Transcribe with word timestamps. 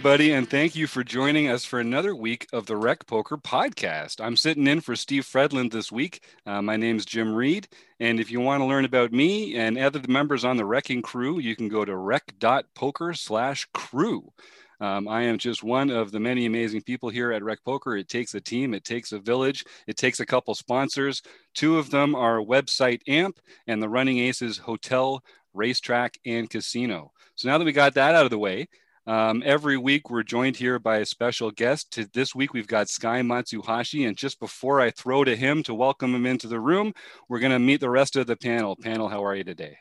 everybody, 0.00 0.32
and 0.32 0.48
thank 0.48 0.74
you 0.74 0.86
for 0.86 1.04
joining 1.04 1.48
us 1.48 1.62
for 1.62 1.78
another 1.78 2.16
week 2.16 2.46
of 2.54 2.64
the 2.64 2.74
Rec 2.74 3.06
Poker 3.06 3.36
Podcast. 3.36 4.18
I'm 4.18 4.34
sitting 4.34 4.66
in 4.66 4.80
for 4.80 4.96
Steve 4.96 5.26
Fredlund 5.26 5.72
this 5.72 5.92
week. 5.92 6.22
Uh, 6.46 6.62
my 6.62 6.78
name's 6.78 7.04
Jim 7.04 7.34
Reed, 7.34 7.68
and 8.00 8.18
if 8.18 8.30
you 8.30 8.40
want 8.40 8.62
to 8.62 8.64
learn 8.64 8.86
about 8.86 9.12
me 9.12 9.58
and 9.58 9.76
other 9.76 10.00
members 10.08 10.42
on 10.42 10.56
the 10.56 10.64
Wrecking 10.64 11.02
Crew, 11.02 11.38
you 11.38 11.54
can 11.54 11.68
go 11.68 11.84
to 11.84 11.94
rec.poker/crew. 11.94 14.32
Um, 14.80 15.06
I 15.06 15.24
am 15.24 15.36
just 15.36 15.62
one 15.62 15.90
of 15.90 16.12
the 16.12 16.20
many 16.20 16.46
amazing 16.46 16.80
people 16.80 17.10
here 17.10 17.30
at 17.32 17.44
Rec 17.44 17.62
Poker. 17.62 17.94
It 17.94 18.08
takes 18.08 18.34
a 18.34 18.40
team, 18.40 18.72
it 18.72 18.84
takes 18.84 19.12
a 19.12 19.18
village, 19.18 19.66
it 19.86 19.98
takes 19.98 20.18
a 20.18 20.24
couple 20.24 20.54
sponsors. 20.54 21.20
Two 21.52 21.76
of 21.76 21.90
them 21.90 22.14
are 22.14 22.38
website 22.38 23.02
AMP 23.06 23.38
and 23.66 23.82
the 23.82 23.88
Running 23.90 24.20
Aces 24.20 24.56
Hotel, 24.56 25.22
Racetrack, 25.52 26.16
and 26.24 26.48
Casino. 26.48 27.12
So 27.34 27.50
now 27.50 27.58
that 27.58 27.66
we 27.66 27.72
got 27.72 27.92
that 27.94 28.14
out 28.14 28.24
of 28.24 28.30
the 28.30 28.38
way, 28.38 28.66
um, 29.10 29.42
every 29.44 29.76
week 29.76 30.10
we're 30.10 30.22
joined 30.22 30.56
here 30.56 30.78
by 30.78 30.98
a 30.98 31.06
special 31.06 31.50
guest. 31.50 31.92
To, 31.92 32.08
this 32.12 32.34
week 32.34 32.52
we've 32.54 32.66
got 32.66 32.88
Sky 32.88 33.22
Matsuhashi, 33.22 34.06
and 34.06 34.16
just 34.16 34.38
before 34.38 34.80
I 34.80 34.90
throw 34.90 35.24
to 35.24 35.34
him 35.34 35.62
to 35.64 35.74
welcome 35.74 36.14
him 36.14 36.26
into 36.26 36.48
the 36.48 36.60
room, 36.60 36.92
we're 37.28 37.40
going 37.40 37.52
to 37.52 37.58
meet 37.58 37.80
the 37.80 37.90
rest 37.90 38.16
of 38.16 38.26
the 38.26 38.36
panel. 38.36 38.76
Panel, 38.76 39.08
how 39.08 39.24
are 39.24 39.34
you 39.34 39.44
today? 39.44 39.78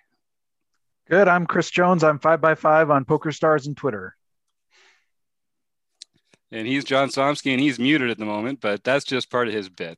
Good. 1.09 1.27
I'm 1.27 1.45
Chris 1.45 1.69
Jones. 1.69 2.03
I'm 2.03 2.19
five 2.19 2.41
by 2.41 2.55
five 2.55 2.89
on 2.89 3.05
Poker 3.05 3.31
Stars 3.31 3.67
and 3.67 3.75
Twitter 3.75 4.15
and 6.51 6.67
he's 6.67 6.83
John 6.83 7.09
Somsky, 7.09 7.51
and 7.51 7.59
he's 7.59 7.79
muted 7.79 8.09
at 8.09 8.17
the 8.17 8.25
moment, 8.25 8.59
but 8.61 8.83
that's 8.83 9.05
just 9.05 9.29
part 9.29 9.47
of 9.47 9.53
his 9.53 9.69
bit. 9.69 9.97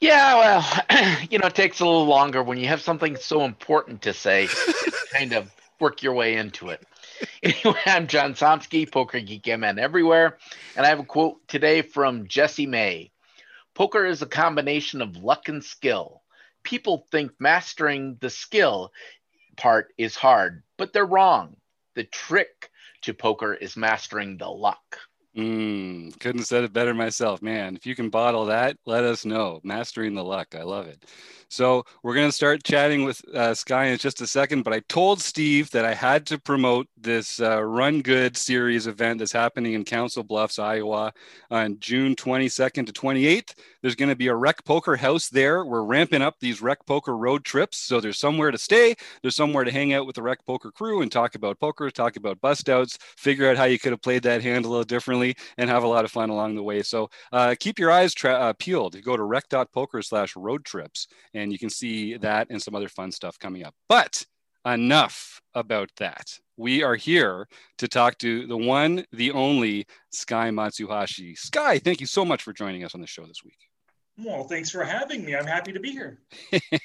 Yeah, 0.00 0.34
well, 0.34 1.16
you 1.30 1.38
know, 1.38 1.46
it 1.46 1.54
takes 1.54 1.80
a 1.80 1.84
little 1.84 2.06
longer 2.06 2.42
when 2.42 2.58
you 2.58 2.66
have 2.66 2.80
something 2.80 3.16
so 3.16 3.44
important 3.44 4.02
to 4.02 4.12
say, 4.12 4.48
kind 5.12 5.32
of 5.32 5.50
work 5.80 6.02
your 6.02 6.14
way 6.14 6.36
into 6.36 6.70
it. 6.70 6.84
Anyway, 7.42 7.80
I'm 7.86 8.06
John 8.06 8.34
Somsky, 8.34 8.90
Poker 8.90 9.20
Geek 9.20 9.46
MN 9.46 9.78
everywhere, 9.78 10.38
and 10.76 10.86
I 10.86 10.88
have 10.88 11.00
a 11.00 11.04
quote 11.04 11.46
today 11.46 11.82
from 11.82 12.26
Jesse 12.26 12.66
May. 12.66 13.10
Poker 13.74 14.04
is 14.06 14.22
a 14.22 14.26
combination 14.26 15.02
of 15.02 15.16
luck 15.16 15.48
and 15.48 15.62
skill. 15.62 16.22
People 16.62 17.06
think 17.10 17.32
mastering 17.38 18.16
the 18.20 18.30
skill 18.30 18.92
part 19.56 19.92
is 19.98 20.16
hard, 20.16 20.62
but 20.76 20.92
they're 20.92 21.04
wrong. 21.04 21.56
The 21.94 22.04
trick 22.04 22.70
to 23.02 23.14
poker 23.14 23.54
is 23.54 23.76
mastering 23.76 24.38
the 24.38 24.48
luck. 24.48 24.98
Mm, 25.36 26.18
couldn't 26.20 26.40
have 26.40 26.46
said 26.46 26.64
it 26.64 26.72
better 26.72 26.94
myself, 26.94 27.42
man. 27.42 27.74
If 27.74 27.86
you 27.86 27.96
can 27.96 28.08
bottle 28.08 28.46
that, 28.46 28.76
let 28.86 29.02
us 29.02 29.24
know. 29.24 29.60
Mastering 29.64 30.14
the 30.14 30.24
luck, 30.24 30.54
I 30.54 30.62
love 30.62 30.86
it. 30.86 31.04
So 31.54 31.86
we're 32.02 32.14
going 32.14 32.26
to 32.28 32.32
start 32.32 32.64
chatting 32.64 33.04
with 33.04 33.24
uh, 33.32 33.54
Sky 33.54 33.84
in 33.86 33.98
just 33.98 34.20
a 34.20 34.26
second. 34.26 34.64
But 34.64 34.72
I 34.72 34.80
told 34.88 35.20
Steve 35.20 35.70
that 35.70 35.84
I 35.84 35.94
had 35.94 36.26
to 36.26 36.38
promote 36.38 36.88
this 36.96 37.40
uh, 37.40 37.62
Run 37.62 38.02
Good 38.02 38.36
series 38.36 38.88
event 38.88 39.20
that's 39.20 39.30
happening 39.30 39.74
in 39.74 39.84
Council 39.84 40.24
Bluffs, 40.24 40.58
Iowa, 40.58 41.12
on 41.52 41.78
June 41.78 42.16
22nd 42.16 42.86
to 42.86 42.92
28th. 42.92 43.54
There's 43.82 43.94
going 43.94 44.08
to 44.08 44.16
be 44.16 44.28
a 44.28 44.34
rec 44.34 44.64
poker 44.64 44.96
house 44.96 45.28
there. 45.28 45.64
We're 45.64 45.84
ramping 45.84 46.22
up 46.22 46.40
these 46.40 46.60
rec 46.60 46.84
poker 46.86 47.16
road 47.16 47.44
trips, 47.44 47.76
so 47.76 48.00
there's 48.00 48.18
somewhere 48.18 48.50
to 48.50 48.58
stay. 48.58 48.96
There's 49.22 49.36
somewhere 49.36 49.62
to 49.62 49.70
hang 49.70 49.92
out 49.92 50.06
with 50.06 50.16
the 50.16 50.22
rec 50.22 50.44
poker 50.46 50.72
crew 50.72 51.02
and 51.02 51.12
talk 51.12 51.34
about 51.34 51.60
poker, 51.60 51.88
talk 51.90 52.16
about 52.16 52.40
bust 52.40 52.68
outs, 52.68 52.98
figure 53.16 53.48
out 53.48 53.56
how 53.56 53.64
you 53.64 53.78
could 53.78 53.92
have 53.92 54.02
played 54.02 54.22
that 54.24 54.42
hand 54.42 54.64
a 54.64 54.68
little 54.68 54.84
differently, 54.84 55.36
and 55.58 55.70
have 55.70 55.84
a 55.84 55.88
lot 55.88 56.04
of 56.04 56.10
fun 56.10 56.30
along 56.30 56.56
the 56.56 56.62
way. 56.62 56.82
So 56.82 57.10
uh, 57.30 57.54
keep 57.60 57.78
your 57.78 57.92
eyes 57.92 58.12
tra- 58.12 58.32
uh, 58.32 58.54
peeled. 58.54 59.00
Go 59.02 59.16
to 59.16 59.22
rec.poker/road 59.22 60.64
trips 60.64 61.06
and 61.44 61.52
you 61.52 61.58
can 61.58 61.70
see 61.70 62.16
that 62.16 62.48
and 62.50 62.60
some 62.60 62.74
other 62.74 62.88
fun 62.88 63.12
stuff 63.12 63.38
coming 63.38 63.62
up. 63.64 63.74
But 63.88 64.24
enough 64.66 65.40
about 65.54 65.90
that. 65.98 66.26
We 66.56 66.82
are 66.82 66.96
here 66.96 67.46
to 67.78 67.86
talk 67.86 68.18
to 68.18 68.46
the 68.46 68.56
one, 68.56 69.04
the 69.12 69.30
only 69.32 69.86
Sky 70.10 70.50
Matsuhashi. 70.50 71.36
Sky, 71.36 71.78
thank 71.78 72.00
you 72.00 72.06
so 72.06 72.24
much 72.24 72.42
for 72.42 72.52
joining 72.52 72.82
us 72.82 72.94
on 72.94 73.00
the 73.00 73.06
show 73.06 73.26
this 73.26 73.44
week. 73.44 73.58
Well, 74.16 74.44
thanks 74.44 74.70
for 74.70 74.84
having 74.84 75.24
me. 75.24 75.34
I'm 75.34 75.46
happy 75.46 75.72
to 75.72 75.80
be 75.80 75.90
here. 75.90 76.20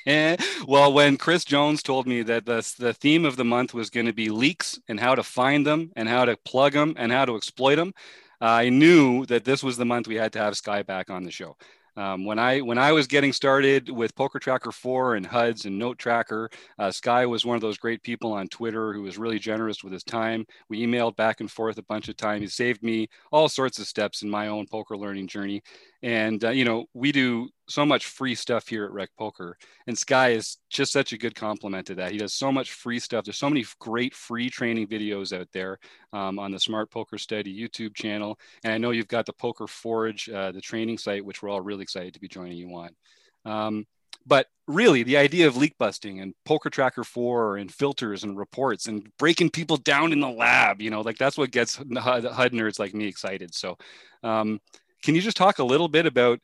well, 0.68 0.92
when 0.92 1.16
Chris 1.16 1.46
Jones 1.46 1.84
told 1.84 2.08
me 2.08 2.24
that 2.24 2.46
the, 2.46 2.74
the 2.80 2.94
theme 2.94 3.24
of 3.24 3.36
the 3.36 3.46
month 3.46 3.74
was 3.74 3.92
going 3.92 4.08
to 4.08 4.14
be 4.14 4.30
leaks 4.30 4.80
and 4.88 5.00
how 5.00 5.14
to 5.14 5.22
find 5.22 5.66
them 5.66 5.92
and 5.96 6.10
how 6.10 6.26
to 6.26 6.36
plug 6.38 6.74
them 6.74 6.96
and 6.98 7.12
how 7.12 7.26
to 7.26 7.36
exploit 7.36 7.76
them, 7.76 7.94
I 8.42 8.70
knew 8.70 9.28
that 9.28 9.46
this 9.46 9.64
was 9.64 9.78
the 9.78 9.86
month 9.86 10.08
we 10.08 10.16
had 10.16 10.34
to 10.34 10.40
have 10.40 10.58
Sky 10.58 10.82
back 10.82 11.12
on 11.12 11.24
the 11.24 11.32
show. 11.32 11.56
Um, 12.00 12.24
when 12.24 12.40
I 12.40 12.62
when 12.62 12.78
I 12.78 12.94
was 12.94 13.08
getting 13.08 13.34
started 13.34 13.90
with 13.90 14.16
Poker 14.16 14.40
Tracker 14.40 14.72
4 14.72 15.16
and 15.16 15.26
HUDs 15.26 15.66
and 15.66 15.78
Note 15.78 15.98
Tracker, 15.98 16.50
uh, 16.78 16.92
Sky 16.92 17.26
was 17.26 17.46
one 17.46 17.56
of 17.56 17.62
those 17.62 17.78
great 17.78 18.02
people 18.04 18.32
on 18.32 18.48
Twitter 18.48 18.94
who 18.94 19.02
was 19.02 19.18
really 19.18 19.38
generous 19.38 19.84
with 19.84 19.92
his 19.92 20.06
time. 20.06 20.46
We 20.70 20.88
emailed 20.88 21.18
back 21.18 21.42
and 21.42 21.52
forth 21.52 21.78
a 21.78 21.84
bunch 21.84 22.08
of 22.08 22.16
times. 22.16 22.42
He 22.42 22.48
saved 22.48 22.84
me 22.84 23.10
all 23.34 23.50
sorts 23.50 23.80
of 23.80 23.86
steps 23.86 24.22
in 24.22 24.30
my 24.30 24.48
own 24.48 24.66
poker 24.66 24.96
learning 24.96 25.28
journey. 25.28 25.62
And 26.02 26.44
uh, 26.46 26.52
you 26.52 26.64
know, 26.64 26.86
we 26.94 27.12
do 27.12 27.50
so 27.68 27.86
much 27.86 28.06
free 28.06 28.34
stuff 28.34 28.68
here 28.68 28.86
at 28.86 28.92
Rec 28.92 29.10
Poker, 29.18 29.58
and 29.86 29.98
Sky 29.98 30.30
is 30.30 30.58
just 30.70 30.94
such 30.94 31.12
a 31.12 31.18
good 31.18 31.36
compliment 31.36 31.88
to 31.88 31.96
that. 31.96 32.12
He 32.12 32.18
does 32.18 32.34
so 32.34 32.52
much 32.52 32.72
free 32.72 33.00
stuff. 33.00 33.26
There's 33.26 33.38
so 33.38 33.50
many 33.50 33.66
great 33.80 34.14
free 34.14 34.50
training 34.50 34.88
videos 34.88 35.38
out 35.38 35.50
there 35.52 35.78
um, 36.14 36.40
on 36.40 36.52
the 36.52 36.60
Smart 36.60 36.90
Poker 36.90 37.18
Study 37.18 37.54
YouTube 37.54 37.96
channel, 37.96 38.40
and 38.64 38.74
I 38.74 38.78
know 38.78 38.92
you've 38.92 39.08
got 39.08 39.26
the 39.26 39.34
Poker 39.34 39.68
Forge, 39.68 40.30
uh, 40.30 40.52
the 40.52 40.62
training 40.62 40.98
site, 40.98 41.26
which 41.26 41.44
we're 41.44 41.50
all 41.50 41.62
really 41.62 41.84
excited 41.84 42.14
to 42.14 42.20
be 42.20 42.30
joining 42.30 42.58
you 42.58 42.70
on. 42.70 42.90
Um, 43.46 43.86
but 44.26 44.48
really, 44.68 45.04
the 45.04 45.18
idea 45.18 45.48
of 45.48 45.58
leak 45.58 45.76
busting 45.78 46.20
and 46.20 46.34
Poker 46.46 46.70
Tracker 46.70 47.04
4 47.04 47.58
and 47.58 47.74
filters 47.74 48.24
and 48.24 48.38
reports 48.38 48.88
and 48.88 49.10
breaking 49.18 49.50
people 49.50 49.78
down 49.78 50.14
in 50.14 50.20
the 50.20 50.30
lab, 50.30 50.82
you 50.82 50.90
know, 50.90 51.02
like 51.02 51.18
that's 51.18 51.38
what 51.38 51.52
gets 51.52 51.78
HUD, 51.78 52.54
nerds 52.54 52.80
like 52.80 52.94
me 52.94 53.08
excited. 53.08 53.54
So, 53.56 53.78
um, 54.24 54.60
can 55.04 55.16
you 55.16 55.22
just 55.22 55.38
talk 55.38 55.60
a 55.60 55.64
little 55.64 55.88
bit 55.88 56.06
about 56.06 56.40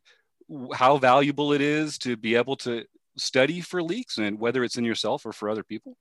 how 0.74 0.98
valuable 0.98 1.54
it 1.54 1.62
is 1.62 1.98
to 2.00 2.16
be 2.16 2.36
able 2.36 2.56
to 2.58 2.86
study 3.18 3.62
for 3.62 3.82
leaks 3.82 4.18
and 4.18 4.40
whether 4.40 4.64
it's 4.64 4.78
in 4.78 4.86
yourself 4.86 5.26
or 5.26 5.34
for 5.34 5.50
other 5.50 5.64
people? 5.64 5.98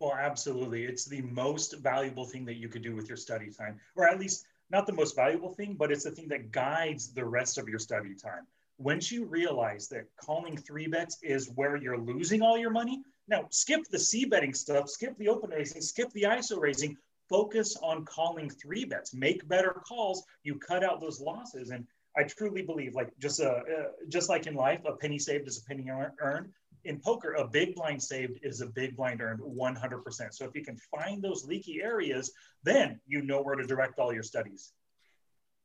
Well, 0.00 0.14
absolutely. 0.14 0.84
It's 0.84 1.06
the 1.06 1.22
most 1.22 1.78
valuable 1.78 2.24
thing 2.24 2.44
that 2.44 2.56
you 2.56 2.68
could 2.68 2.82
do 2.82 2.94
with 2.94 3.08
your 3.08 3.16
study 3.16 3.50
time, 3.50 3.80
or 3.96 4.08
at 4.08 4.20
least 4.20 4.46
not 4.70 4.86
the 4.86 4.92
most 4.92 5.16
valuable 5.16 5.54
thing, 5.54 5.74
but 5.78 5.90
it's 5.90 6.04
the 6.04 6.10
thing 6.10 6.28
that 6.28 6.52
guides 6.52 7.12
the 7.12 7.24
rest 7.24 7.58
of 7.58 7.68
your 7.68 7.78
study 7.78 8.14
time. 8.14 8.46
Once 8.78 9.10
you 9.10 9.24
realize 9.24 9.88
that 9.88 10.04
calling 10.16 10.56
three 10.56 10.86
bets 10.86 11.18
is 11.22 11.50
where 11.56 11.76
you're 11.76 11.98
losing 11.98 12.42
all 12.42 12.56
your 12.56 12.70
money, 12.70 13.02
now 13.26 13.46
skip 13.50 13.84
the 13.90 13.98
C 13.98 14.24
betting 14.24 14.54
stuff, 14.54 14.88
skip 14.88 15.18
the 15.18 15.28
open 15.28 15.50
raising, 15.50 15.82
skip 15.82 16.12
the 16.12 16.22
ISO 16.22 16.60
raising, 16.60 16.96
focus 17.28 17.76
on 17.82 18.04
calling 18.04 18.50
three 18.50 18.84
bets, 18.84 19.14
make 19.14 19.46
better 19.48 19.82
calls. 19.86 20.24
You 20.42 20.56
cut 20.56 20.84
out 20.84 21.00
those 21.00 21.20
losses. 21.20 21.70
And 21.70 21.86
I 22.16 22.24
truly 22.24 22.62
believe, 22.62 22.94
like 22.94 23.10
just 23.18 23.40
a, 23.40 23.50
uh, 23.50 23.62
just 24.08 24.28
like 24.28 24.46
in 24.46 24.54
life, 24.54 24.80
a 24.84 24.96
penny 24.96 25.18
saved 25.18 25.46
is 25.48 25.58
a 25.58 25.64
penny 25.64 25.88
earned. 26.20 26.48
In 26.84 27.00
poker, 27.00 27.34
a 27.34 27.46
big 27.46 27.74
blind 27.74 28.02
saved 28.02 28.38
is 28.42 28.60
a 28.60 28.66
big 28.66 28.96
blind 28.96 29.20
earned 29.20 29.40
100%. 29.40 30.34
So 30.34 30.44
if 30.44 30.54
you 30.54 30.64
can 30.64 30.78
find 30.96 31.22
those 31.22 31.44
leaky 31.44 31.82
areas, 31.82 32.32
then 32.62 33.00
you 33.06 33.22
know 33.22 33.42
where 33.42 33.56
to 33.56 33.66
direct 33.66 33.98
all 33.98 34.12
your 34.12 34.22
studies. 34.22 34.72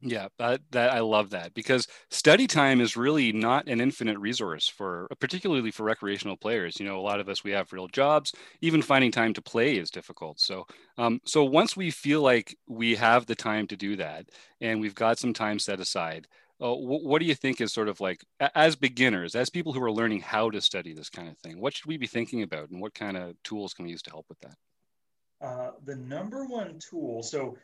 Yeah, 0.05 0.27
that, 0.37 0.59
that 0.71 0.91
I 0.91 0.99
love 0.99 1.29
that 1.29 1.53
because 1.53 1.87
study 2.09 2.45
time 2.45 2.81
is 2.81 2.97
really 2.97 3.31
not 3.31 3.69
an 3.69 3.79
infinite 3.79 4.19
resource 4.19 4.67
for, 4.67 5.07
particularly 5.21 5.71
for 5.71 5.83
recreational 5.83 6.35
players. 6.35 6.77
You 6.77 6.85
know, 6.85 6.99
a 6.99 7.01
lot 7.01 7.21
of 7.21 7.29
us 7.29 7.45
we 7.45 7.51
have 7.51 7.71
real 7.71 7.87
jobs. 7.87 8.33
Even 8.59 8.81
finding 8.81 9.11
time 9.11 9.33
to 9.35 9.41
play 9.41 9.77
is 9.77 9.89
difficult. 9.89 10.41
So, 10.41 10.67
um, 10.97 11.21
so 11.23 11.45
once 11.45 11.77
we 11.77 11.89
feel 11.89 12.21
like 12.21 12.57
we 12.67 12.95
have 12.95 13.25
the 13.25 13.35
time 13.35 13.65
to 13.67 13.77
do 13.77 13.95
that, 13.95 14.27
and 14.59 14.81
we've 14.81 14.93
got 14.93 15.19
some 15.19 15.33
time 15.33 15.57
set 15.57 15.79
aside, 15.79 16.27
uh, 16.61 16.73
what, 16.73 17.03
what 17.03 17.19
do 17.19 17.25
you 17.25 17.35
think 17.35 17.61
is 17.61 17.71
sort 17.71 17.87
of 17.87 18.01
like 18.01 18.25
as 18.55 18.75
beginners, 18.75 19.35
as 19.35 19.49
people 19.49 19.71
who 19.71 19.81
are 19.81 19.91
learning 19.91 20.19
how 20.19 20.49
to 20.49 20.59
study 20.59 20.93
this 20.93 21.09
kind 21.09 21.29
of 21.29 21.37
thing? 21.37 21.61
What 21.61 21.75
should 21.75 21.85
we 21.85 21.95
be 21.95 22.07
thinking 22.07 22.41
about, 22.41 22.71
and 22.71 22.81
what 22.81 22.93
kind 22.93 23.15
of 23.15 23.41
tools 23.43 23.73
can 23.73 23.85
we 23.85 23.91
use 23.91 24.01
to 24.01 24.11
help 24.11 24.25
with 24.27 24.39
that? 24.41 24.55
Uh, 25.41 25.71
the 25.85 25.95
number 25.95 26.45
one 26.45 26.77
tool. 26.79 27.23
So 27.23 27.57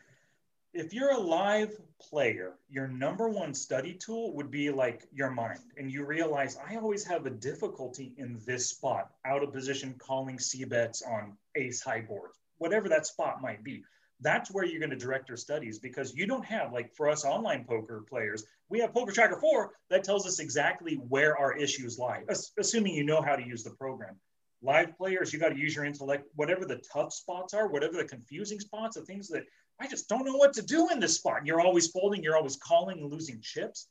if 0.73 0.93
you're 0.93 1.11
a 1.11 1.19
live 1.19 1.75
player, 1.99 2.53
your 2.69 2.87
number 2.87 3.27
one 3.27 3.53
study 3.53 3.93
tool 3.93 4.33
would 4.35 4.51
be 4.51 4.69
like 4.69 5.07
your 5.11 5.31
mind. 5.31 5.59
And 5.77 5.91
you 5.91 6.05
realize 6.05 6.57
I 6.57 6.75
always 6.75 7.03
have 7.05 7.25
a 7.25 7.31
difficulty 7.31 8.13
in 8.17 8.39
this 8.45 8.69
spot, 8.69 9.09
out 9.25 9.43
of 9.43 9.51
position, 9.51 9.95
calling 9.97 10.37
C 10.39 10.63
bets 10.65 11.01
on 11.01 11.35
ace 11.55 11.81
high 11.81 12.01
boards, 12.01 12.37
whatever 12.57 12.87
that 12.89 13.07
spot 13.07 13.41
might 13.41 13.63
be. 13.63 13.83
That's 14.21 14.51
where 14.51 14.65
you're 14.65 14.79
going 14.79 14.89
to 14.91 14.97
direct 14.97 15.29
your 15.29 15.37
studies 15.37 15.79
because 15.79 16.13
you 16.13 16.27
don't 16.27 16.45
have, 16.45 16.73
like 16.73 16.93
for 16.93 17.09
us 17.09 17.23
online 17.23 17.63
poker 17.63 18.03
players, 18.07 18.43
we 18.69 18.79
have 18.79 18.93
Poker 18.93 19.13
Tracker 19.13 19.39
4 19.39 19.71
that 19.89 20.03
tells 20.03 20.27
us 20.27 20.39
exactly 20.39 20.95
where 20.95 21.37
our 21.37 21.57
issues 21.57 21.97
lie, 21.97 22.23
assuming 22.57 22.93
you 22.93 23.03
know 23.03 23.21
how 23.21 23.35
to 23.35 23.45
use 23.45 23.63
the 23.63 23.71
program. 23.71 24.19
Live 24.61 24.97
players, 24.97 25.31
you 25.31 25.39
got 25.39 25.49
to 25.49 25.57
use 25.57 25.73
your 25.73 25.85
intellect, 25.85 26.27
whatever 26.35 26.65
the 26.65 26.81
tough 26.93 27.13
spots 27.13 27.53
are, 27.53 27.69
whatever 27.69 27.95
the 27.95 28.03
confusing 28.03 28.59
spots, 28.59 28.97
the 28.97 29.05
things 29.05 29.29
that 29.29 29.45
I 29.79 29.87
just 29.87 30.09
don't 30.09 30.25
know 30.25 30.35
what 30.35 30.53
to 30.53 30.61
do 30.61 30.89
in 30.89 30.99
this 30.99 31.15
spot. 31.15 31.45
You're 31.45 31.61
always 31.61 31.87
folding, 31.87 32.21
you're 32.21 32.35
always 32.35 32.57
calling 32.57 32.99
and 32.99 33.11
losing 33.11 33.39
chips. 33.41 33.87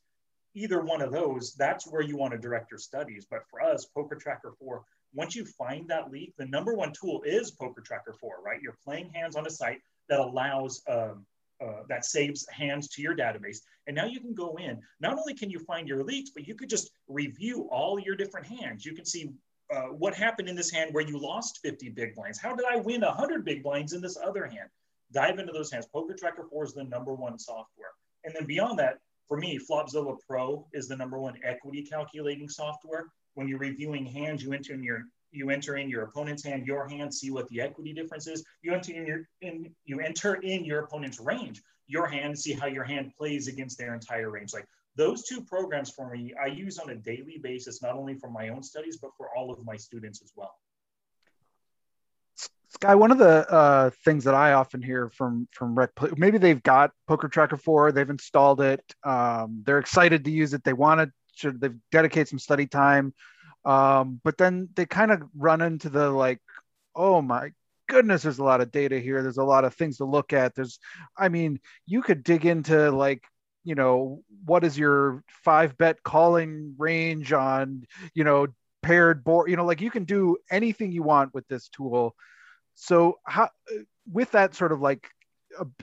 Either 0.55 0.81
one 0.81 1.01
of 1.01 1.11
those, 1.11 1.53
that's 1.55 1.87
where 1.87 2.01
you 2.01 2.17
want 2.17 2.33
to 2.33 2.37
direct 2.37 2.71
your 2.71 2.79
studies. 2.79 3.25
But 3.29 3.43
for 3.49 3.61
us, 3.61 3.85
Poker 3.85 4.15
Tracker 4.15 4.53
4, 4.59 4.83
once 5.13 5.35
you 5.35 5.45
find 5.45 5.87
that 5.89 6.11
leak, 6.11 6.33
the 6.37 6.45
number 6.45 6.75
one 6.75 6.91
tool 6.91 7.21
is 7.23 7.51
Poker 7.51 7.81
Tracker 7.81 8.13
4, 8.13 8.41
right? 8.43 8.61
You're 8.61 8.77
playing 8.83 9.09
hands 9.13 9.35
on 9.35 9.47
a 9.47 9.49
site 9.49 9.81
that 10.09 10.19
allows 10.19 10.81
um, 10.87 11.25
uh, 11.61 11.83
that 11.89 12.05
saves 12.05 12.47
hands 12.49 12.87
to 12.87 13.01
your 13.01 13.15
database. 13.15 13.57
And 13.85 13.95
now 13.95 14.05
you 14.05 14.21
can 14.21 14.33
go 14.33 14.57
in. 14.57 14.79
Not 15.01 15.17
only 15.17 15.33
can 15.33 15.49
you 15.49 15.59
find 15.59 15.87
your 15.87 16.03
leaks, 16.03 16.29
but 16.29 16.47
you 16.47 16.55
could 16.55 16.69
just 16.69 16.91
review 17.07 17.67
all 17.69 17.99
your 17.99 18.15
different 18.15 18.47
hands. 18.47 18.85
You 18.85 18.93
can 18.93 19.05
see 19.05 19.31
uh, 19.73 19.87
what 19.87 20.15
happened 20.15 20.47
in 20.47 20.55
this 20.55 20.71
hand 20.71 20.93
where 20.93 21.05
you 21.05 21.19
lost 21.19 21.59
50 21.61 21.89
big 21.89 22.15
blinds. 22.15 22.39
How 22.39 22.55
did 22.55 22.65
I 22.65 22.77
win 22.77 23.01
100 23.01 23.43
big 23.43 23.61
blinds 23.61 23.93
in 23.93 24.01
this 24.01 24.17
other 24.17 24.45
hand? 24.45 24.69
Dive 25.11 25.39
into 25.39 25.51
those 25.51 25.71
hands. 25.71 25.87
Poker 25.91 26.13
Tracker 26.13 26.45
4 26.49 26.65
is 26.65 26.73
the 26.73 26.83
number 26.83 27.13
one 27.13 27.39
software. 27.39 27.91
And 28.23 28.35
then 28.35 28.45
beyond 28.45 28.79
that, 28.79 28.99
for 29.27 29.37
me, 29.37 29.59
Flopzilla 29.59 30.17
Pro 30.27 30.67
is 30.73 30.87
the 30.87 30.95
number 30.95 31.19
one 31.19 31.35
equity 31.43 31.83
calculating 31.83 32.49
software. 32.49 33.05
When 33.35 33.47
you're 33.47 33.59
reviewing 33.59 34.05
hands, 34.05 34.43
you 34.43 34.53
enter 34.53 34.73
in 34.73 34.83
your 34.83 35.03
you 35.31 35.51
enter 35.51 35.77
in 35.77 35.89
your 35.89 36.03
opponent's 36.03 36.43
hand, 36.43 36.65
your 36.65 36.87
hand, 36.87 37.13
see 37.13 37.29
what 37.29 37.47
the 37.49 37.61
equity 37.61 37.93
difference 37.93 38.25
is. 38.25 38.43
You 38.63 38.73
enter 38.73 38.93
in 38.93 39.05
your 39.05 39.27
in 39.41 39.73
you 39.85 39.99
enter 39.99 40.35
in 40.35 40.65
your 40.65 40.79
opponent's 40.79 41.19
range, 41.19 41.61
your 41.87 42.07
hand, 42.07 42.37
see 42.37 42.53
how 42.53 42.65
your 42.65 42.83
hand 42.83 43.11
plays 43.17 43.47
against 43.47 43.77
their 43.77 43.93
entire 43.93 44.31
range. 44.31 44.53
Like 44.53 44.65
those 44.95 45.23
two 45.23 45.41
programs 45.41 45.91
for 45.91 46.09
me, 46.09 46.33
I 46.41 46.47
use 46.47 46.79
on 46.79 46.89
a 46.89 46.95
daily 46.95 47.39
basis, 47.41 47.81
not 47.81 47.95
only 47.95 48.15
for 48.15 48.29
my 48.31 48.49
own 48.49 48.63
studies, 48.63 48.97
but 48.97 49.11
for 49.15 49.29
all 49.37 49.51
of 49.51 49.63
my 49.63 49.77
students 49.77 50.21
as 50.23 50.31
well. 50.35 50.55
Sky, 52.69 52.95
one 52.95 53.11
of 53.11 53.17
the 53.17 53.49
uh, 53.51 53.89
things 54.05 54.23
that 54.25 54.35
I 54.35 54.53
often 54.53 54.81
hear 54.81 55.09
from 55.09 55.47
from 55.51 55.75
rec, 55.75 55.89
maybe 56.17 56.37
they've 56.37 56.61
got 56.61 56.91
Poker 57.07 57.27
Tracker 57.27 57.57
4, 57.57 57.91
they've 57.91 58.09
installed 58.09 58.61
it, 58.61 58.83
um, 59.03 59.63
they're 59.65 59.79
excited 59.79 60.23
to 60.25 60.31
use 60.31 60.53
it, 60.53 60.63
they 60.63 60.73
want 60.73 61.11
to, 61.39 61.51
they 61.51 61.69
dedicate 61.91 62.27
some 62.27 62.39
study 62.39 62.67
time, 62.67 63.13
um, 63.65 64.21
but 64.23 64.37
then 64.37 64.69
they 64.75 64.85
kind 64.85 65.11
of 65.11 65.23
run 65.35 65.61
into 65.61 65.89
the 65.89 66.09
like, 66.09 66.39
oh 66.95 67.21
my 67.21 67.51
goodness, 67.89 68.21
there's 68.21 68.39
a 68.39 68.43
lot 68.43 68.61
of 68.61 68.71
data 68.71 68.99
here. 68.99 69.21
There's 69.21 69.37
a 69.37 69.43
lot 69.43 69.65
of 69.65 69.73
things 69.73 69.97
to 69.97 70.05
look 70.05 70.31
at. 70.31 70.55
There's, 70.55 70.79
I 71.17 71.27
mean, 71.27 71.59
you 71.85 72.01
could 72.01 72.23
dig 72.23 72.45
into 72.45 72.91
like, 72.91 73.23
you 73.65 73.75
know, 73.75 74.23
what 74.45 74.63
is 74.63 74.77
your 74.77 75.23
five 75.43 75.77
bet 75.77 76.01
calling 76.03 76.75
range 76.77 77.33
on, 77.33 77.83
you 78.13 78.23
know, 78.23 78.47
paired 78.81 79.23
board, 79.23 79.49
you 79.49 79.57
know, 79.57 79.65
like 79.65 79.81
you 79.81 79.91
can 79.91 80.05
do 80.05 80.37
anything 80.49 80.91
you 80.91 81.03
want 81.03 81.33
with 81.33 81.47
this 81.47 81.67
tool. 81.69 82.15
So 82.81 83.19
how, 83.25 83.49
with 84.11 84.31
that 84.31 84.55
sort 84.55 84.71
of 84.71 84.79
like, 84.79 85.07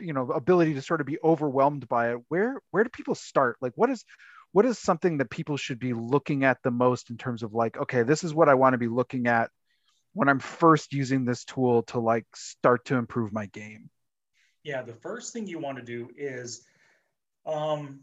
you 0.00 0.12
know, 0.12 0.30
ability 0.30 0.74
to 0.74 0.82
sort 0.82 1.00
of 1.00 1.06
be 1.06 1.18
overwhelmed 1.22 1.88
by 1.88 2.12
it, 2.12 2.18
where, 2.28 2.60
where 2.70 2.84
do 2.84 2.90
people 2.90 3.14
start? 3.14 3.56
Like, 3.60 3.72
what 3.74 3.90
is, 3.90 4.04
what 4.52 4.64
is 4.64 4.78
something 4.78 5.18
that 5.18 5.28
people 5.28 5.58
should 5.58 5.78
be 5.78 5.92
looking 5.92 6.42
at 6.42 6.56
the 6.62 6.70
most 6.70 7.10
in 7.10 7.18
terms 7.18 7.42
of 7.42 7.52
like 7.52 7.76
okay 7.76 8.02
this 8.04 8.24
is 8.24 8.32
what 8.32 8.48
i 8.48 8.54
want 8.54 8.72
to 8.72 8.78
be 8.78 8.88
looking 8.88 9.26
at 9.26 9.50
when 10.14 10.30
i'm 10.30 10.38
first 10.38 10.94
using 10.94 11.26
this 11.26 11.44
tool 11.44 11.82
to 11.82 12.00
like 12.00 12.24
start 12.34 12.82
to 12.86 12.96
improve 12.96 13.34
my 13.34 13.44
game 13.46 13.90
yeah 14.64 14.80
the 14.80 14.94
first 14.94 15.34
thing 15.34 15.46
you 15.46 15.58
want 15.58 15.76
to 15.76 15.84
do 15.84 16.08
is 16.16 16.62
um, 17.44 18.00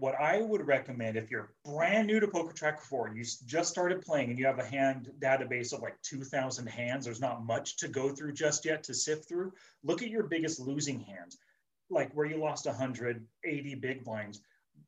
what 0.00 0.14
i 0.20 0.40
would 0.40 0.66
recommend 0.66 1.16
if 1.16 1.30
you're 1.30 1.52
brand 1.64 2.06
new 2.06 2.18
to 2.18 2.26
poker 2.26 2.52
tracker 2.52 2.82
4 2.82 3.12
you 3.14 3.24
just 3.46 3.70
started 3.70 4.02
playing 4.02 4.30
and 4.30 4.38
you 4.38 4.46
have 4.46 4.58
a 4.58 4.64
hand 4.64 5.10
database 5.20 5.72
of 5.72 5.80
like 5.80 6.00
2000 6.02 6.66
hands 6.66 7.04
there's 7.04 7.20
not 7.20 7.44
much 7.44 7.76
to 7.76 7.88
go 7.88 8.08
through 8.08 8.32
just 8.32 8.64
yet 8.64 8.82
to 8.82 8.94
sift 8.94 9.28
through 9.28 9.52
look 9.84 10.02
at 10.02 10.10
your 10.10 10.24
biggest 10.24 10.58
losing 10.58 11.00
hands 11.00 11.38
like 11.90 12.12
where 12.12 12.26
you 12.26 12.36
lost 12.36 12.66
180 12.66 13.74
big 13.76 14.04
blinds 14.04 14.40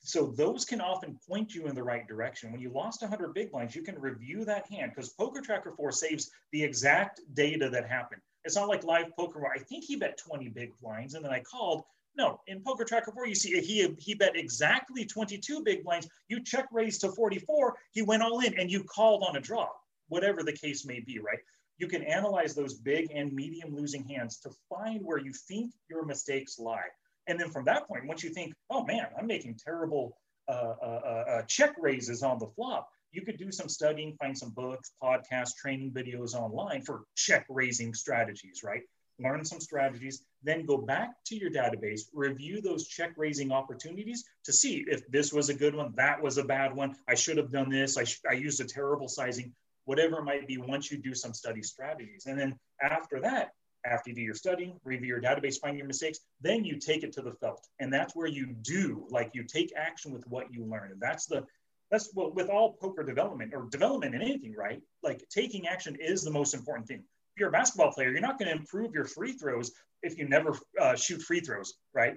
so 0.05 0.27
those 0.27 0.65
can 0.65 0.81
often 0.81 1.19
point 1.29 1.55
you 1.55 1.69
in 1.69 1.77
the 1.77 1.83
right 1.83 2.07
direction. 2.09 2.51
When 2.51 2.61
you 2.61 2.71
lost 2.71 3.03
100 3.03 3.35
big 3.35 3.53
blinds, 3.53 3.77
you 3.77 3.83
can 3.83 4.01
review 4.01 4.45
that 4.45 4.67
hand 4.67 4.93
because 4.95 5.11
Poker 5.11 5.41
Tracker 5.41 5.71
4 5.71 5.93
saves 5.93 6.31
the 6.51 6.63
exact 6.63 7.21
data 7.35 7.71
that 7.71 7.89
happened. 7.89 8.21
It's 8.45 8.57
not 8.57 8.69
like 8.69 8.85
live 8.85 9.15
poker 9.17 9.41
where 9.41 9.53
I 9.53 9.59
think 9.59 9.85
he 9.85 9.97
bet 9.97 10.19
20 10.19 10.49
big 10.49 10.73
blinds 10.81 11.15
and 11.15 11.25
then 11.25 11.33
I 11.33 11.41
called. 11.41 11.85
No, 12.17 12.41
in 12.47 12.63
Poker 12.63 12.85
Tracker 12.85 13.13
4, 13.13 13.27
you 13.27 13.35
see 13.35 13.61
he, 13.61 13.89
he 13.99 14.15
bet 14.15 14.37
exactly 14.37 15.05
22 15.07 15.63
big 15.63 15.83
blinds. 15.85 16.09
You 16.29 16.43
check 16.43 16.67
raise 16.71 16.99
to 16.99 17.11
44, 17.11 17.75
he 17.93 18.03
went 18.03 18.23
all 18.23 18.41
in 18.41 18.59
and 18.59 18.71
you 18.71 18.85
called 18.85 19.25
on 19.27 19.37
a 19.37 19.41
draw, 19.41 19.69
whatever 20.09 20.43
the 20.43 20.53
case 20.53 20.85
may 20.85 21.01
be, 21.01 21.19
right? 21.19 21.39
You 21.79 21.89
can 21.89 22.03
analyze 22.03 22.55
those 22.55 22.75
big 22.75 23.11
and 23.15 23.33
medium 23.33 23.75
losing 23.75 24.05
hands 24.05 24.39
to 24.41 24.51
find 24.69 25.01
where 25.03 25.19
you 25.19 25.33
think 25.33 25.73
your 25.89 26.05
mistakes 26.05 26.59
lie. 26.59 26.89
And 27.29 27.41
then 27.41 27.51
from 27.51 27.65
that 27.65 27.89
point, 27.89 28.07
once 28.07 28.23
you 28.23 28.31
think, 28.31 28.53
oh 28.69 28.85
man, 28.85 29.07
I'm 29.19 29.27
making 29.27 29.59
terrible 29.65 30.17
uh, 30.49 30.75
uh, 30.83 31.01
uh, 31.05 31.31
uh, 31.31 31.43
check 31.43 31.75
raises 31.79 32.23
on 32.23 32.39
the 32.39 32.49
flop, 32.49 32.89
you 33.13 33.23
could 33.23 33.37
do 33.37 33.53
some 33.53 33.69
studying, 33.69 34.17
find 34.17 34.37
some 34.37 34.51
books, 34.51 34.93
podcasts, 35.03 35.55
training 35.57 35.93
videos 35.93 36.35
online 36.35 36.83
for 36.83 37.05
check 37.15 37.47
raising 37.49 37.95
strategies, 37.95 38.63
right? 38.65 38.83
Learn 39.23 39.45
some 39.45 39.61
strategies, 39.61 40.25
then 40.43 40.67
go 40.67 40.79
back 40.79 41.11
to 41.27 41.37
your 41.37 41.51
database, 41.51 42.03
review 42.13 42.61
those 42.61 42.87
check 42.87 43.13
raising 43.17 43.53
opportunities 43.53 44.25
to 44.45 44.53
see 44.53 44.85
if 44.89 45.07
this 45.11 45.33
was 45.33 45.49
a 45.49 45.55
good 45.55 45.75
one, 45.75 45.93
that 45.97 46.21
was 46.23 46.39
a 46.39 46.45
bad 46.45 46.75
one, 46.75 46.97
I 47.09 47.15
should 47.15 47.37
have 47.37 47.51
done 47.53 47.71
this, 47.71 47.97
I, 47.97 48.05
sh- 48.05 48.21
I 48.29 48.35
used 48.35 48.61
a 48.61 48.65
terrible 48.65 49.09
sizing, 49.09 49.53
whatever 49.85 50.19
it 50.19 50.25
might 50.25 50.47
be, 50.47 50.59
once 50.59 50.91
you 50.91 50.99
do 50.99 51.15
some 51.15 51.35
study 51.35 51.63
strategies. 51.63 52.27
And 52.27 52.39
then 52.39 52.59
after 52.83 53.21
that, 53.21 53.53
after 53.85 54.11
you 54.11 54.17
do 54.17 54.23
your 54.23 54.35
studying, 54.35 54.79
review 54.85 55.09
your 55.09 55.21
database, 55.21 55.61
find 55.61 55.77
your 55.77 55.87
mistakes, 55.87 56.21
then 56.41 56.65
you 56.65 56.79
take 56.79 57.03
it 57.03 57.13
to 57.15 57.23
the 57.23 57.33
felt. 57.33 57.67
And 57.81 57.93
that's 57.93 58.15
where 58.15 58.29
you 58.29 58.55
do, 58.63 59.07
like 59.11 59.31
you 59.35 59.45
take 59.45 59.73
action 59.77 60.13
with 60.13 60.27
what 60.29 60.53
you 60.53 60.65
learn. 60.65 60.93
And 60.93 61.01
that's 61.01 61.27
the, 61.27 61.45
that's 61.91 62.11
what 62.15 62.35
with 62.35 62.49
all 62.49 62.73
poker 62.73 63.03
development 63.03 63.53
or 63.55 63.69
development 63.71 64.15
in 64.15 64.23
anything, 64.23 64.55
right? 64.57 64.81
Like 65.03 65.25
taking 65.29 65.67
action 65.67 65.97
is 66.01 66.23
the 66.23 66.31
most 66.31 66.55
important 66.55 66.87
thing. 66.87 67.03
If 67.35 67.41
you're 67.41 67.49
a 67.49 67.53
basketball 67.53 67.93
player, 67.93 68.11
you're 68.11 68.21
not 68.21 68.39
going 68.39 68.51
to 68.51 68.57
improve 68.57 68.95
your 68.95 69.05
free 69.05 69.33
throws 69.33 69.73
if 70.03 70.19
you 70.19 70.29
never 70.29 70.59
uh, 70.81 70.95
shoot 70.97 71.23
free 71.23 71.41
throws, 71.41 71.75
right? 71.95 72.17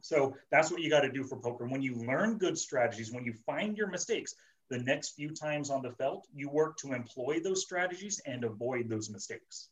So 0.00 0.36
that's 0.50 0.70
what 0.70 0.82
you 0.82 0.90
got 0.90 1.00
to 1.00 1.10
do 1.10 1.24
for 1.24 1.36
poker. 1.36 1.66
When 1.66 1.82
you 1.82 1.94
learn 1.94 2.38
good 2.38 2.58
strategies, 2.58 3.12
when 3.12 3.24
you 3.24 3.34
find 3.44 3.76
your 3.76 3.88
mistakes, 3.88 4.34
the 4.68 4.78
next 4.78 5.14
few 5.14 5.30
times 5.30 5.70
on 5.70 5.82
the 5.82 5.92
felt, 5.92 6.26
you 6.34 6.48
work 6.48 6.76
to 6.78 6.92
employ 6.92 7.40
those 7.40 7.62
strategies 7.62 8.20
and 8.26 8.44
avoid 8.44 8.88
those 8.88 9.10
mistakes. 9.10 9.68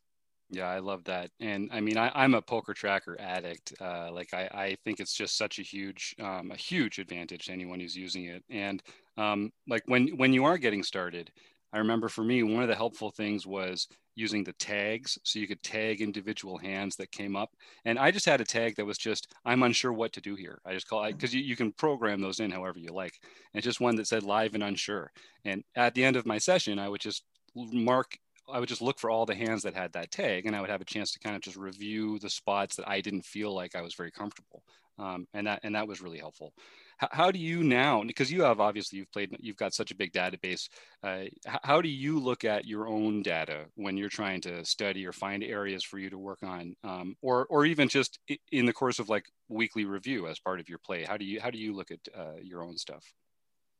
Yeah, 0.50 0.68
I 0.68 0.78
love 0.78 1.02
that. 1.04 1.30
And 1.40 1.68
I 1.72 1.80
mean, 1.80 1.96
I, 1.96 2.24
am 2.24 2.34
a 2.34 2.42
poker 2.42 2.74
tracker 2.74 3.16
addict. 3.18 3.72
Uh, 3.80 4.12
like 4.12 4.32
I, 4.34 4.48
I 4.52 4.76
think 4.84 5.00
it's 5.00 5.14
just 5.14 5.36
such 5.36 5.58
a 5.58 5.62
huge, 5.62 6.14
um, 6.20 6.50
a 6.52 6.56
huge 6.56 6.98
advantage 6.98 7.46
to 7.46 7.52
anyone 7.52 7.80
who's 7.80 7.96
using 7.96 8.26
it. 8.26 8.44
And 8.50 8.82
um, 9.16 9.52
like 9.66 9.82
when, 9.86 10.08
when 10.16 10.32
you 10.32 10.44
are 10.44 10.58
getting 10.58 10.82
started, 10.82 11.32
I 11.74 11.78
remember 11.78 12.08
for 12.08 12.24
me, 12.24 12.42
one 12.42 12.62
of 12.62 12.68
the 12.68 12.74
helpful 12.74 13.10
things 13.10 13.46
was 13.46 13.88
using 14.14 14.44
the 14.44 14.52
tags. 14.54 15.18
So 15.24 15.40
you 15.40 15.48
could 15.48 15.62
tag 15.62 16.00
individual 16.00 16.56
hands 16.56 16.94
that 16.96 17.10
came 17.10 17.34
up. 17.34 17.50
And 17.84 17.98
I 17.98 18.12
just 18.12 18.26
had 18.26 18.40
a 18.40 18.44
tag 18.44 18.76
that 18.76 18.86
was 18.86 18.96
just, 18.96 19.34
I'm 19.44 19.64
unsure 19.64 19.92
what 19.92 20.12
to 20.12 20.20
do 20.20 20.36
here. 20.36 20.60
I 20.64 20.72
just 20.72 20.88
call 20.88 21.04
it, 21.04 21.12
because 21.12 21.34
you, 21.34 21.42
you 21.42 21.56
can 21.56 21.72
program 21.72 22.20
those 22.20 22.38
in 22.38 22.52
however 22.52 22.78
you 22.78 22.92
like. 22.92 23.14
And 23.52 23.62
just 23.62 23.80
one 23.80 23.96
that 23.96 24.06
said 24.06 24.22
live 24.22 24.54
and 24.54 24.62
unsure. 24.62 25.10
And 25.44 25.64
at 25.74 25.94
the 25.94 26.04
end 26.04 26.14
of 26.16 26.26
my 26.26 26.38
session, 26.38 26.78
I 26.78 26.88
would 26.88 27.00
just 27.00 27.24
mark 27.56 28.16
I 28.52 28.60
would 28.60 28.68
just 28.68 28.82
look 28.82 28.98
for 28.98 29.10
all 29.10 29.24
the 29.24 29.34
hands 29.34 29.62
that 29.62 29.74
had 29.74 29.92
that 29.94 30.10
tag, 30.10 30.44
and 30.44 30.54
I 30.54 30.60
would 30.60 30.68
have 30.68 30.82
a 30.82 30.84
chance 30.84 31.12
to 31.12 31.18
kind 31.18 31.34
of 31.34 31.40
just 31.40 31.56
review 31.56 32.18
the 32.18 32.28
spots 32.28 32.76
that 32.76 32.88
I 32.88 33.00
didn't 33.00 33.24
feel 33.24 33.54
like 33.54 33.74
I 33.74 33.80
was 33.80 33.94
very 33.94 34.10
comfortable, 34.10 34.62
um, 34.98 35.26
and 35.32 35.46
that 35.46 35.60
and 35.62 35.74
that 35.74 35.88
was 35.88 36.02
really 36.02 36.18
helpful. 36.18 36.52
How, 36.98 37.30
do 37.30 37.38
you 37.38 37.62
now? 37.62 38.02
Because 38.04 38.30
you 38.30 38.42
have 38.42 38.60
obviously 38.60 38.98
you've 38.98 39.12
played, 39.12 39.36
you've 39.40 39.56
got 39.56 39.74
such 39.74 39.90
a 39.90 39.96
big 39.96 40.12
database. 40.12 40.68
Uh, 41.02 41.24
how 41.62 41.80
do 41.80 41.88
you 41.88 42.20
look 42.20 42.44
at 42.44 42.66
your 42.66 42.86
own 42.88 43.22
data 43.22 43.66
when 43.74 43.96
you're 43.96 44.08
trying 44.08 44.40
to 44.42 44.64
study 44.64 45.06
or 45.06 45.12
find 45.12 45.42
areas 45.42 45.82
for 45.84 45.98
you 45.98 46.10
to 46.10 46.18
work 46.18 46.42
on, 46.42 46.74
um, 46.84 47.16
or 47.20 47.46
or 47.46 47.66
even 47.66 47.88
just 47.88 48.18
in 48.52 48.66
the 48.66 48.72
course 48.72 48.98
of 48.98 49.08
like 49.08 49.26
weekly 49.48 49.84
review 49.84 50.28
as 50.28 50.38
part 50.38 50.60
of 50.60 50.68
your 50.68 50.78
play? 50.78 51.04
How 51.04 51.16
do 51.16 51.24
you 51.24 51.40
how 51.40 51.50
do 51.50 51.58
you 51.58 51.74
look 51.74 51.90
at 51.90 52.00
uh, 52.16 52.36
your 52.42 52.62
own 52.62 52.76
stuff? 52.76 53.04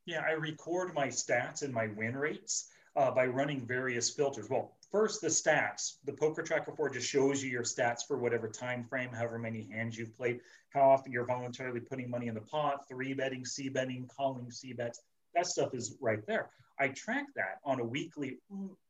Yeah, 0.07 0.23
I 0.27 0.33
record 0.33 0.95
my 0.95 1.09
stats 1.09 1.63
and 1.63 1.73
my 1.73 1.89
win 1.97 2.17
rates 2.17 2.69
uh, 2.97 3.11
by 3.11 3.27
running 3.27 3.67
various 3.67 4.11
filters. 4.11 4.49
Well, 4.51 4.77
first 4.95 5.21
the 5.21 5.27
stats. 5.27 5.97
The 6.05 6.13
Poker 6.13 6.41
Tracker 6.41 6.71
4 6.71 6.91
just 6.91 7.09
shows 7.09 7.43
you 7.43 7.51
your 7.51 7.65
stats 7.65 8.07
for 8.07 8.17
whatever 8.17 8.47
time 8.47 8.85
frame, 8.85 9.11
however 9.11 9.41
many 9.41 9.67
hands 9.73 9.99
you've 9.99 10.17
played, 10.17 10.39
how 10.71 10.89
often 10.89 11.11
you're 11.11 11.27
voluntarily 11.27 11.81
putting 11.81 12.09
money 12.09 12.29
in 12.29 12.35
the 12.35 12.41
pot, 12.41 12.87
three 12.89 13.13
betting, 13.13 13.45
C 13.45 13.69
betting, 13.69 14.09
calling 14.17 14.53
C 14.53 14.73
bets. 14.73 15.01
That 15.35 15.49
stuff 15.49 15.75
is 15.75 15.97
right 16.01 16.25
there. 16.29 16.51
I 16.79 16.89
track 16.89 17.27
that 17.35 17.59
on 17.65 17.81
a 17.81 17.85
weekly, 17.85 18.39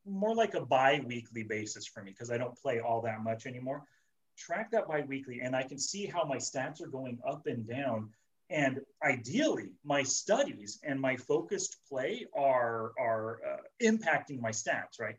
more 0.05 0.35
like 0.35 0.53
a 0.53 0.67
bi-weekly 0.67 1.45
basis 1.45 1.87
for 1.87 2.03
me 2.03 2.11
because 2.11 2.31
I 2.31 2.37
don't 2.37 2.55
play 2.55 2.81
all 2.81 3.01
that 3.01 3.23
much 3.23 3.47
anymore. 3.47 3.83
Track 4.37 4.73
that 4.73 4.87
bi-weekly, 4.87 5.41
and 5.41 5.57
I 5.57 5.63
can 5.63 5.79
see 5.79 6.05
how 6.05 6.25
my 6.25 6.37
stats 6.37 6.83
are 6.83 6.89
going 6.89 7.19
up 7.27 7.47
and 7.47 7.67
down 7.67 8.11
and 8.51 8.81
ideally, 9.03 9.71
my 9.85 10.03
studies 10.03 10.79
and 10.85 11.01
my 11.01 11.17
focused 11.17 11.79
play 11.89 12.27
are, 12.37 12.93
are 12.99 13.41
uh, 13.43 13.57
impacting 13.83 14.41
my 14.41 14.51
stats, 14.51 15.01
right? 15.01 15.17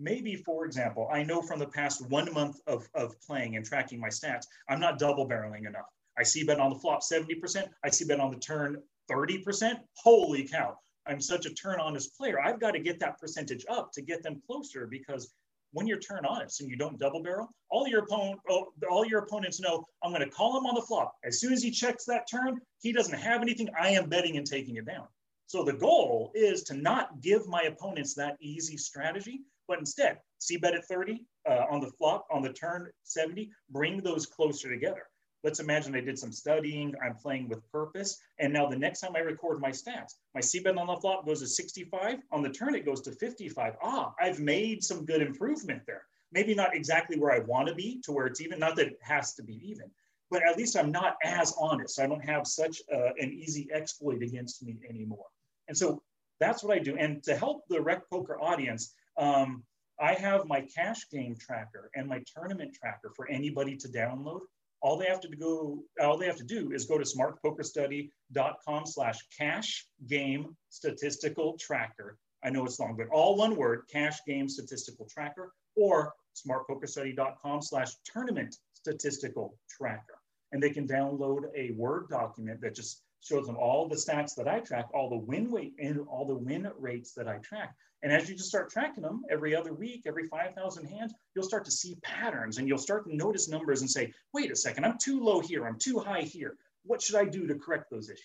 Maybe, 0.00 0.36
for 0.36 0.64
example, 0.64 1.08
I 1.12 1.22
know 1.22 1.42
from 1.42 1.58
the 1.58 1.66
past 1.66 2.08
one 2.08 2.32
month 2.32 2.60
of, 2.66 2.88
of 2.94 3.20
playing 3.20 3.56
and 3.56 3.64
tracking 3.64 3.98
my 3.98 4.08
stats, 4.08 4.46
I'm 4.68 4.80
not 4.80 4.98
double 4.98 5.28
barreling 5.28 5.66
enough. 5.66 5.86
I 6.16 6.22
see 6.22 6.44
bet 6.44 6.60
on 6.60 6.70
the 6.70 6.78
flop 6.78 7.00
70%, 7.02 7.68
I 7.84 7.90
see 7.90 8.04
bet 8.04 8.20
on 8.20 8.30
the 8.30 8.38
turn 8.38 8.82
30%. 9.10 9.80
Holy 9.94 10.46
cow, 10.46 10.78
I'm 11.06 11.20
such 11.20 11.46
a 11.46 11.54
turn 11.54 11.80
honest 11.80 12.16
player. 12.16 12.40
I've 12.40 12.60
got 12.60 12.72
to 12.72 12.80
get 12.80 13.00
that 13.00 13.18
percentage 13.18 13.64
up 13.68 13.90
to 13.92 14.02
get 14.02 14.22
them 14.22 14.42
closer 14.46 14.86
because 14.86 15.32
when 15.72 15.86
you're 15.86 15.98
turn 15.98 16.24
honest 16.24 16.60
and 16.60 16.70
you 16.70 16.76
don't 16.76 16.98
double 16.98 17.22
barrel, 17.22 17.48
all 17.70 17.86
your 17.86 18.04
opponent, 18.04 18.40
oh, 18.50 18.68
all 18.90 19.04
your 19.04 19.20
opponents 19.20 19.60
know 19.60 19.84
I'm 20.02 20.12
going 20.12 20.24
to 20.24 20.30
call 20.30 20.56
him 20.58 20.66
on 20.66 20.74
the 20.74 20.82
flop. 20.82 21.14
As 21.24 21.40
soon 21.40 21.52
as 21.52 21.62
he 21.62 21.70
checks 21.70 22.04
that 22.06 22.26
turn, 22.30 22.58
he 22.80 22.92
doesn't 22.92 23.18
have 23.18 23.42
anything. 23.42 23.68
I 23.78 23.90
am 23.90 24.08
betting 24.08 24.36
and 24.36 24.46
taking 24.46 24.76
it 24.76 24.86
down. 24.86 25.06
So 25.46 25.64
the 25.64 25.72
goal 25.72 26.30
is 26.34 26.62
to 26.64 26.74
not 26.74 27.20
give 27.20 27.46
my 27.48 27.62
opponents 27.62 28.14
that 28.14 28.36
easy 28.40 28.76
strategy, 28.76 29.42
but 29.68 29.78
instead 29.78 30.18
c 30.38 30.56
bet 30.56 30.74
at 30.74 30.86
30 30.86 31.24
uh, 31.48 31.64
on 31.70 31.80
the 31.80 31.90
flop 31.98 32.26
on 32.30 32.42
the 32.42 32.52
turn 32.52 32.88
70, 33.04 33.50
bring 33.70 34.02
those 34.02 34.26
closer 34.26 34.68
together. 34.68 35.02
Let's 35.44 35.60
imagine 35.60 35.94
I 35.94 36.00
did 36.00 36.18
some 36.18 36.32
studying, 36.32 36.94
I'm 37.04 37.14
playing 37.14 37.48
with 37.48 37.70
purpose, 37.70 38.18
and 38.40 38.52
now 38.52 38.66
the 38.66 38.76
next 38.76 39.00
time 39.00 39.14
I 39.14 39.20
record 39.20 39.60
my 39.60 39.70
stats, 39.70 40.14
my 40.34 40.40
c-bet 40.40 40.76
on 40.76 40.88
the 40.88 40.96
flop 40.96 41.26
goes 41.26 41.40
to 41.40 41.46
65, 41.46 42.18
on 42.32 42.42
the 42.42 42.50
turn 42.50 42.74
it 42.74 42.84
goes 42.84 43.00
to 43.02 43.12
55. 43.12 43.76
Ah, 43.80 44.12
I've 44.20 44.40
made 44.40 44.82
some 44.82 45.04
good 45.04 45.22
improvement 45.22 45.82
there. 45.86 46.02
Maybe 46.32 46.54
not 46.54 46.74
exactly 46.74 47.18
where 47.18 47.32
I 47.32 47.38
want 47.38 47.68
to 47.68 47.74
be, 47.74 48.00
to 48.04 48.12
where 48.12 48.26
it's 48.26 48.40
even, 48.40 48.58
not 48.58 48.74
that 48.76 48.88
it 48.88 48.98
has 49.00 49.34
to 49.34 49.44
be 49.44 49.60
even, 49.64 49.90
but 50.30 50.42
at 50.42 50.58
least 50.58 50.76
I'm 50.76 50.90
not 50.90 51.16
as 51.24 51.54
honest. 51.58 52.00
I 52.00 52.06
don't 52.06 52.24
have 52.24 52.46
such 52.46 52.82
uh, 52.92 53.12
an 53.18 53.32
easy 53.32 53.68
exploit 53.72 54.22
against 54.22 54.62
me 54.62 54.76
anymore. 54.90 55.26
And 55.68 55.76
so 55.76 56.02
that's 56.40 56.64
what 56.64 56.76
I 56.76 56.80
do. 56.80 56.96
And 56.96 57.22
to 57.24 57.36
help 57.36 57.62
the 57.68 57.80
rec 57.80 58.08
poker 58.10 58.40
audience, 58.40 58.92
um, 59.18 59.64
I 60.00 60.14
have 60.14 60.46
my 60.46 60.64
cash 60.74 61.08
game 61.10 61.36
tracker 61.38 61.90
and 61.94 62.08
my 62.08 62.22
tournament 62.34 62.76
tracker 62.80 63.12
for 63.16 63.28
anybody 63.28 63.76
to 63.76 63.88
download 63.88 64.40
all 64.80 64.96
they 64.96 65.06
have 65.06 65.20
to 65.20 65.36
go, 65.36 65.82
all 66.00 66.16
they 66.16 66.26
have 66.26 66.36
to 66.36 66.44
do 66.44 66.70
is 66.72 66.86
go 66.86 66.98
to 66.98 67.04
smartpokerstudy.com 67.04 68.86
slash 68.86 69.18
cash 69.36 69.86
game 70.06 70.56
statistical 70.68 71.56
tracker. 71.58 72.16
I 72.44 72.50
know 72.50 72.64
it's 72.64 72.78
long, 72.78 72.96
but 72.96 73.08
all 73.08 73.36
one 73.36 73.56
word, 73.56 73.82
cash 73.92 74.18
game 74.26 74.48
statistical 74.48 75.08
tracker, 75.10 75.52
or 75.76 76.12
smartpokerstudy.com 76.36 77.62
slash 77.62 77.90
tournament 78.04 78.56
statistical 78.74 79.58
tracker. 79.68 80.18
And 80.52 80.62
they 80.62 80.70
can 80.70 80.86
download 80.86 81.42
a 81.56 81.72
Word 81.72 82.08
document 82.08 82.60
that 82.62 82.74
just 82.74 83.02
shows 83.20 83.46
them 83.46 83.56
all 83.56 83.88
the 83.88 83.96
stats 83.96 84.34
that 84.36 84.48
I 84.48 84.60
track, 84.60 84.86
all 84.94 85.10
the 85.10 85.18
win 85.18 85.50
weight 85.50 85.74
and 85.80 86.00
all 86.08 86.26
the 86.26 86.36
win 86.36 86.70
rates 86.78 87.12
that 87.14 87.28
I 87.28 87.38
track. 87.38 87.74
And 88.02 88.12
as 88.12 88.28
you 88.28 88.36
just 88.36 88.48
start 88.48 88.70
tracking 88.70 89.02
them 89.02 89.22
every 89.28 89.56
other 89.56 89.72
week, 89.72 90.02
every 90.06 90.26
5,000 90.26 90.86
hands, 90.86 91.12
you'll 91.34 91.44
start 91.44 91.64
to 91.64 91.70
see 91.70 91.96
patterns 92.02 92.58
and 92.58 92.68
you'll 92.68 92.78
start 92.78 93.04
to 93.08 93.16
notice 93.16 93.48
numbers 93.48 93.80
and 93.80 93.90
say, 93.90 94.12
wait 94.32 94.52
a 94.52 94.56
second, 94.56 94.84
I'm 94.84 94.98
too 94.98 95.20
low 95.20 95.40
here, 95.40 95.66
I'm 95.66 95.78
too 95.78 95.98
high 95.98 96.22
here. 96.22 96.56
What 96.84 97.02
should 97.02 97.16
I 97.16 97.24
do 97.24 97.46
to 97.46 97.54
correct 97.56 97.90
those 97.90 98.08
issues? 98.08 98.24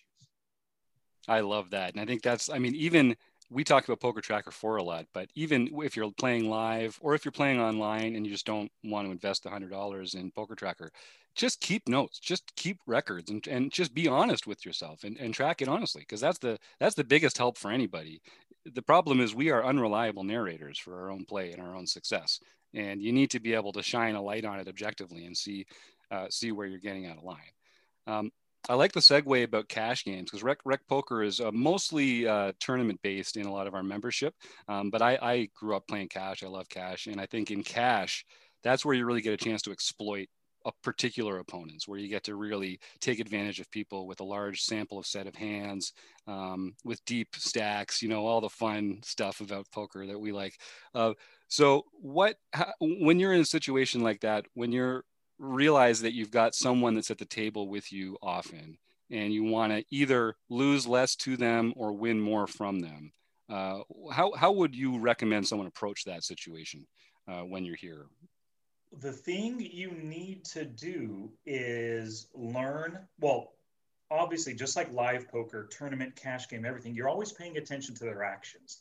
I 1.27 1.39
love 1.39 1.72
that. 1.72 1.94
And 1.94 2.01
I 2.01 2.06
think 2.06 2.22
that's, 2.22 2.50
I 2.50 2.60
mean, 2.60 2.75
even 2.75 3.15
we 3.50 3.63
talk 3.63 3.86
about 3.86 4.00
Poker 4.00 4.22
Tracker 4.22 4.51
4 4.51 4.77
a 4.77 4.84
lot, 4.84 5.06
but 5.13 5.30
even 5.36 5.70
if 5.82 5.96
you're 5.96 6.12
playing 6.12 6.50
live 6.50 6.98
or 7.01 7.15
if 7.15 7.25
you're 7.25 7.32
playing 7.32 7.60
online 7.60 8.15
and 8.15 8.25
you 8.25 8.32
just 8.32 8.46
don't 8.46 8.72
want 8.84 9.08
to 9.08 9.12
invest 9.12 9.46
$100 9.46 10.15
in 10.15 10.32
Poker 10.32 10.56
Tracker, 10.56 10.92
just 11.36 11.62
keep 11.62 11.88
notes, 11.88 12.20
just 12.20 12.56
keep 12.56 12.77
records 12.86 13.32
and, 13.32 13.46
and 13.48 13.72
just 13.72 13.94
be 13.94 14.08
honest 14.08 14.46
with 14.46 14.65
yourself 14.65 15.03
and, 15.03 15.18
and 15.18 15.34
track 15.34 15.62
it 15.62 15.68
honestly. 15.68 16.01
Because 16.01 16.22
that's 16.22 16.38
the 16.38 16.60
that's 16.80 16.96
the 16.96 17.03
biggest 17.03 17.38
help 17.38 17.58
for 17.58 17.72
anybody 17.72 18.22
the 18.65 18.82
problem 18.82 19.20
is 19.20 19.36
we 19.36 19.50
are 19.50 19.65
unreliable 19.65 20.24
narrators 20.24 20.77
for 20.77 21.01
our 21.01 21.12
own 21.12 21.25
play 21.25 21.51
and 21.51 21.62
our 21.62 21.75
own 21.75 21.86
success 21.86 22.39
and 22.74 23.01
you 23.01 23.12
need 23.12 23.29
to 23.32 23.39
be 23.39 23.53
able 23.53 23.72
to 23.74 23.84
shine 23.84 24.15
a 24.15 24.22
light 24.22 24.46
on 24.46 24.60
it 24.60 24.67
objectively 24.67 25.25
and 25.25 25.36
see 25.38 25.65
uh, 26.12 26.27
see 26.29 26.51
where 26.51 26.67
you're 26.67 26.79
getting 26.79 27.08
out 27.08 27.17
of 27.17 27.24
line. 27.24 27.38
Um, 28.05 28.32
i 28.70 28.75
like 28.75 28.93
the 28.93 29.00
segue 29.00 29.43
about 29.43 29.67
cash 29.67 30.05
games 30.05 30.29
because 30.29 30.43
rec, 30.43 30.60
rec 30.63 30.86
poker 30.88 31.22
is 31.24 31.41
uh, 31.41 31.51
mostly 31.51 32.27
uh, 32.27 32.53
tournament 32.60 33.00
based 33.03 33.36
in 33.36 33.46
a 33.46 33.51
lot 33.51 33.67
of 33.67 33.74
our 33.74 33.84
membership 33.84 34.34
um, 34.70 34.89
but 34.89 35.01
I, 35.01 35.17
I 35.22 35.50
grew 35.53 35.75
up 35.75 35.88
playing 35.88 36.10
cash 36.10 36.43
i 36.43 36.48
love 36.48 36.70
cash 36.70 37.08
and 37.08 37.20
i 37.20 37.25
think 37.25 37.51
in 37.51 37.63
cash 37.63 38.25
that's 38.63 38.86
where 38.86 38.96
you 38.96 39.05
really 39.05 39.22
get 39.22 39.34
a 39.34 39.38
chance 39.38 39.62
to 39.63 39.72
exploit 39.72 40.29
particular 40.84 41.39
opponents 41.39 41.88
where 41.88 42.00
you 42.00 42.08
get 42.08 42.24
to 42.24 42.36
really 42.36 42.79
take 43.00 43.20
advantage 43.20 43.60
of 43.60 43.70
people 43.72 44.08
with 44.08 44.20
a 44.20 44.24
large 44.24 44.62
sample 44.62 44.98
of 44.98 45.05
set 45.05 45.27
of 45.27 45.36
hands 45.36 45.93
um, 46.27 46.74
with 46.84 47.03
deep 47.05 47.29
stacks 47.36 48.01
you 48.01 48.10
know 48.10 48.25
all 48.25 48.41
the 48.41 48.50
fun 48.50 49.00
stuff 49.03 49.41
about 49.41 49.70
poker 49.72 50.05
that 50.05 50.20
we 50.20 50.32
like. 50.32 50.58
Uh, 50.96 51.13
so 51.48 51.84
what 51.93 52.36
how, 52.53 52.72
when 52.79 53.20
you're 53.20 53.34
in 53.34 53.41
a 53.41 53.46
situation 53.46 54.01
like 54.01 54.22
that 54.22 54.46
when 54.53 54.72
you're 54.72 55.03
realize 55.39 56.01
that 56.01 56.13
you've 56.13 56.32
got 56.32 56.55
someone 56.55 56.93
that's 56.93 57.12
at 57.12 57.17
the 57.17 57.25
table 57.25 57.67
with 57.67 57.91
you 57.91 58.17
often 58.22 58.77
and 59.12 59.34
you 59.34 59.43
want 59.43 59.72
to 59.72 59.84
either 59.91 60.36
lose 60.50 60.88
less 60.88 61.15
to 61.15 61.36
them 61.36 61.74
or 61.75 61.91
win 61.91 62.20
more 62.20 62.48
from 62.48 62.79
them 62.79 63.12
uh, 63.50 63.79
how, 64.12 64.32
how 64.34 64.51
would 64.51 64.74
you 64.74 64.98
recommend 65.00 65.48
someone 65.48 65.67
approach 65.67 66.05
that 66.05 66.24
situation 66.24 66.88
uh, 67.27 67.41
when 67.41 67.65
you're 67.65 67.75
here 67.75 68.05
the 69.00 69.12
thing 69.12 69.60
you 69.60 69.92
need 69.92 70.46
to 70.46 70.66
do 70.66 71.32
is 71.46 72.28
learn 72.34 73.00
well 73.20 73.54
obviously 74.12 74.54
just 74.54 74.76
like 74.76 74.92
live 74.94 75.28
poker 75.30 75.68
tournament 75.72 76.16
cash 76.16 76.48
game 76.48 76.66
everything 76.66 76.94
you're 76.94 77.10
always 77.10 77.32
paying 77.32 77.58
attention 77.58 77.96
to 77.96 78.04
their 78.04 78.24
actions. 78.24 78.80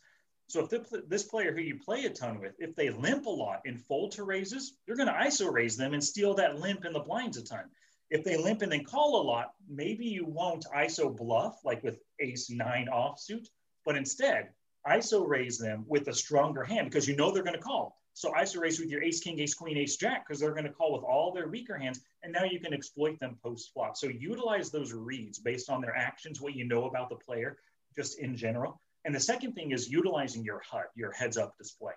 So 0.49 0.69
if 0.71 1.09
this 1.09 1.23
player 1.23 1.53
who 1.55 1.63
you 1.63 1.79
play 1.79 2.05
a 2.05 2.11
ton 2.11 2.41
with 2.41 2.53
if 2.59 2.75
they 2.75 2.91
limp 2.91 3.25
a 3.25 3.31
lot 3.31 3.63
and 3.65 3.81
fold 3.81 4.13
to 4.13 4.25
raises 4.25 4.75
you're 4.87 4.97
going 4.97 5.09
to 5.09 5.15
iso 5.15 5.51
raise 5.51 5.77
them 5.77 5.95
and 5.95 6.05
steal 6.05 6.35
that 6.35 6.61
limp 6.61 6.85
in 6.85 6.93
the 6.93 7.01
blinds 7.01 7.39
a 7.39 7.45
ton. 7.45 7.65
If 8.11 8.25
they 8.25 8.37
limp 8.37 8.61
and 8.61 8.71
then 8.71 8.85
call 8.85 9.23
a 9.23 9.25
lot 9.25 9.53
maybe 9.69 10.05
you 10.05 10.27
won't 10.27 10.67
iso 10.77 11.17
bluff 11.17 11.61
like 11.65 11.83
with 11.83 11.99
ace 12.21 12.51
nine 12.51 12.89
offsuit 12.93 13.47
but 13.87 13.97
instead 13.97 14.51
iso 14.87 15.27
raise 15.27 15.57
them 15.57 15.87
with 15.89 16.09
a 16.09 16.15
stronger 16.15 16.65
hand 16.65 16.91
because 16.91 17.09
you 17.09 17.17
know 17.17 17.31
they're 17.31 17.43
going 17.43 17.57
to 17.57 17.63
call 17.63 18.02
so 18.15 18.33
ISO 18.33 18.61
raise 18.61 18.79
with 18.79 18.91
your 18.91 19.03
ace, 19.03 19.21
king, 19.21 19.41
ace, 19.41 19.55
queen, 19.55 19.79
ace, 19.79 19.97
jack, 19.97 20.27
because 20.27 20.41
they're 20.41 20.53
going 20.53 20.65
to 20.65 20.73
call 20.73 20.93
with 20.93 21.03
all 21.03 21.33
their 21.33 21.49
weaker 21.49 21.77
hands. 21.77 22.01
And 22.23 22.33
now 22.33 22.45
you 22.45 22.61
can 22.61 22.75
exploit 22.75 23.19
them 23.21 23.39
post 23.43 23.73
flop. 23.73 23.97
So 23.97 24.09
utilize 24.09 24.71
those 24.71 24.93
reads 24.93 25.39
based 25.39 25.71
on 25.71 25.81
their 25.81 25.97
actions, 25.97 26.41
what 26.41 26.55
you 26.55 26.65
know 26.65 26.85
about 26.85 27.09
the 27.09 27.17
player, 27.17 27.59
just 27.97 28.19
in 28.19 28.37
general. 28.37 28.81
And 29.05 29.15
the 29.15 29.21
second 29.21 29.55
thing 29.55 29.73
is 29.73 29.91
utilizing 29.91 30.45
your 30.45 30.61
HUD, 30.61 30.85
your 30.95 31.13
heads 31.13 31.37
up 31.37 31.57
display. 31.57 31.95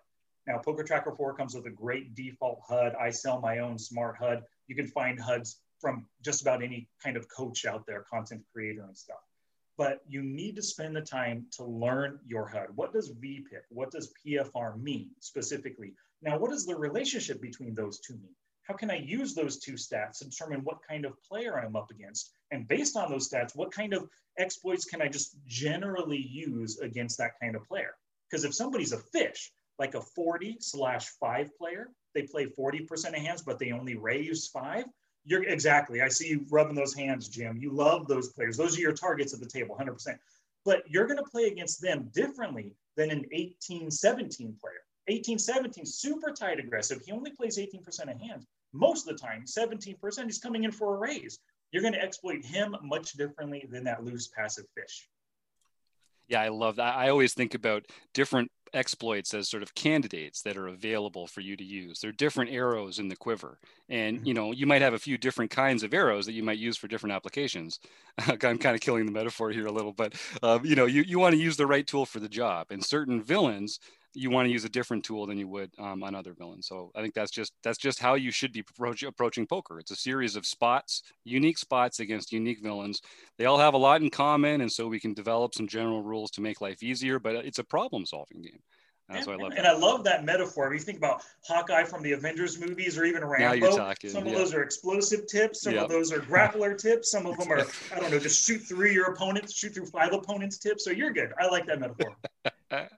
Now, 0.48 0.60
Poker 0.60 0.84
Tracker 0.84 1.12
4 1.16 1.36
comes 1.36 1.56
with 1.56 1.66
a 1.66 1.72
great 1.72 2.16
default 2.16 2.62
HUD. 2.68 2.96
I 2.96 3.10
sell 3.10 3.42
my 3.42 3.60
own 3.60 3.78
smart 3.78 4.18
HUD. 4.18 4.44
You 4.68 4.76
can 4.76 4.88
find 4.88 5.20
HUDs 5.20 5.58
from 5.80 6.06
just 6.24 6.42
about 6.42 6.64
any 6.64 6.88
kind 7.04 7.18
of 7.18 7.28
coach 7.30 7.66
out 7.66 7.86
there, 7.86 8.06
content 8.10 8.42
creator 8.54 8.84
and 8.84 8.98
stuff 8.98 9.20
but 9.78 10.02
you 10.08 10.22
need 10.24 10.56
to 10.56 10.62
spend 10.62 10.96
the 10.96 11.02
time 11.02 11.46
to 11.52 11.64
learn 11.66 12.20
your 12.26 12.48
HUD. 12.48 12.68
What 12.76 12.94
does 12.94 13.12
VPIP, 13.12 13.66
what 13.70 13.92
does 13.92 14.14
PFR 14.26 14.82
mean 14.82 15.12
specifically? 15.20 15.94
Now, 16.22 16.38
what 16.38 16.52
is 16.52 16.66
the 16.66 16.76
relationship 16.76 17.42
between 17.42 17.74
those 17.74 18.00
two 18.00 18.14
mean? 18.16 18.36
How 18.64 18.74
can 18.74 18.90
I 18.90 18.98
use 18.98 19.36
those 19.36 19.60
two 19.60 19.74
stats 19.74 20.20
to 20.20 20.26
determine 20.26 20.62
what 20.62 20.80
kind 20.88 21.06
of 21.06 21.22
player 21.22 21.60
I'm 21.60 21.76
up 21.76 21.92
against? 21.92 22.32
And 22.52 22.68
based 22.68 22.98
on 22.98 23.12
those 23.12 23.30
stats, 23.30 23.56
what 23.56 23.72
kind 23.72 23.94
of 23.94 24.10
exploits 24.40 24.86
can 24.86 25.02
I 25.02 25.08
just 25.08 25.38
generally 25.46 26.18
use 26.22 26.80
against 26.80 27.18
that 27.20 27.40
kind 27.40 27.56
of 27.56 27.64
player? 27.68 27.96
Because 28.30 28.44
if 28.44 28.56
somebody's 28.56 28.92
a 28.92 28.98
fish, 28.98 29.52
like 29.78 29.94
a 29.94 30.02
40 30.02 30.58
slash 30.62 31.08
five 31.20 31.56
player, 31.58 31.92
they 32.16 32.24
play 32.24 32.48
40% 32.48 33.10
of 33.10 33.16
hands, 33.16 33.44
but 33.44 33.60
they 33.60 33.72
only 33.72 33.96
raise 33.96 34.48
five, 34.48 34.86
you're 35.26 35.44
exactly. 35.44 36.02
I 36.02 36.08
see 36.08 36.30
you 36.30 36.46
rubbing 36.50 36.76
those 36.76 36.94
hands, 36.94 37.28
Jim. 37.28 37.58
You 37.58 37.72
love 37.72 38.08
those 38.08 38.30
players. 38.30 38.58
Those 38.58 38.78
are 38.78 38.82
your 38.82 38.94
targets 38.94 39.34
at 39.34 39.40
the 39.40 39.48
table, 39.48 39.76
100%. 39.80 40.18
But 40.64 40.84
you're 40.88 41.08
going 41.08 41.18
to 41.18 41.30
play 41.30 41.46
against 41.46 41.82
them 41.82 42.10
differently 42.14 42.74
than 42.96 43.12
an 43.12 43.26
18 43.32 43.92
17 43.92 44.56
player. 44.62 44.74
18 45.08 45.40
17, 45.40 45.86
super 45.86 46.32
tight 46.32 46.60
aggressive. 46.60 47.02
He 47.06 47.12
only 47.12 47.32
plays 47.32 47.58
18% 47.58 48.12
of 48.12 48.20
hands. 48.20 48.46
Most 48.74 49.08
of 49.08 49.18
the 49.18 49.22
time, 49.22 49.46
17%, 49.46 50.26
he's 50.26 50.40
coming 50.40 50.64
in 50.64 50.72
for 50.72 50.96
a 50.96 50.98
raise. 50.98 51.40
You're 51.72 51.82
going 51.82 51.94
to 51.94 52.02
exploit 52.02 52.44
him 52.44 52.76
much 52.84 53.14
differently 53.14 53.66
than 53.70 53.84
that 53.86 54.04
loose 54.04 54.28
passive 54.28 54.66
fish. 54.78 55.08
Yeah, 56.28 56.42
I 56.42 56.50
love 56.50 56.78
that. 56.78 56.96
I 56.96 57.10
always 57.10 57.34
think 57.34 57.54
about 57.54 57.86
different 58.14 58.52
exploits 58.74 59.34
as 59.34 59.48
sort 59.48 59.64
of 59.64 59.74
candidates 59.74 60.42
that 60.42 60.58
are 60.58 60.68
available 60.68 61.28
for 61.28 61.42
you 61.42 61.56
to 61.56 61.64
use. 61.64 62.00
They're 62.00 62.12
different 62.12 62.52
arrows 62.52 63.00
in 63.00 63.08
the 63.08 63.16
quiver. 63.16 63.60
And, 63.90 64.18
mm-hmm. 64.18 64.26
you 64.26 64.34
know, 64.34 64.52
you 64.52 64.66
might 64.66 64.82
have 64.82 64.94
a 64.94 65.00
few 65.00 65.18
different 65.18 65.52
kinds 65.52 65.84
of 65.84 65.94
arrows 65.94 66.26
that 66.26 66.34
you 66.34 66.44
might 66.44 66.58
use 66.58 66.76
for 66.76 66.88
different 66.88 67.16
applications. 67.16 67.80
I'm 68.18 68.58
kind 68.58 68.76
of 68.76 68.82
killing 68.82 69.06
the 69.06 69.12
metaphor 69.12 69.52
here 69.52 69.68
a 69.68 69.72
little, 69.72 69.94
but, 69.94 70.14
uh, 70.44 70.60
you 70.64 70.76
know, 70.76 70.86
you, 70.86 71.04
you 71.04 71.20
want 71.20 71.34
to 71.34 71.42
use 71.42 71.58
the 71.58 71.68
right 71.68 71.86
tool 71.86 72.06
for 72.06 72.20
the 72.20 72.30
job. 72.30 72.68
And 72.70 72.84
certain 72.84 73.22
villains 73.22 73.80
you 74.16 74.30
want 74.30 74.48
to 74.48 74.52
use 74.52 74.66
a 74.66 74.70
different 74.70 75.04
tool 75.04 75.26
than 75.26 75.38
you 75.38 75.48
would 75.48 75.72
um, 75.78 76.04
on 76.04 76.16
other 76.16 76.34
villains. 76.34 76.68
So 76.68 76.92
I 76.96 77.02
think 77.02 77.14
that's 77.14 77.32
just 77.32 77.54
that's 77.64 77.78
just 77.78 78.00
how 78.00 78.16
you 78.16 78.32
should 78.32 78.54
be 78.54 78.62
approach, 78.62 79.04
approaching 79.04 79.46
poker. 79.46 79.80
It's 79.80 79.92
a 79.92 79.96
series 79.96 80.36
of 80.36 80.46
spots, 80.46 81.04
unique 81.24 81.58
spots 81.58 82.00
against 82.00 82.32
unique 82.32 82.62
villains. 82.64 83.02
They 83.38 83.46
all 83.46 83.58
have 83.58 83.74
a 83.74 83.78
lot 83.78 84.02
in 84.02 84.10
common, 84.10 84.62
and 84.62 84.72
so 84.72 84.88
we 84.88 85.00
can 85.00 85.14
develop 85.14 85.54
some 85.54 85.68
general 85.68 86.02
rules 86.02 86.32
to 86.32 86.42
make 86.42 86.62
life 86.62 86.82
easier. 86.82 87.20
But 87.20 87.36
it's 87.36 87.60
a 87.60 87.64
problem-solving 87.64 88.42
game. 88.42 88.60
That's 89.10 89.28
what 89.28 89.40
I 89.40 89.44
love. 89.44 89.54
And. 89.56 89.68
I 89.68 89.74
love 89.74 90.04
that 90.06 90.26
metaphor. 90.26 90.74
If 90.74 90.80
you 90.80 90.86
think 90.86 90.98
about 90.98 91.22
Hawkeye 91.46 91.84
from 91.84 92.02
the 92.02 92.14
Avengers 92.14 92.60
movies 92.60 92.98
or 92.98 93.06
even 93.06 93.24
Rambo, 93.24 93.78
talking, 93.78 94.10
some 94.10 94.26
of 94.26 94.34
those 94.34 94.54
are 94.54 94.64
explosive 94.64 95.28
tips, 95.28 95.62
some 95.62 95.78
of 95.78 95.90
those 95.90 96.12
are 96.12 96.20
grappler 96.22 96.76
tips, 96.76 97.12
some 97.12 97.28
of 97.28 97.38
them 97.38 97.52
are, 97.52 97.60
I 97.96 98.00
don't 98.00 98.10
know, 98.10 98.20
just 98.20 98.46
shoot 98.46 98.60
through 98.60 98.90
your 98.90 99.12
opponents, 99.12 99.54
shoot 99.54 99.76
through 99.76 99.86
five 99.86 100.12
opponents 100.14 100.58
tips. 100.58 100.84
So 100.84 100.90
you're 100.90 101.12
good. 101.12 101.34
I 101.40 101.48
like 101.48 101.68
that 101.68 101.80
metaphor. 101.80 102.16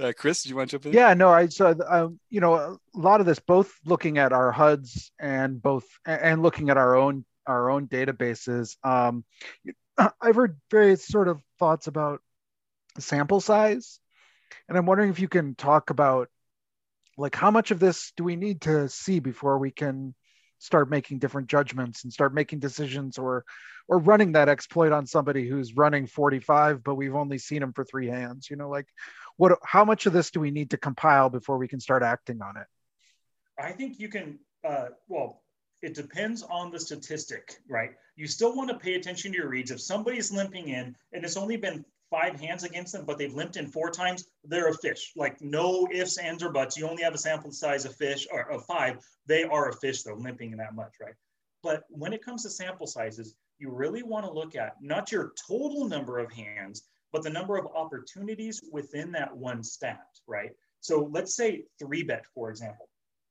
uh, 0.00 0.12
Chris, 0.16 0.42
do 0.42 0.48
you 0.48 0.56
want 0.56 0.70
to 0.70 0.74
jump 0.74 0.86
in? 0.86 0.92
Yeah, 0.92 1.14
no, 1.14 1.30
I 1.30 1.46
so 1.46 1.74
um, 1.88 2.20
you 2.30 2.40
know 2.40 2.54
a 2.54 2.78
lot 2.94 3.20
of 3.20 3.26
this, 3.26 3.38
both 3.38 3.72
looking 3.84 4.18
at 4.18 4.32
our 4.32 4.52
HUDs 4.52 5.10
and 5.18 5.60
both 5.60 5.86
and 6.06 6.42
looking 6.42 6.70
at 6.70 6.76
our 6.76 6.96
own 6.96 7.24
our 7.46 7.70
own 7.70 7.88
databases. 7.88 8.76
Um, 8.84 9.24
I've 10.20 10.36
heard 10.36 10.60
various 10.70 11.06
sort 11.06 11.28
of 11.28 11.40
thoughts 11.58 11.86
about 11.86 12.20
sample 12.98 13.40
size, 13.40 14.00
and 14.68 14.76
I'm 14.76 14.86
wondering 14.86 15.10
if 15.10 15.20
you 15.20 15.28
can 15.28 15.54
talk 15.54 15.90
about 15.90 16.28
like 17.16 17.34
how 17.34 17.50
much 17.50 17.70
of 17.70 17.78
this 17.78 18.12
do 18.16 18.24
we 18.24 18.36
need 18.36 18.62
to 18.62 18.88
see 18.88 19.20
before 19.20 19.58
we 19.58 19.70
can 19.70 20.14
start 20.58 20.88
making 20.88 21.18
different 21.18 21.48
judgments 21.48 22.04
and 22.04 22.12
start 22.12 22.32
making 22.32 22.60
decisions 22.60 23.18
or 23.18 23.44
or 23.88 23.98
running 23.98 24.32
that 24.32 24.48
exploit 24.48 24.92
on 24.92 25.06
somebody 25.06 25.48
who's 25.48 25.76
running 25.76 26.06
45 26.06 26.84
but 26.84 26.94
we've 26.94 27.16
only 27.16 27.38
seen 27.38 27.62
him 27.62 27.72
for 27.72 27.84
three 27.84 28.06
hands 28.06 28.48
you 28.48 28.56
know 28.56 28.68
like 28.68 28.86
what 29.42 29.58
how 29.64 29.84
much 29.84 30.06
of 30.06 30.12
this 30.12 30.30
do 30.30 30.38
we 30.38 30.52
need 30.52 30.70
to 30.70 30.76
compile 30.76 31.28
before 31.28 31.58
we 31.58 31.66
can 31.66 31.80
start 31.80 32.04
acting 32.04 32.40
on 32.40 32.56
it 32.56 32.66
i 33.58 33.72
think 33.72 33.98
you 33.98 34.08
can 34.08 34.38
uh, 34.64 34.86
well 35.08 35.42
it 35.82 35.94
depends 35.94 36.44
on 36.44 36.70
the 36.70 36.78
statistic 36.78 37.56
right 37.68 37.90
you 38.14 38.28
still 38.28 38.54
want 38.54 38.70
to 38.70 38.78
pay 38.78 38.94
attention 38.94 39.32
to 39.32 39.38
your 39.38 39.48
reads 39.48 39.72
if 39.72 39.80
somebody's 39.80 40.30
limping 40.30 40.68
in 40.68 40.94
and 41.12 41.24
it's 41.24 41.36
only 41.36 41.56
been 41.56 41.84
five 42.08 42.38
hands 42.38 42.62
against 42.62 42.92
them, 42.92 43.06
but 43.06 43.16
they've 43.16 43.32
limped 43.32 43.56
in 43.56 43.66
four 43.66 43.90
times, 43.90 44.26
they're 44.44 44.68
a 44.68 44.74
fish. 44.74 45.12
Like 45.16 45.40
no 45.40 45.88
ifs, 45.90 46.18
ands, 46.18 46.42
or 46.42 46.50
buts. 46.50 46.76
You 46.76 46.86
only 46.86 47.02
have 47.02 47.14
a 47.14 47.18
sample 47.18 47.50
size 47.50 47.86
of 47.86 47.96
fish 47.96 48.26
or 48.30 48.52
of 48.52 48.66
five. 48.66 48.98
They 49.26 49.44
are 49.44 49.70
a 49.70 49.72
fish 49.72 50.02
though, 50.02 50.16
limping 50.16 50.52
in 50.52 50.58
that 50.58 50.74
much, 50.74 50.92
right? 51.00 51.14
But 51.62 51.84
when 51.88 52.12
it 52.12 52.22
comes 52.22 52.42
to 52.42 52.50
sample 52.50 52.86
sizes, 52.86 53.34
you 53.58 53.70
really 53.70 54.02
want 54.02 54.26
to 54.26 54.30
look 54.30 54.56
at 54.56 54.74
not 54.82 55.10
your 55.10 55.32
total 55.48 55.88
number 55.88 56.18
of 56.18 56.30
hands, 56.30 56.82
but 57.12 57.22
the 57.22 57.30
number 57.30 57.56
of 57.56 57.66
opportunities 57.74 58.62
within 58.72 59.12
that 59.12 59.36
one 59.36 59.62
stat, 59.62 60.06
right? 60.26 60.50
So 60.80 61.08
let's 61.12 61.36
say 61.36 61.64
three 61.78 62.02
bet, 62.02 62.24
for 62.34 62.50
example. 62.50 62.88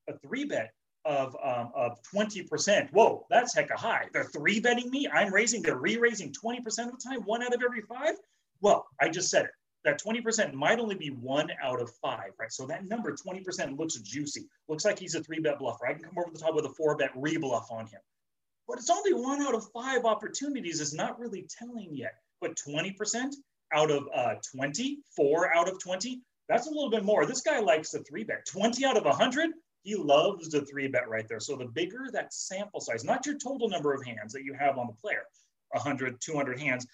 A 0.07 0.17
three 0.19 0.45
bet 0.45 0.71
of 1.05 1.35
um, 1.43 1.71
of 1.75 2.00
20%. 2.13 2.91
Whoa, 2.91 3.25
that's 3.29 3.55
hecka 3.55 3.75
high. 3.75 4.05
They're 4.13 4.25
three 4.25 4.59
betting 4.59 4.89
me. 4.89 5.07
I'm 5.11 5.33
raising, 5.33 5.61
they're 5.61 5.77
re-raising 5.77 6.31
20% 6.31 6.59
of 6.59 6.91
the 6.91 7.01
time, 7.03 7.21
one 7.21 7.43
out 7.43 7.53
of 7.53 7.61
every 7.63 7.81
five. 7.81 8.15
Well, 8.61 8.85
I 9.00 9.09
just 9.09 9.29
said 9.29 9.45
it. 9.45 9.51
That 9.83 10.00
20% 10.00 10.53
might 10.53 10.79
only 10.79 10.93
be 10.93 11.09
one 11.09 11.50
out 11.61 11.81
of 11.81 11.89
five, 12.03 12.31
right? 12.39 12.51
So 12.51 12.67
that 12.67 12.85
number, 12.85 13.15
20%, 13.15 13.79
looks 13.79 13.95
juicy. 13.95 14.47
Looks 14.67 14.85
like 14.85 15.00
he's 15.00 15.15
a 15.15 15.23
three 15.23 15.39
bet 15.39 15.57
bluffer. 15.57 15.88
I 15.88 15.93
can 15.93 16.03
come 16.03 16.19
over 16.19 16.29
the 16.31 16.38
top 16.38 16.53
with 16.53 16.65
a 16.65 16.69
four 16.69 16.95
bet 16.95 17.13
rebluff 17.15 17.71
on 17.71 17.88
him. 17.88 18.00
But 18.67 18.77
it's 18.77 18.91
only 18.91 19.13
one 19.13 19.41
out 19.41 19.55
of 19.55 19.65
five 19.73 20.05
opportunities 20.05 20.79
is 20.79 20.93
not 20.93 21.19
really 21.19 21.47
telling 21.50 21.89
yet. 21.95 22.13
But 22.41 22.55
20% 22.55 23.33
out 23.73 23.91
of 23.91 24.07
uh, 24.13 24.35
20, 24.55 24.99
four 25.15 25.53
out 25.55 25.69
of 25.69 25.79
20, 25.81 26.21
that's 26.47 26.67
a 26.67 26.69
little 26.69 26.89
bit 26.89 27.05
more. 27.05 27.25
This 27.25 27.41
guy 27.41 27.59
likes 27.59 27.91
the 27.91 27.99
three 27.99 28.23
bet. 28.23 28.45
20 28.45 28.85
out 28.85 28.97
of 28.97 29.05
100, 29.05 29.51
he 29.83 29.95
loves 29.95 30.49
the 30.49 30.65
three 30.65 30.87
bet 30.87 31.09
right 31.09 31.27
there. 31.27 31.39
So 31.39 31.55
the 31.55 31.65
bigger 31.65 32.07
that 32.11 32.33
sample 32.33 32.81
size, 32.81 33.03
not 33.03 33.25
your 33.25 33.37
total 33.37 33.69
number 33.69 33.93
of 33.93 34.05
hands 34.05 34.33
that 34.33 34.43
you 34.43 34.53
have 34.53 34.77
on 34.77 34.87
the 34.87 34.93
player, 34.93 35.23
100, 35.69 36.19
200 36.19 36.59
hands, 36.59 36.85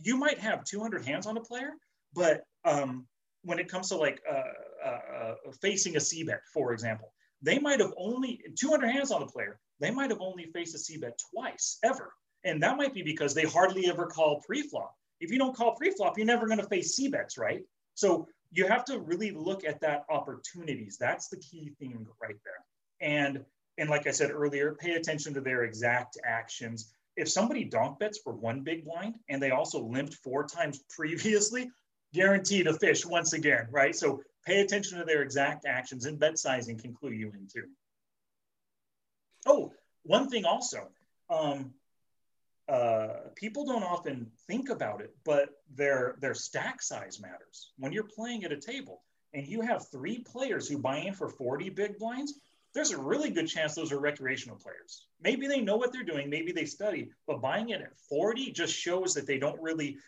you 0.00 0.16
might 0.16 0.38
have 0.38 0.64
200 0.64 1.04
hands 1.04 1.26
on 1.26 1.36
a 1.36 1.40
player, 1.40 1.72
but 2.14 2.44
um, 2.64 3.06
when 3.42 3.58
it 3.58 3.68
comes 3.68 3.88
to 3.88 3.96
like 3.96 4.20
uh, 4.30 4.42
uh, 4.84 4.98
uh, 5.16 5.34
facing 5.60 5.96
a 5.96 6.00
C 6.00 6.22
bet, 6.24 6.40
for 6.52 6.72
example, 6.72 7.12
they 7.42 7.58
might 7.58 7.80
have 7.80 7.92
only 7.96 8.40
200 8.58 8.88
hands 8.88 9.10
on 9.10 9.22
a 9.22 9.26
player. 9.26 9.58
They 9.80 9.90
might 9.90 10.10
have 10.10 10.20
only 10.20 10.46
faced 10.54 10.74
a 10.74 10.78
C 10.78 10.96
bet 10.96 11.18
twice 11.32 11.78
ever, 11.82 12.12
and 12.44 12.62
that 12.62 12.76
might 12.76 12.94
be 12.94 13.02
because 13.02 13.34
they 13.34 13.44
hardly 13.44 13.88
ever 13.88 14.06
call 14.06 14.40
pre-flop. 14.46 14.94
If 15.22 15.30
you 15.30 15.38
don't 15.38 15.56
call 15.56 15.74
pre-flop, 15.74 16.18
you're 16.18 16.26
never 16.26 16.46
going 16.46 16.58
to 16.58 16.66
face 16.66 16.94
C 16.94 17.08
bets, 17.08 17.38
right? 17.38 17.62
So 17.94 18.26
you 18.50 18.66
have 18.66 18.84
to 18.86 18.98
really 18.98 19.30
look 19.30 19.64
at 19.64 19.80
that 19.80 20.04
opportunities. 20.10 20.96
That's 20.98 21.28
the 21.28 21.38
key 21.38 21.72
thing 21.78 22.06
right 22.20 22.36
there. 22.44 23.08
And 23.08 23.44
and 23.78 23.88
like 23.88 24.06
I 24.06 24.10
said 24.10 24.30
earlier, 24.30 24.74
pay 24.74 24.92
attention 24.92 25.32
to 25.34 25.40
their 25.40 25.64
exact 25.64 26.18
actions 26.24 26.92
if 27.16 27.28
somebody 27.28 27.64
donk 27.64 27.98
bets 27.98 28.18
for 28.22 28.32
one 28.32 28.60
big 28.62 28.84
blind 28.84 29.16
and 29.28 29.42
they 29.42 29.50
also 29.50 29.82
limped 29.82 30.14
four 30.14 30.44
times 30.46 30.82
previously, 30.90 31.70
guaranteed 32.14 32.66
a 32.66 32.74
fish 32.74 33.06
once 33.06 33.32
again, 33.32 33.66
right? 33.70 33.94
So 33.94 34.22
pay 34.46 34.60
attention 34.60 34.98
to 34.98 35.04
their 35.04 35.22
exact 35.22 35.66
actions 35.66 36.06
and 36.06 36.18
bet 36.18 36.38
sizing 36.38 36.78
can 36.78 36.94
clue 36.94 37.12
you 37.12 37.28
in 37.28 37.48
too. 37.52 37.68
Oh, 39.46 39.72
one 40.04 40.28
thing 40.28 40.44
also, 40.44 40.88
um, 41.30 41.72
uh, 42.68 43.08
people 43.34 43.64
don't 43.64 43.82
often 43.82 44.30
think 44.46 44.70
about 44.70 45.00
it, 45.00 45.14
but 45.24 45.50
their 45.74 46.16
their 46.20 46.34
stack 46.34 46.82
size 46.82 47.20
matters. 47.20 47.72
When 47.78 47.92
you're 47.92 48.04
playing 48.04 48.44
at 48.44 48.52
a 48.52 48.56
table 48.56 49.02
and 49.34 49.46
you 49.46 49.60
have 49.62 49.88
three 49.90 50.20
players 50.20 50.68
who 50.68 50.78
buy 50.78 50.98
in 50.98 51.14
for 51.14 51.28
40 51.28 51.70
big 51.70 51.98
blinds, 51.98 52.34
there's 52.74 52.92
a 52.92 52.98
really 52.98 53.30
good 53.30 53.48
chance 53.48 53.74
those 53.74 53.92
are 53.92 53.98
recreational 53.98 54.56
players. 54.56 55.06
Maybe 55.20 55.46
they 55.46 55.60
know 55.60 55.76
what 55.76 55.92
they're 55.92 56.04
doing, 56.04 56.30
maybe 56.30 56.52
they 56.52 56.64
study, 56.64 57.10
but 57.26 57.42
buying 57.42 57.70
in 57.70 57.82
at 57.82 57.98
40 58.08 58.52
just 58.52 58.74
shows 58.74 59.12
that 59.14 59.26
they 59.26 59.38
don't 59.38 59.60
really 59.60 59.98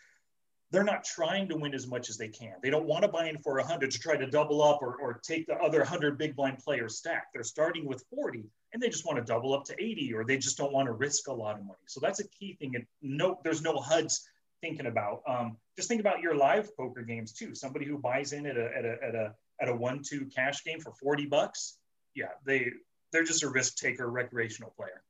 they're 0.71 0.83
not 0.83 1.03
trying 1.03 1.47
to 1.49 1.55
win 1.55 1.73
as 1.73 1.87
much 1.87 2.09
as 2.09 2.17
they 2.17 2.27
can. 2.27 2.53
They 2.61 2.69
don't 2.69 2.87
want 2.87 3.03
to 3.03 3.07
buy 3.07 3.29
in 3.29 3.37
for 3.37 3.55
100 3.55 3.91
to 3.91 3.99
try 3.99 4.17
to 4.17 4.25
double 4.25 4.61
up 4.63 4.81
or, 4.81 4.95
or 4.95 5.21
take 5.23 5.47
the 5.47 5.55
other 5.55 5.79
100 5.79 6.17
big 6.17 6.35
blind 6.35 6.59
players 6.59 6.97
stack. 6.97 7.27
They're 7.33 7.43
starting 7.43 7.85
with 7.85 8.03
40 8.13 8.43
and 8.73 8.81
they 8.81 8.89
just 8.89 9.05
want 9.05 9.17
to 9.17 9.23
double 9.23 9.53
up 9.53 9.63
to 9.65 9.75
80 9.81 10.13
or 10.13 10.25
they 10.25 10.37
just 10.37 10.57
don't 10.57 10.73
want 10.73 10.87
to 10.87 10.93
risk 10.93 11.27
a 11.27 11.33
lot 11.33 11.59
of 11.59 11.65
money. 11.65 11.79
So 11.87 11.99
that's 11.99 12.19
a 12.19 12.27
key 12.27 12.57
thing. 12.59 12.75
And 12.75 12.85
no, 13.01 13.39
there's 13.43 13.61
no 13.61 13.77
HUDs 13.77 14.27
thinking 14.61 14.87
about. 14.87 15.21
Um, 15.27 15.57
just 15.75 15.87
think 15.87 16.01
about 16.01 16.21
your 16.21 16.35
live 16.35 16.75
poker 16.75 17.03
games 17.03 17.31
too. 17.31 17.53
Somebody 17.53 17.85
who 17.85 17.97
buys 17.97 18.33
in 18.33 18.45
at 18.45 18.57
a, 18.57 18.65
at 18.75 18.85
a, 18.85 18.97
at 19.03 19.15
a, 19.15 19.35
at 19.61 19.69
a 19.69 19.75
one-two 19.75 20.25
cash 20.35 20.63
game 20.63 20.79
for 20.79 20.91
40 20.93 21.27
bucks 21.27 21.77
yeah, 22.15 22.29
they 22.45 22.71
they're 23.11 23.23
just 23.23 23.43
a 23.43 23.49
risk 23.49 23.75
taker, 23.75 24.09
recreational 24.09 24.73
player. 24.75 25.03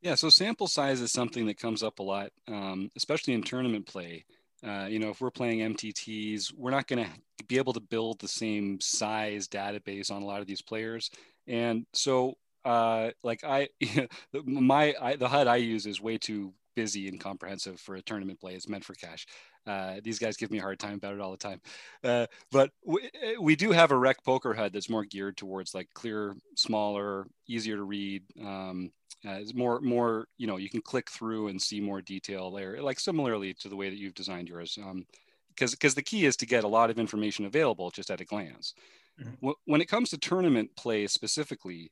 Yeah, 0.00 0.14
so 0.14 0.30
sample 0.30 0.68
size 0.68 1.00
is 1.00 1.12
something 1.12 1.46
that 1.46 1.58
comes 1.58 1.82
up 1.82 1.98
a 1.98 2.02
lot, 2.02 2.30
um, 2.46 2.90
especially 2.96 3.34
in 3.34 3.42
tournament 3.42 3.86
play. 3.86 4.24
Uh, 4.64 4.86
you 4.88 4.98
know, 4.98 5.10
if 5.10 5.20
we're 5.20 5.30
playing 5.30 5.60
MTTs, 5.74 6.52
we're 6.56 6.70
not 6.70 6.86
going 6.86 7.04
to 7.04 7.44
be 7.46 7.58
able 7.58 7.72
to 7.72 7.80
build 7.80 8.20
the 8.20 8.28
same 8.28 8.80
size 8.80 9.48
database 9.48 10.10
on 10.10 10.22
a 10.22 10.26
lot 10.26 10.40
of 10.40 10.46
these 10.46 10.62
players, 10.62 11.10
and 11.46 11.86
so 11.92 12.34
uh, 12.64 13.10
like 13.22 13.44
I, 13.44 13.68
my 14.44 14.94
I, 15.00 15.16
the 15.16 15.28
HUD 15.28 15.46
I 15.46 15.56
use 15.56 15.86
is 15.86 16.00
way 16.00 16.18
too 16.18 16.52
busy 16.78 17.08
and 17.08 17.18
comprehensive 17.18 17.80
for 17.80 17.96
a 17.96 18.02
tournament 18.02 18.38
play. 18.38 18.54
It's 18.54 18.68
meant 18.68 18.84
for 18.84 18.94
cash. 18.94 19.26
Uh, 19.66 19.96
these 20.00 20.20
guys 20.20 20.36
give 20.36 20.52
me 20.52 20.58
a 20.58 20.62
hard 20.62 20.78
time 20.78 20.94
about 20.94 21.12
it 21.12 21.20
all 21.20 21.32
the 21.32 21.36
time. 21.36 21.60
Uh, 22.04 22.26
but 22.52 22.70
we, 22.86 23.10
we, 23.40 23.56
do 23.56 23.72
have 23.72 23.90
a 23.90 23.96
rec 23.96 24.22
poker 24.22 24.54
HUD 24.54 24.72
that's 24.72 24.88
more 24.88 25.04
geared 25.04 25.36
towards 25.36 25.74
like 25.74 25.88
clear, 25.92 26.36
smaller, 26.54 27.26
easier 27.48 27.74
to 27.74 27.82
read. 27.82 28.22
Um, 28.40 28.92
uh, 29.26 29.38
it's 29.40 29.54
more, 29.54 29.80
more, 29.80 30.28
you 30.36 30.46
know, 30.46 30.56
you 30.56 30.70
can 30.70 30.80
click 30.80 31.10
through 31.10 31.48
and 31.48 31.60
see 31.60 31.80
more 31.80 32.00
detail 32.00 32.52
there, 32.52 32.80
like 32.80 33.00
similarly 33.00 33.54
to 33.54 33.68
the 33.68 33.74
way 33.74 33.90
that 33.90 33.98
you've 33.98 34.14
designed 34.14 34.48
yours. 34.48 34.78
Um, 34.80 35.04
because 35.48 35.72
because 35.72 35.96
the 35.96 36.02
key 36.02 36.26
is 36.26 36.36
to 36.36 36.46
get 36.46 36.62
a 36.62 36.68
lot 36.68 36.90
of 36.90 37.00
information 37.00 37.44
available 37.44 37.90
just 37.90 38.12
at 38.12 38.20
a 38.20 38.24
glance. 38.24 38.74
Mm-hmm. 39.20 39.50
When 39.64 39.80
it 39.80 39.88
comes 39.88 40.10
to 40.10 40.18
tournament 40.18 40.70
play 40.76 41.08
specifically, 41.08 41.90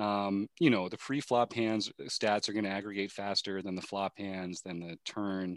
um, 0.00 0.48
you 0.58 0.70
know, 0.70 0.88
the 0.88 0.98
pre-flop 0.98 1.52
hands 1.52 1.90
stats 2.08 2.48
are 2.48 2.52
going 2.52 2.64
to 2.64 2.70
aggregate 2.70 3.12
faster 3.12 3.62
than 3.62 3.74
the 3.74 3.82
flop 3.82 4.12
hands, 4.18 4.62
than 4.62 4.80
the 4.80 4.96
turn. 5.04 5.56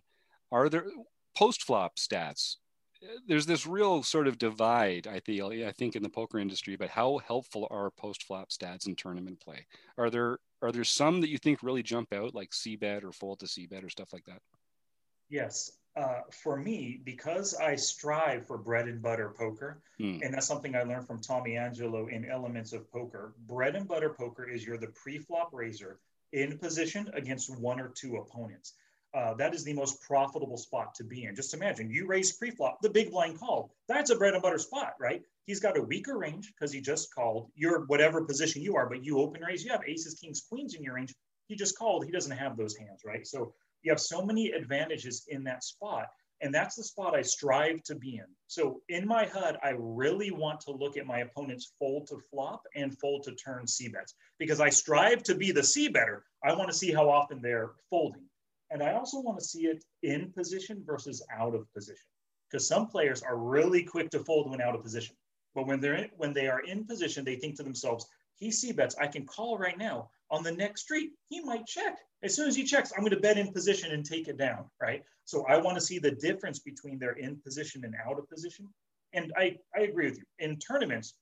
Are 0.51 0.69
there 0.69 0.85
post 1.35 1.63
flop 1.63 1.95
stats, 1.95 2.57
there's 3.27 3.45
this 3.45 3.65
real 3.67 4.03
sort 4.03 4.27
of 4.27 4.37
divide, 4.37 5.07
I 5.07 5.19
feel, 5.19 5.47
I 5.49 5.71
think, 5.71 5.95
in 5.95 6.03
the 6.03 6.09
poker 6.09 6.39
industry. 6.39 6.75
But 6.75 6.89
how 6.89 7.19
helpful 7.19 7.67
are 7.69 7.91
post 7.91 8.23
flop 8.23 8.49
stats 8.49 8.87
in 8.87 8.95
tournament 8.95 9.39
play? 9.39 9.65
Are 9.97 10.09
there 10.09 10.37
are 10.61 10.71
there 10.71 10.83
some 10.83 11.21
that 11.21 11.29
you 11.29 11.37
think 11.37 11.61
really 11.61 11.83
jump 11.83 12.13
out, 12.13 12.33
like 12.33 12.53
C 12.53 12.75
bet 12.75 13.03
or 13.03 13.11
fold 13.11 13.39
to 13.39 13.47
C 13.47 13.67
bet 13.67 13.83
or 13.83 13.89
stuff 13.89 14.13
like 14.13 14.23
that? 14.25 14.39
Yes, 15.29 15.71
uh, 15.95 16.21
for 16.31 16.57
me, 16.57 16.99
because 17.03 17.53
I 17.55 17.75
strive 17.75 18.47
for 18.47 18.57
bread 18.57 18.87
and 18.87 19.01
butter 19.01 19.33
poker, 19.37 19.81
hmm. 19.97 20.19
and 20.21 20.33
that's 20.33 20.47
something 20.47 20.75
I 20.75 20.83
learned 20.83 21.07
from 21.07 21.21
Tommy 21.21 21.55
Angelo 21.55 22.07
in 22.07 22.25
Elements 22.25 22.73
of 22.73 22.91
Poker. 22.91 23.33
Bread 23.47 23.75
and 23.75 23.87
butter 23.87 24.09
poker 24.09 24.47
is 24.47 24.65
you're 24.65 24.77
the 24.77 24.87
pre-flop 24.87 25.49
raiser 25.53 25.99
in 26.31 26.57
position 26.57 27.11
against 27.13 27.55
one 27.59 27.79
or 27.79 27.89
two 27.89 28.17
opponents 28.17 28.73
uh, 29.13 29.33
that 29.35 29.53
is 29.53 29.63
the 29.63 29.73
most 29.73 30.01
profitable 30.01 30.57
spot 30.57 30.95
to 30.95 31.03
be 31.03 31.25
in. 31.25 31.35
Just 31.35 31.53
imagine 31.53 31.91
you 31.91 32.07
raise 32.07 32.31
pre-flop, 32.31 32.81
the 32.81 32.89
big 32.89 33.11
blind 33.11 33.39
called. 33.39 33.69
That's 33.87 34.09
a 34.09 34.15
bread 34.15 34.33
and 34.33 34.41
butter 34.41 34.57
spot, 34.57 34.93
right? 34.99 35.21
He's 35.45 35.59
got 35.59 35.77
a 35.77 35.81
weaker 35.81 36.17
range 36.17 36.51
because 36.53 36.71
he 36.71 36.81
just 36.81 37.13
called 37.13 37.51
your 37.55 37.85
whatever 37.85 38.23
position 38.23 38.63
you 38.63 38.75
are, 38.75 38.89
but 38.89 39.03
you 39.03 39.19
open 39.19 39.41
raise, 39.41 39.63
you 39.63 39.71
have 39.71 39.83
aces, 39.85 40.15
kings, 40.15 40.41
queens 40.49 40.73
in 40.73 40.83
your 40.83 40.95
range. 40.95 41.13
He 41.47 41.55
just 41.55 41.77
called. 41.77 42.05
He 42.05 42.11
doesn't 42.11 42.35
have 42.35 42.57
those 42.57 42.75
hands, 42.75 43.01
right? 43.05 43.27
So 43.27 43.53
you 43.83 43.91
have 43.91 43.99
so 43.99 44.25
many 44.25 44.51
advantages 44.51 45.25
in 45.27 45.43
that 45.43 45.63
spot. 45.63 46.07
And 46.41 46.53
that's 46.53 46.75
the 46.75 46.83
spot 46.83 47.15
I 47.15 47.21
strive 47.21 47.83
to 47.83 47.95
be 47.95 48.17
in. 48.17 48.25
So 48.47 48.81
in 48.89 49.07
my 49.07 49.25
HUD, 49.25 49.57
I 49.63 49.75
really 49.77 50.31
want 50.31 50.59
to 50.61 50.71
look 50.71 50.97
at 50.97 51.05
my 51.05 51.19
opponent's 51.19 51.73
fold 51.79 52.07
to 52.07 52.17
flop 52.29 52.63
and 52.75 52.97
fold 52.99 53.23
to 53.23 53.35
turn 53.35 53.65
C 53.65 53.87
bets 53.87 54.13
because 54.39 54.59
I 54.59 54.69
strive 54.69 55.23
to 55.23 55.35
be 55.35 55.53
the 55.53 55.63
C 55.63 55.87
better. 55.87 56.25
I 56.43 56.53
want 56.53 56.69
to 56.69 56.75
see 56.75 56.91
how 56.91 57.09
often 57.09 57.41
they're 57.41 57.71
folding. 57.89 58.25
And 58.71 58.83
I 58.83 58.93
also 58.95 59.21
want 59.21 59.39
to 59.39 59.45
see 59.45 59.67
it 59.67 59.85
in 60.01 60.33
position 60.33 60.83
versus 60.85 61.25
out 61.31 61.55
of 61.55 61.71
position. 61.73 62.07
because 62.53 62.67
some 62.67 62.85
players 62.87 63.23
are 63.23 63.37
really 63.37 63.83
quick 63.83 64.11
to 64.11 64.19
fold 64.19 64.49
when 64.49 64.61
out 64.61 64.75
of 64.75 64.83
position. 64.83 65.15
But 65.55 65.65
when 65.65 65.81
they're 65.81 65.95
in, 65.95 66.09
when 66.17 66.33
they 66.33 66.47
are 66.47 66.61
in 66.61 66.85
position, 66.85 67.25
they 67.25 67.35
think 67.35 67.57
to 67.57 67.63
themselves, 67.63 68.05
he 68.35 68.51
c 68.51 68.71
bets, 68.71 68.95
I 68.99 69.07
can 69.07 69.25
call 69.25 69.57
right 69.57 69.77
now 69.77 70.09
on 70.33 70.41
the 70.41 70.51
next 70.51 70.81
street. 70.81 71.11
He 71.29 71.41
might 71.41 71.67
check. 71.67 71.99
As 72.23 72.35
soon 72.35 72.47
as 72.47 72.55
he 72.55 72.63
checks, 72.63 72.91
I'm 72.91 73.01
going 73.01 73.11
to 73.11 73.19
bet 73.19 73.37
in 73.37 73.53
position 73.53 73.91
and 73.91 74.03
take 74.03 74.27
it 74.27 74.37
down, 74.37 74.65
right? 74.81 75.03
So 75.25 75.45
I 75.45 75.57
want 75.57 75.77
to 75.77 75.81
see 75.81 75.99
the 75.99 76.11
difference 76.11 76.57
between 76.57 76.97
their 76.97 77.11
in 77.11 77.37
position 77.37 77.85
and 77.85 77.93
out 78.03 78.17
of 78.17 78.27
position. 78.27 78.67
And 79.13 79.31
I, 79.37 79.57
I 79.75 79.81
agree 79.81 80.09
with 80.09 80.17
you. 80.17 80.23
In 80.39 80.57
tournaments, 80.57 81.13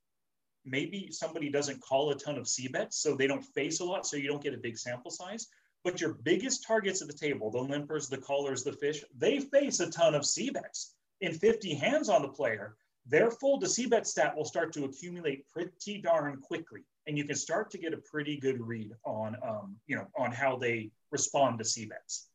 maybe 0.63 1.10
somebody 1.12 1.50
doesn't 1.50 1.82
call 1.82 2.10
a 2.12 2.15
ton 2.15 2.38
of 2.38 2.47
c 2.47 2.69
bets, 2.69 3.02
so 3.02 3.13
they 3.13 3.28
don't 3.28 3.43
face 3.43 3.82
a 3.82 3.84
lot, 3.84 4.08
so 4.08 4.15
you 4.15 4.30
don't 4.30 4.41
get 4.41 4.54
a 4.54 4.58
big 4.58 4.78
sample 4.78 5.12
size. 5.12 5.47
But 5.84 6.00
your 6.00 6.13
biggest 6.13 6.65
targets 6.65 7.02
at 7.02 7.10
the 7.10 7.13
table, 7.13 7.52
the 7.52 7.60
limpers, 7.60 8.08
the 8.08 8.17
callers, 8.17 8.63
the 8.63 8.71
fish, 8.71 9.04
they 9.17 9.41
face 9.41 9.82
a 9.82 9.91
ton 9.91 10.15
of 10.15 10.26
c 10.26 10.52
bets. 10.52 10.93
In 11.19 11.34
50 11.34 11.74
hands 11.74 12.08
on 12.08 12.21
the 12.21 12.30
player, 12.30 12.78
their 13.06 13.30
full 13.30 13.60
to 13.60 13.67
c 13.67 13.88
bet 13.88 14.08
stat 14.08 14.38
will 14.38 14.45
start 14.45 14.71
to 14.74 14.86
accumulate 14.86 15.50
pretty 15.50 16.00
darn 16.02 16.39
quickly 16.39 16.86
and 17.07 17.17
you 17.17 17.23
can 17.23 17.35
start 17.35 17.71
to 17.71 17.77
get 17.77 17.93
a 17.93 17.97
pretty 17.97 18.37
good 18.37 18.59
read 18.59 18.91
on 19.03 19.35
um, 19.43 19.75
you 19.87 19.95
know 19.95 20.07
on 20.17 20.31
how 20.31 20.55
they 20.55 20.89
respond 21.11 21.57
to 21.59 21.65
c 21.65 21.85
bets 21.85 22.29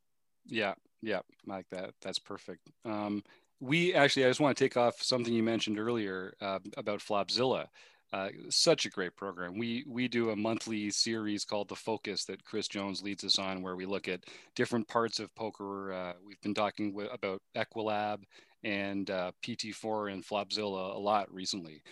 yeah 0.46 0.74
yeah 1.02 1.20
like 1.46 1.66
that 1.70 1.90
that's 2.00 2.18
perfect 2.18 2.70
um, 2.84 3.22
we 3.60 3.94
actually 3.94 4.24
i 4.24 4.28
just 4.28 4.40
want 4.40 4.56
to 4.56 4.64
take 4.64 4.76
off 4.76 5.02
something 5.02 5.32
you 5.32 5.42
mentioned 5.42 5.78
earlier 5.78 6.34
uh, 6.40 6.58
about 6.76 7.00
flopzilla 7.00 7.66
uh, 8.12 8.28
such 8.50 8.86
a 8.86 8.90
great 8.90 9.16
program. 9.16 9.58
We 9.58 9.84
we 9.86 10.06
do 10.06 10.30
a 10.30 10.36
monthly 10.36 10.90
series 10.90 11.44
called 11.44 11.68
The 11.68 11.74
Focus 11.74 12.24
that 12.26 12.44
Chris 12.44 12.68
Jones 12.68 13.02
leads 13.02 13.24
us 13.24 13.38
on, 13.38 13.62
where 13.62 13.74
we 13.74 13.84
look 13.84 14.06
at 14.06 14.24
different 14.54 14.86
parts 14.86 15.18
of 15.18 15.34
poker. 15.34 15.92
Uh, 15.92 16.12
we've 16.24 16.40
been 16.40 16.54
talking 16.54 16.92
w- 16.92 17.10
about 17.10 17.42
Equilab 17.56 18.22
and 18.62 19.10
uh, 19.10 19.32
PT4 19.44 20.12
and 20.12 20.24
Flopzilla 20.24 20.94
a 20.94 20.98
lot 20.98 21.32
recently. 21.32 21.82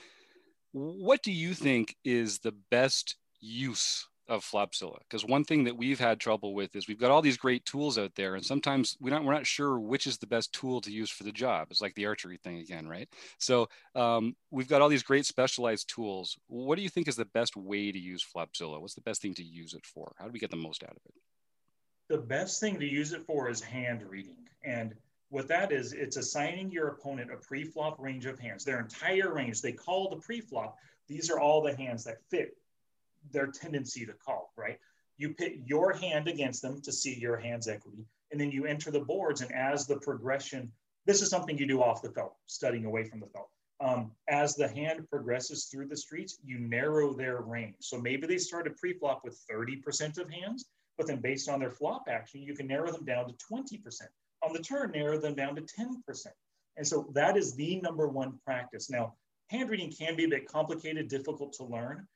What 0.74 1.22
do 1.22 1.30
you 1.30 1.54
think 1.54 1.96
is 2.04 2.40
the 2.40 2.54
best 2.72 3.14
use 3.40 4.08
of 4.26 4.44
Flopzilla? 4.44 4.98
Because 5.08 5.24
one 5.24 5.44
thing 5.44 5.62
that 5.64 5.76
we've 5.76 6.00
had 6.00 6.18
trouble 6.18 6.52
with 6.52 6.74
is 6.74 6.88
we've 6.88 6.98
got 6.98 7.12
all 7.12 7.22
these 7.22 7.36
great 7.36 7.64
tools 7.64 7.96
out 7.96 8.10
there, 8.16 8.34
and 8.34 8.44
sometimes 8.44 8.96
we're 9.00 9.10
not 9.10 9.24
we're 9.24 9.34
not 9.34 9.46
sure 9.46 9.78
which 9.78 10.08
is 10.08 10.18
the 10.18 10.26
best 10.26 10.52
tool 10.52 10.80
to 10.80 10.90
use 10.90 11.10
for 11.10 11.22
the 11.22 11.30
job. 11.30 11.68
It's 11.70 11.80
like 11.80 11.94
the 11.94 12.06
archery 12.06 12.38
thing 12.42 12.58
again, 12.58 12.88
right? 12.88 13.08
So 13.38 13.68
um, 13.94 14.34
we've 14.50 14.66
got 14.66 14.82
all 14.82 14.88
these 14.88 15.04
great 15.04 15.26
specialized 15.26 15.88
tools. 15.88 16.36
What 16.48 16.74
do 16.74 16.82
you 16.82 16.88
think 16.88 17.06
is 17.06 17.14
the 17.14 17.24
best 17.26 17.54
way 17.54 17.92
to 17.92 17.98
use 17.98 18.26
Flopzilla? 18.26 18.80
What's 18.80 18.94
the 18.94 19.00
best 19.02 19.22
thing 19.22 19.34
to 19.34 19.44
use 19.44 19.74
it 19.74 19.86
for? 19.86 20.12
How 20.18 20.24
do 20.24 20.32
we 20.32 20.40
get 20.40 20.50
the 20.50 20.56
most 20.56 20.82
out 20.82 20.90
of 20.90 21.02
it? 21.06 21.14
The 22.08 22.18
best 22.18 22.58
thing 22.58 22.80
to 22.80 22.86
use 22.86 23.12
it 23.12 23.24
for 23.24 23.48
is 23.48 23.60
hand 23.60 24.02
reading, 24.02 24.48
and 24.64 24.92
what 25.34 25.48
that 25.48 25.72
is, 25.72 25.92
it's 25.92 26.16
assigning 26.16 26.70
your 26.70 26.86
opponent 26.86 27.32
a 27.32 27.36
pre-flop 27.36 27.96
range 27.98 28.24
of 28.24 28.38
hands, 28.38 28.64
their 28.64 28.78
entire 28.78 29.34
range. 29.34 29.60
They 29.60 29.72
call 29.72 30.08
the 30.08 30.16
pre-flop. 30.16 30.76
These 31.08 31.28
are 31.28 31.40
all 31.40 31.60
the 31.60 31.74
hands 31.74 32.04
that 32.04 32.22
fit 32.30 32.56
their 33.32 33.48
tendency 33.48 34.06
to 34.06 34.12
call, 34.12 34.52
right? 34.56 34.78
You 35.16 35.34
pit 35.34 35.54
your 35.66 35.92
hand 35.92 36.28
against 36.28 36.62
them 36.62 36.80
to 36.82 36.92
see 36.92 37.18
your 37.18 37.36
hand's 37.36 37.66
equity, 37.66 38.06
and 38.30 38.40
then 38.40 38.52
you 38.52 38.64
enter 38.64 38.92
the 38.92 39.00
boards. 39.00 39.40
And 39.40 39.50
as 39.52 39.88
the 39.88 39.96
progression, 39.96 40.70
this 41.04 41.20
is 41.20 41.30
something 41.30 41.58
you 41.58 41.66
do 41.66 41.82
off 41.82 42.00
the 42.00 42.10
felt, 42.10 42.36
studying 42.46 42.84
away 42.84 43.02
from 43.02 43.18
the 43.18 43.26
felt. 43.26 43.48
Um, 43.80 44.12
as 44.28 44.54
the 44.54 44.68
hand 44.68 45.10
progresses 45.10 45.64
through 45.64 45.88
the 45.88 45.96
streets, 45.96 46.38
you 46.44 46.60
narrow 46.60 47.12
their 47.12 47.40
range. 47.40 47.74
So 47.80 48.00
maybe 48.00 48.28
they 48.28 48.38
started 48.38 48.76
pre-flop 48.76 49.22
with 49.24 49.44
30% 49.50 50.16
of 50.16 50.30
hands, 50.30 50.66
but 50.96 51.08
then 51.08 51.20
based 51.20 51.48
on 51.48 51.58
their 51.58 51.72
flop 51.72 52.04
action, 52.08 52.40
you 52.40 52.54
can 52.54 52.68
narrow 52.68 52.92
them 52.92 53.04
down 53.04 53.26
to 53.26 53.34
20% 53.52 53.82
on 54.44 54.52
the 54.52 54.58
turn, 54.58 54.92
narrow 54.92 55.18
them 55.18 55.34
down 55.34 55.56
to 55.56 55.62
10%. 55.62 56.26
And 56.76 56.86
so 56.86 57.08
that 57.12 57.36
is 57.36 57.54
the 57.54 57.80
number 57.80 58.08
one 58.08 58.38
practice. 58.44 58.90
Now, 58.90 59.14
hand 59.48 59.70
reading 59.70 59.92
can 59.92 60.16
be 60.16 60.24
a 60.24 60.28
bit 60.28 60.46
complicated, 60.46 61.08
difficult 61.08 61.52
to 61.54 61.64
learn. 61.64 62.06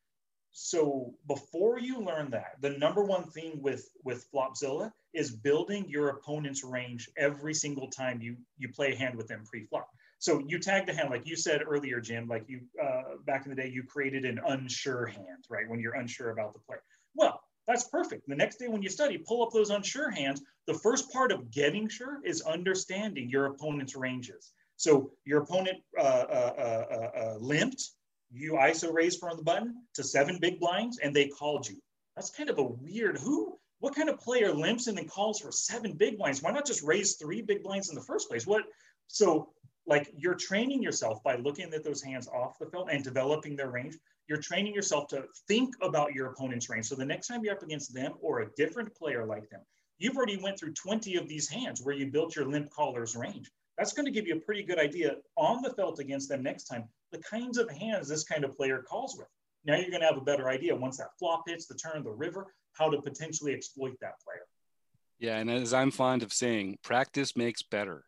So 0.50 1.14
before 1.26 1.78
you 1.78 2.00
learn 2.00 2.30
that, 2.30 2.56
the 2.60 2.70
number 2.70 3.04
one 3.04 3.24
thing 3.24 3.60
with 3.62 3.90
with 4.02 4.26
Flopzilla 4.32 4.90
is 5.12 5.30
building 5.30 5.88
your 5.88 6.08
opponent's 6.08 6.64
range 6.64 7.08
every 7.16 7.54
single 7.54 7.88
time 7.88 8.20
you 8.20 8.36
you 8.56 8.68
play 8.70 8.92
a 8.92 8.96
hand 8.96 9.14
with 9.14 9.28
them 9.28 9.44
pre-flop. 9.44 9.88
So 10.18 10.42
you 10.48 10.58
tagged 10.58 10.88
a 10.88 10.94
hand, 10.94 11.10
like 11.10 11.26
you 11.26 11.36
said 11.36 11.62
earlier, 11.64 12.00
Jim, 12.00 12.26
like 12.26 12.48
you 12.48 12.62
uh, 12.82 13.18
back 13.24 13.44
in 13.44 13.50
the 13.50 13.56
day, 13.56 13.68
you 13.68 13.84
created 13.84 14.24
an 14.24 14.40
unsure 14.46 15.06
hand, 15.06 15.44
right? 15.48 15.68
When 15.68 15.80
you're 15.80 15.94
unsure 15.94 16.30
about 16.30 16.54
the 16.54 16.60
play. 16.60 16.78
Well, 17.14 17.40
that's 17.68 17.84
perfect. 17.84 18.26
The 18.26 18.34
next 18.34 18.56
day 18.56 18.66
when 18.66 18.82
you 18.82 18.88
study, 18.88 19.18
pull 19.18 19.42
up 19.42 19.52
those 19.52 19.68
unsure 19.68 20.10
hands. 20.10 20.42
The 20.66 20.72
first 20.72 21.12
part 21.12 21.30
of 21.30 21.50
getting 21.50 21.86
sure 21.86 22.18
is 22.24 22.40
understanding 22.40 23.28
your 23.28 23.44
opponent's 23.46 23.94
ranges. 23.94 24.52
So 24.76 25.10
your 25.26 25.42
opponent 25.42 25.78
uh, 25.98 26.02
uh, 26.02 26.54
uh, 26.58 26.94
uh, 26.94 27.18
uh 27.20 27.36
limped, 27.38 27.90
you 28.30 28.54
ISO 28.54 28.92
raised 28.92 29.20
from 29.20 29.36
the 29.36 29.42
button 29.42 29.82
to 29.94 30.02
seven 30.02 30.38
big 30.40 30.58
blinds, 30.58 30.98
and 30.98 31.14
they 31.14 31.28
called 31.28 31.68
you. 31.68 31.76
That's 32.16 32.30
kind 32.30 32.48
of 32.48 32.58
a 32.58 32.64
weird, 32.64 33.18
who, 33.18 33.58
what 33.80 33.94
kind 33.94 34.08
of 34.08 34.18
player 34.18 34.52
limps 34.52 34.86
and 34.86 34.96
then 34.96 35.06
calls 35.06 35.40
for 35.40 35.52
seven 35.52 35.92
big 35.92 36.16
blinds? 36.16 36.42
Why 36.42 36.52
not 36.52 36.66
just 36.66 36.82
raise 36.82 37.16
three 37.16 37.42
big 37.42 37.62
blinds 37.62 37.90
in 37.90 37.94
the 37.94 38.00
first 38.00 38.30
place? 38.30 38.46
What, 38.46 38.62
so 39.08 39.50
like 39.86 40.10
you're 40.16 40.34
training 40.34 40.82
yourself 40.82 41.22
by 41.22 41.36
looking 41.36 41.72
at 41.74 41.84
those 41.84 42.02
hands 42.02 42.28
off 42.28 42.58
the 42.58 42.66
field 42.66 42.88
and 42.90 43.04
developing 43.04 43.56
their 43.56 43.70
range 43.70 43.96
you're 44.28 44.38
training 44.38 44.74
yourself 44.74 45.08
to 45.08 45.24
think 45.48 45.74
about 45.80 46.12
your 46.12 46.28
opponent's 46.28 46.68
range. 46.68 46.86
So 46.86 46.94
the 46.94 47.04
next 47.04 47.26
time 47.26 47.42
you're 47.42 47.54
up 47.54 47.62
against 47.62 47.94
them 47.94 48.14
or 48.20 48.40
a 48.40 48.50
different 48.56 48.94
player 48.94 49.24
like 49.24 49.48
them, 49.48 49.62
you've 49.98 50.16
already 50.16 50.36
went 50.36 50.58
through 50.58 50.74
20 50.74 51.16
of 51.16 51.28
these 51.28 51.48
hands 51.48 51.82
where 51.82 51.94
you 51.94 52.06
built 52.06 52.36
your 52.36 52.46
limp 52.46 52.70
caller's 52.70 53.16
range. 53.16 53.50
That's 53.78 53.92
going 53.92 54.06
to 54.06 54.12
give 54.12 54.26
you 54.26 54.36
a 54.36 54.40
pretty 54.40 54.62
good 54.62 54.78
idea 54.78 55.16
on 55.36 55.62
the 55.62 55.70
felt 55.70 55.98
against 55.98 56.28
them 56.28 56.42
next 56.42 56.64
time, 56.64 56.84
the 57.10 57.18
kinds 57.18 57.58
of 57.58 57.70
hands 57.70 58.08
this 58.08 58.24
kind 58.24 58.44
of 58.44 58.56
player 58.56 58.82
calls 58.82 59.16
with. 59.16 59.28
Now 59.64 59.76
you're 59.76 59.90
going 59.90 60.00
to 60.00 60.06
have 60.06 60.18
a 60.18 60.22
better 60.22 60.48
idea 60.48 60.74
once 60.74 60.98
that 60.98 61.16
flop 61.18 61.44
hits 61.46 61.66
the 61.66 61.74
turn, 61.74 62.02
the 62.04 62.10
river, 62.10 62.54
how 62.72 62.90
to 62.90 63.00
potentially 63.00 63.54
exploit 63.54 63.94
that 64.00 64.20
player. 64.24 64.44
Yeah, 65.18 65.38
and 65.38 65.50
as 65.50 65.74
I'm 65.74 65.90
fond 65.90 66.22
of 66.22 66.32
saying, 66.32 66.78
practice 66.82 67.36
makes 67.36 67.62
better. 67.62 68.04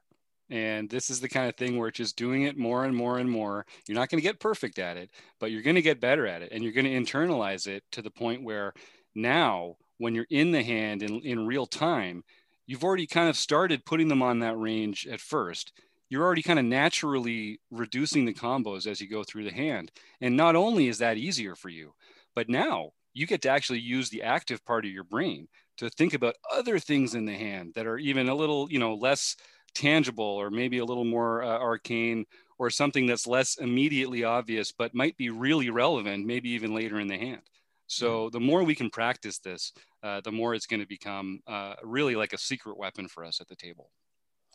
And 0.50 0.90
this 0.90 1.10
is 1.10 1.20
the 1.20 1.28
kind 1.28 1.48
of 1.48 1.56
thing 1.56 1.78
where 1.78 1.88
it's 1.88 1.98
just 1.98 2.16
doing 2.16 2.42
it 2.42 2.58
more 2.58 2.84
and 2.84 2.94
more 2.94 3.18
and 3.18 3.30
more. 3.30 3.64
You're 3.86 3.98
not 3.98 4.08
going 4.08 4.20
to 4.20 4.28
get 4.28 4.40
perfect 4.40 4.78
at 4.80 4.96
it, 4.96 5.10
but 5.38 5.52
you're 5.52 5.62
going 5.62 5.76
to 5.76 5.82
get 5.82 6.00
better 6.00 6.26
at 6.26 6.42
it 6.42 6.50
and 6.52 6.64
you're 6.64 6.72
going 6.72 6.86
to 6.86 6.90
internalize 7.18 7.66
it 7.68 7.84
to 7.92 8.02
the 8.02 8.10
point 8.10 8.42
where 8.42 8.72
now, 9.14 9.76
when 9.98 10.14
you're 10.14 10.26
in 10.30 10.50
the 10.50 10.62
hand 10.62 11.02
in, 11.02 11.20
in 11.20 11.46
real 11.46 11.66
time, 11.66 12.24
you've 12.66 12.84
already 12.84 13.06
kind 13.06 13.28
of 13.28 13.36
started 13.36 13.84
putting 13.84 14.08
them 14.08 14.22
on 14.22 14.40
that 14.40 14.58
range 14.58 15.06
at 15.06 15.20
first. 15.20 15.72
You're 16.08 16.24
already 16.24 16.42
kind 16.42 16.58
of 16.58 16.64
naturally 16.64 17.60
reducing 17.70 18.24
the 18.24 18.34
combos 18.34 18.86
as 18.86 19.00
you 19.00 19.08
go 19.08 19.22
through 19.22 19.44
the 19.44 19.52
hand. 19.52 19.92
And 20.20 20.36
not 20.36 20.56
only 20.56 20.88
is 20.88 20.98
that 20.98 21.16
easier 21.16 21.54
for 21.54 21.68
you, 21.68 21.94
but 22.34 22.48
now 22.48 22.90
you 23.12 23.26
get 23.26 23.42
to 23.42 23.50
actually 23.50 23.80
use 23.80 24.10
the 24.10 24.22
active 24.22 24.64
part 24.64 24.84
of 24.84 24.90
your 24.90 25.04
brain 25.04 25.48
to 25.78 25.90
think 25.90 26.14
about 26.14 26.36
other 26.52 26.78
things 26.78 27.14
in 27.14 27.24
the 27.24 27.34
hand 27.34 27.72
that 27.74 27.86
are 27.86 27.98
even 27.98 28.28
a 28.28 28.34
little, 28.34 28.70
you 28.70 28.78
know, 28.78 28.94
less 28.94 29.36
tangible 29.74 30.24
or 30.24 30.50
maybe 30.50 30.78
a 30.78 30.84
little 30.84 31.04
more 31.04 31.42
uh, 31.42 31.58
arcane 31.58 32.24
or 32.58 32.70
something 32.70 33.06
that's 33.06 33.26
less 33.26 33.56
immediately 33.56 34.24
obvious 34.24 34.72
but 34.72 34.94
might 34.94 35.16
be 35.16 35.30
really 35.30 35.70
relevant 35.70 36.26
maybe 36.26 36.50
even 36.50 36.74
later 36.74 37.00
in 37.00 37.08
the 37.08 37.16
hand 37.16 37.42
so 37.86 38.26
mm-hmm. 38.26 38.32
the 38.32 38.40
more 38.40 38.62
we 38.62 38.74
can 38.74 38.90
practice 38.90 39.38
this 39.38 39.72
uh, 40.02 40.20
the 40.22 40.32
more 40.32 40.54
it's 40.54 40.66
going 40.66 40.80
to 40.80 40.86
become 40.86 41.40
uh, 41.46 41.74
really 41.82 42.16
like 42.16 42.32
a 42.32 42.38
secret 42.38 42.76
weapon 42.76 43.08
for 43.08 43.24
us 43.24 43.40
at 43.40 43.48
the 43.48 43.56
table 43.56 43.90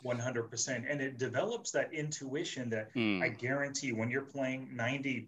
100% 0.04 0.86
and 0.90 1.02
it 1.02 1.18
develops 1.18 1.72
that 1.72 1.94
intuition 1.94 2.70
that 2.70 2.94
mm. 2.94 3.22
i 3.24 3.30
guarantee 3.30 3.92
when 3.92 4.10
you're 4.10 4.22
playing 4.22 4.70
98% 4.76 5.28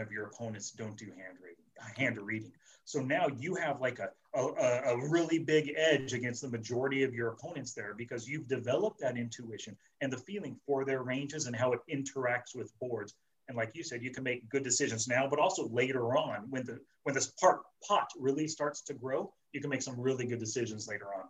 of 0.00 0.12
your 0.12 0.26
opponents 0.26 0.70
don't 0.70 0.96
do 0.96 1.06
hand 1.06 1.38
reading 1.42 1.64
hand 1.96 2.18
reading 2.18 2.52
so 2.84 3.00
now 3.00 3.26
you 3.38 3.54
have 3.54 3.80
like 3.80 3.98
a, 3.98 4.10
a, 4.34 4.94
a 4.94 5.08
really 5.08 5.38
big 5.38 5.72
edge 5.76 6.12
against 6.12 6.42
the 6.42 6.48
majority 6.48 7.02
of 7.02 7.14
your 7.14 7.28
opponents 7.28 7.72
there 7.72 7.94
because 7.96 8.28
you've 8.28 8.46
developed 8.46 9.00
that 9.00 9.16
intuition 9.16 9.76
and 10.00 10.12
the 10.12 10.18
feeling 10.18 10.56
for 10.66 10.84
their 10.84 11.02
ranges 11.02 11.46
and 11.46 11.56
how 11.56 11.72
it 11.72 11.80
interacts 11.90 12.54
with 12.54 12.72
boards. 12.78 13.14
And 13.48 13.56
like 13.56 13.72
you 13.74 13.82
said, 13.82 14.02
you 14.02 14.10
can 14.10 14.24
make 14.24 14.48
good 14.48 14.64
decisions 14.64 15.08
now, 15.08 15.26
but 15.28 15.38
also 15.38 15.68
later 15.68 16.16
on 16.16 16.46
when 16.50 16.64
the 16.64 16.78
when 17.02 17.14
this 17.14 17.26
part 17.40 17.60
pot 17.86 18.08
really 18.18 18.48
starts 18.48 18.80
to 18.82 18.94
grow, 18.94 19.32
you 19.52 19.60
can 19.60 19.70
make 19.70 19.82
some 19.82 20.00
really 20.00 20.26
good 20.26 20.38
decisions 20.38 20.88
later 20.88 21.06
on. 21.14 21.24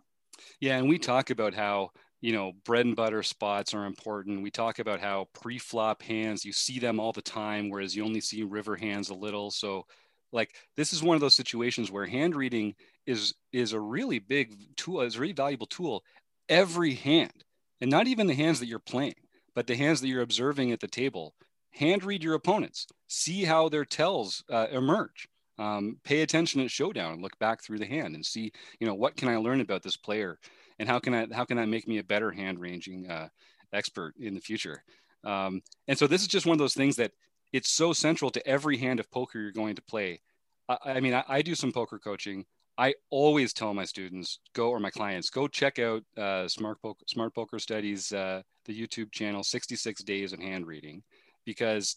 Yeah, 0.59 0.77
and 0.77 0.87
we 0.87 0.97
talk 0.97 1.29
about 1.29 1.53
how 1.53 1.91
you 2.21 2.31
know 2.31 2.53
bread 2.63 2.85
and 2.85 2.95
butter 2.95 3.21
spots 3.21 3.73
are 3.73 3.85
important. 3.85 4.41
We 4.41 4.51
talk 4.51 4.79
about 4.79 5.01
how 5.01 5.27
pre-flop 5.33 6.01
hands 6.01 6.45
you 6.45 6.53
see 6.53 6.79
them 6.79 6.99
all 6.99 7.11
the 7.11 7.21
time, 7.21 7.69
whereas 7.69 7.95
you 7.95 8.05
only 8.05 8.21
see 8.21 8.43
river 8.43 8.77
hands 8.77 9.09
a 9.09 9.13
little. 9.13 9.51
So 9.51 9.85
like 10.31 10.55
this 10.75 10.93
is 10.93 11.03
one 11.03 11.15
of 11.15 11.21
those 11.21 11.35
situations 11.35 11.91
where 11.91 12.05
hand 12.05 12.35
reading 12.35 12.75
is 13.05 13.33
is 13.53 13.73
a 13.73 13.79
really 13.79 14.19
big 14.19 14.75
tool 14.75 15.01
is 15.01 15.15
a 15.15 15.19
really 15.19 15.33
valuable 15.33 15.67
tool 15.67 16.03
every 16.49 16.93
hand 16.93 17.43
and 17.81 17.91
not 17.91 18.07
even 18.07 18.27
the 18.27 18.33
hands 18.33 18.59
that 18.59 18.67
you're 18.67 18.79
playing 18.79 19.15
but 19.55 19.65
the 19.65 19.75
hands 19.75 20.01
that 20.01 20.09
you're 20.09 20.21
observing 20.21 20.71
at 20.71 20.81
the 20.81 20.87
table. 20.87 21.33
Hand 21.71 22.03
read 22.03 22.23
your 22.23 22.35
opponents. 22.35 22.87
See 23.07 23.43
how 23.43 23.69
their 23.69 23.85
tells 23.85 24.43
uh, 24.51 24.67
emerge. 24.71 25.27
Um, 25.57 25.97
pay 26.03 26.21
attention 26.21 26.59
at 26.61 26.69
showdown. 26.69 27.13
And 27.13 27.21
look 27.21 27.37
back 27.39 27.63
through 27.63 27.79
the 27.79 27.85
hand 27.85 28.13
and 28.13 28.25
see 28.25 28.51
you 28.79 28.85
know 28.85 28.93
what 28.93 29.15
can 29.15 29.29
i 29.29 29.37
learn 29.37 29.61
about 29.61 29.81
this 29.81 29.97
player? 29.97 30.37
And 30.77 30.87
how 30.87 30.99
can 30.99 31.13
i 31.13 31.27
how 31.33 31.45
can 31.45 31.57
i 31.57 31.65
make 31.65 31.87
me 31.87 31.97
a 31.97 32.03
better 32.03 32.29
hand 32.29 32.59
ranging 32.59 33.09
uh, 33.09 33.29
expert 33.73 34.13
in 34.19 34.35
the 34.35 34.41
future. 34.41 34.83
Um, 35.23 35.61
and 35.87 35.97
so 35.97 36.05
this 36.05 36.21
is 36.21 36.27
just 36.27 36.45
one 36.45 36.53
of 36.53 36.59
those 36.59 36.75
things 36.75 36.97
that 36.97 37.11
it's 37.55 37.71
so 37.71 37.93
central 37.93 38.29
to 38.29 38.45
every 38.45 38.77
hand 38.77 38.99
of 38.99 39.09
poker 39.11 39.39
you're 39.39 39.51
going 39.53 39.77
to 39.77 39.81
play. 39.81 40.19
I, 40.67 40.77
I 40.85 40.99
mean, 40.99 41.13
I, 41.13 41.23
I, 41.25 41.41
do 41.41 41.55
some 41.55 41.71
poker 41.71 41.97
coaching. 41.97 42.43
I 42.77 42.95
always 43.09 43.53
tell 43.53 43.73
my 43.73 43.85
students 43.85 44.39
go 44.53 44.71
or 44.71 44.81
my 44.81 44.89
clients 44.89 45.29
go 45.29 45.47
check 45.47 45.79
out 45.79 46.03
uh, 46.17 46.49
Smart 46.49 46.81
Poker 46.81 47.05
Smart 47.07 47.33
Poker 47.33 47.57
Studies, 47.57 48.11
uh, 48.11 48.41
the 48.65 48.77
YouTube 48.77 49.09
channel, 49.13 49.41
66 49.41 50.03
Days 50.03 50.33
of 50.33 50.41
Hand 50.41 50.67
Reading, 50.67 51.01
because 51.45 51.95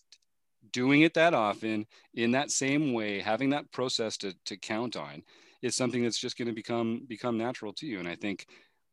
doing 0.72 1.02
it 1.02 1.14
that 1.14 1.34
often 1.34 1.86
in 2.14 2.30
that 2.30 2.52
same 2.52 2.92
way, 2.92 3.20
having 3.20 3.50
that 3.50 3.72
process 3.72 4.16
to, 4.18 4.32
to 4.44 4.56
count 4.56 4.96
on, 4.96 5.24
is 5.60 5.74
something 5.74 6.04
that's 6.04 6.20
just 6.20 6.38
going 6.38 6.46
to 6.46 6.54
become 6.54 7.02
become 7.08 7.36
natural 7.36 7.72
to 7.72 7.86
you. 7.86 7.98
And 7.98 8.06
I 8.06 8.14
think, 8.14 8.46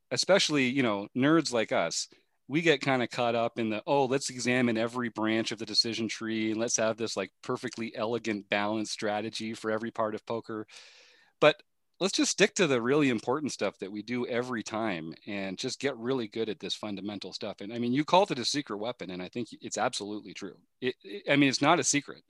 especially 0.10 0.66
you 0.66 0.82
know 0.82 1.10
nerds 1.16 1.54
like 1.54 1.72
us, 1.72 2.08
we 2.48 2.62
get 2.62 2.82
kind 2.82 3.02
of 3.02 3.10
caught 3.10 3.36
up 3.36 3.58
in 3.58 3.70
the 3.70 3.82
oh 3.88 4.06
let's 4.06 4.30
examine 4.30 4.78
every 4.78 5.10
branch 5.10 5.52
of 5.52 5.60
the 5.60 5.66
decision 5.66 6.08
tree 6.08 6.52
and 6.52 6.60
let's 6.60 6.78
have 6.78 6.98
this 6.98 7.18
like 7.18 7.32
perfectly 7.42 7.96
elegant 7.96 8.50
balanced 8.50 8.92
strategy 8.92 9.54
for 9.54 9.72
every 9.72 9.92
part 9.92 10.16
of 10.16 10.26
poker. 10.26 10.68
But 11.42 11.62
let's 12.00 12.14
just 12.14 12.32
stick 12.32 12.54
to 12.56 12.68
the 12.68 12.82
really 12.82 13.10
important 13.10 13.52
stuff 13.52 13.78
that 13.80 13.92
we 13.92 14.02
do 14.02 14.28
every 14.28 14.64
time 14.64 15.14
and 15.28 15.58
just 15.58 15.80
get 15.80 15.98
really 15.98 16.28
good 16.28 16.50
at 16.50 16.60
this 16.60 16.76
fundamental 16.76 17.34
stuff. 17.34 17.62
And 17.62 17.74
i 17.74 17.80
mean 17.80 17.94
you 17.94 18.06
called 18.06 18.32
it 18.32 18.40
a 18.40 18.46
secret 18.46 18.78
weapon 18.78 19.12
and 19.12 19.22
i 19.22 19.28
think 19.28 19.50
it's 19.62 19.78
absolutely 19.78 20.34
true. 20.34 20.56
It, 20.82 20.96
it, 21.04 21.24
i 21.32 21.36
mean 21.36 21.50
it's 21.50 21.62
not 21.62 21.80
a 21.80 21.84
secret 21.84 22.24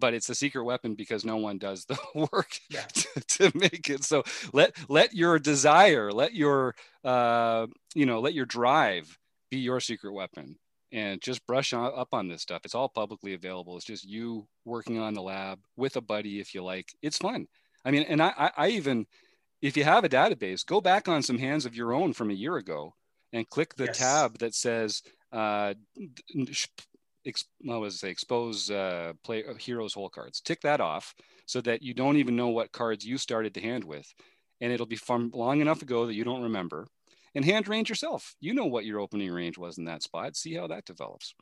but 0.00 0.14
it's 0.14 0.28
a 0.28 0.34
secret 0.34 0.62
weapon 0.62 0.94
because 0.94 1.24
no 1.24 1.36
one 1.36 1.58
does 1.58 1.84
the 1.84 1.98
work 2.32 2.50
yeah. 2.70 2.82
to, 2.92 3.20
to, 3.50 3.58
make 3.58 3.90
it. 3.90 4.04
So 4.04 4.22
let 4.52 4.76
let 4.88 5.14
your 5.14 5.38
desire 5.38 6.12
let 6.12 6.34
your 6.34 6.74
uh 7.04 7.66
you 7.94 8.06
know 8.06 8.20
let 8.20 8.34
your 8.34 8.46
drive 8.46 9.18
be 9.50 9.58
your 9.58 9.80
secret 9.80 10.12
weapon 10.12 10.56
and 10.92 11.20
just 11.20 11.46
brush 11.46 11.72
up 11.72 12.08
on 12.12 12.28
this 12.28 12.42
stuff. 12.42 12.62
It's 12.64 12.74
all 12.74 12.88
publicly 12.88 13.34
available. 13.34 13.76
It's 13.76 13.84
just 13.84 14.08
you 14.08 14.46
working 14.64 14.98
on 14.98 15.14
the 15.14 15.22
lab 15.22 15.58
with 15.76 15.96
a 15.96 16.00
buddy 16.00 16.40
if 16.40 16.54
you 16.54 16.62
like. 16.62 16.88
It's 17.02 17.18
fun. 17.18 17.46
I 17.84 17.90
mean, 17.90 18.02
and 18.08 18.22
I, 18.22 18.50
I 18.56 18.68
even, 18.70 19.06
if 19.60 19.76
you 19.76 19.84
have 19.84 20.04
a 20.04 20.08
database, 20.08 20.64
go 20.64 20.80
back 20.80 21.08
on 21.08 21.22
some 21.22 21.38
hands 21.38 21.66
of 21.66 21.74
your 21.74 21.92
own 21.92 22.12
from 22.12 22.30
a 22.30 22.34
year 22.34 22.56
ago 22.56 22.94
and 23.32 23.48
click 23.48 23.74
the 23.74 23.86
yes. 23.86 23.98
tab 23.98 24.38
that 24.38 24.54
says, 24.54 25.02
uh, 25.32 25.74
ex, 27.26 27.44
what 27.60 27.80
was 27.80 27.94
it 27.94 27.98
say, 27.98 28.10
expose 28.10 28.70
uh, 28.70 29.12
play 29.22 29.44
uh, 29.44 29.54
heroes 29.54 29.94
hole 29.94 30.08
cards. 30.08 30.40
Tick 30.40 30.60
that 30.62 30.80
off 30.80 31.14
so 31.46 31.60
that 31.60 31.82
you 31.82 31.94
don't 31.94 32.16
even 32.16 32.36
know 32.36 32.48
what 32.48 32.72
cards 32.72 33.04
you 33.04 33.18
started 33.18 33.54
the 33.54 33.60
hand 33.60 33.84
with. 33.84 34.06
And 34.60 34.72
it'll 34.72 34.86
be 34.86 34.96
from 34.96 35.30
long 35.34 35.60
enough 35.60 35.82
ago 35.82 36.06
that 36.06 36.14
you 36.14 36.24
don't 36.24 36.42
remember 36.42 36.86
and 37.38 37.44
hand 37.44 37.68
range 37.68 37.88
yourself. 37.88 38.34
You 38.40 38.52
know 38.52 38.66
what 38.66 38.84
your 38.84 38.98
opening 38.98 39.30
range 39.30 39.56
was 39.58 39.78
in 39.78 39.84
that 39.84 40.02
spot. 40.02 40.34
See 40.34 40.54
how 40.54 40.66
that 40.66 40.84
develops. 40.84 41.34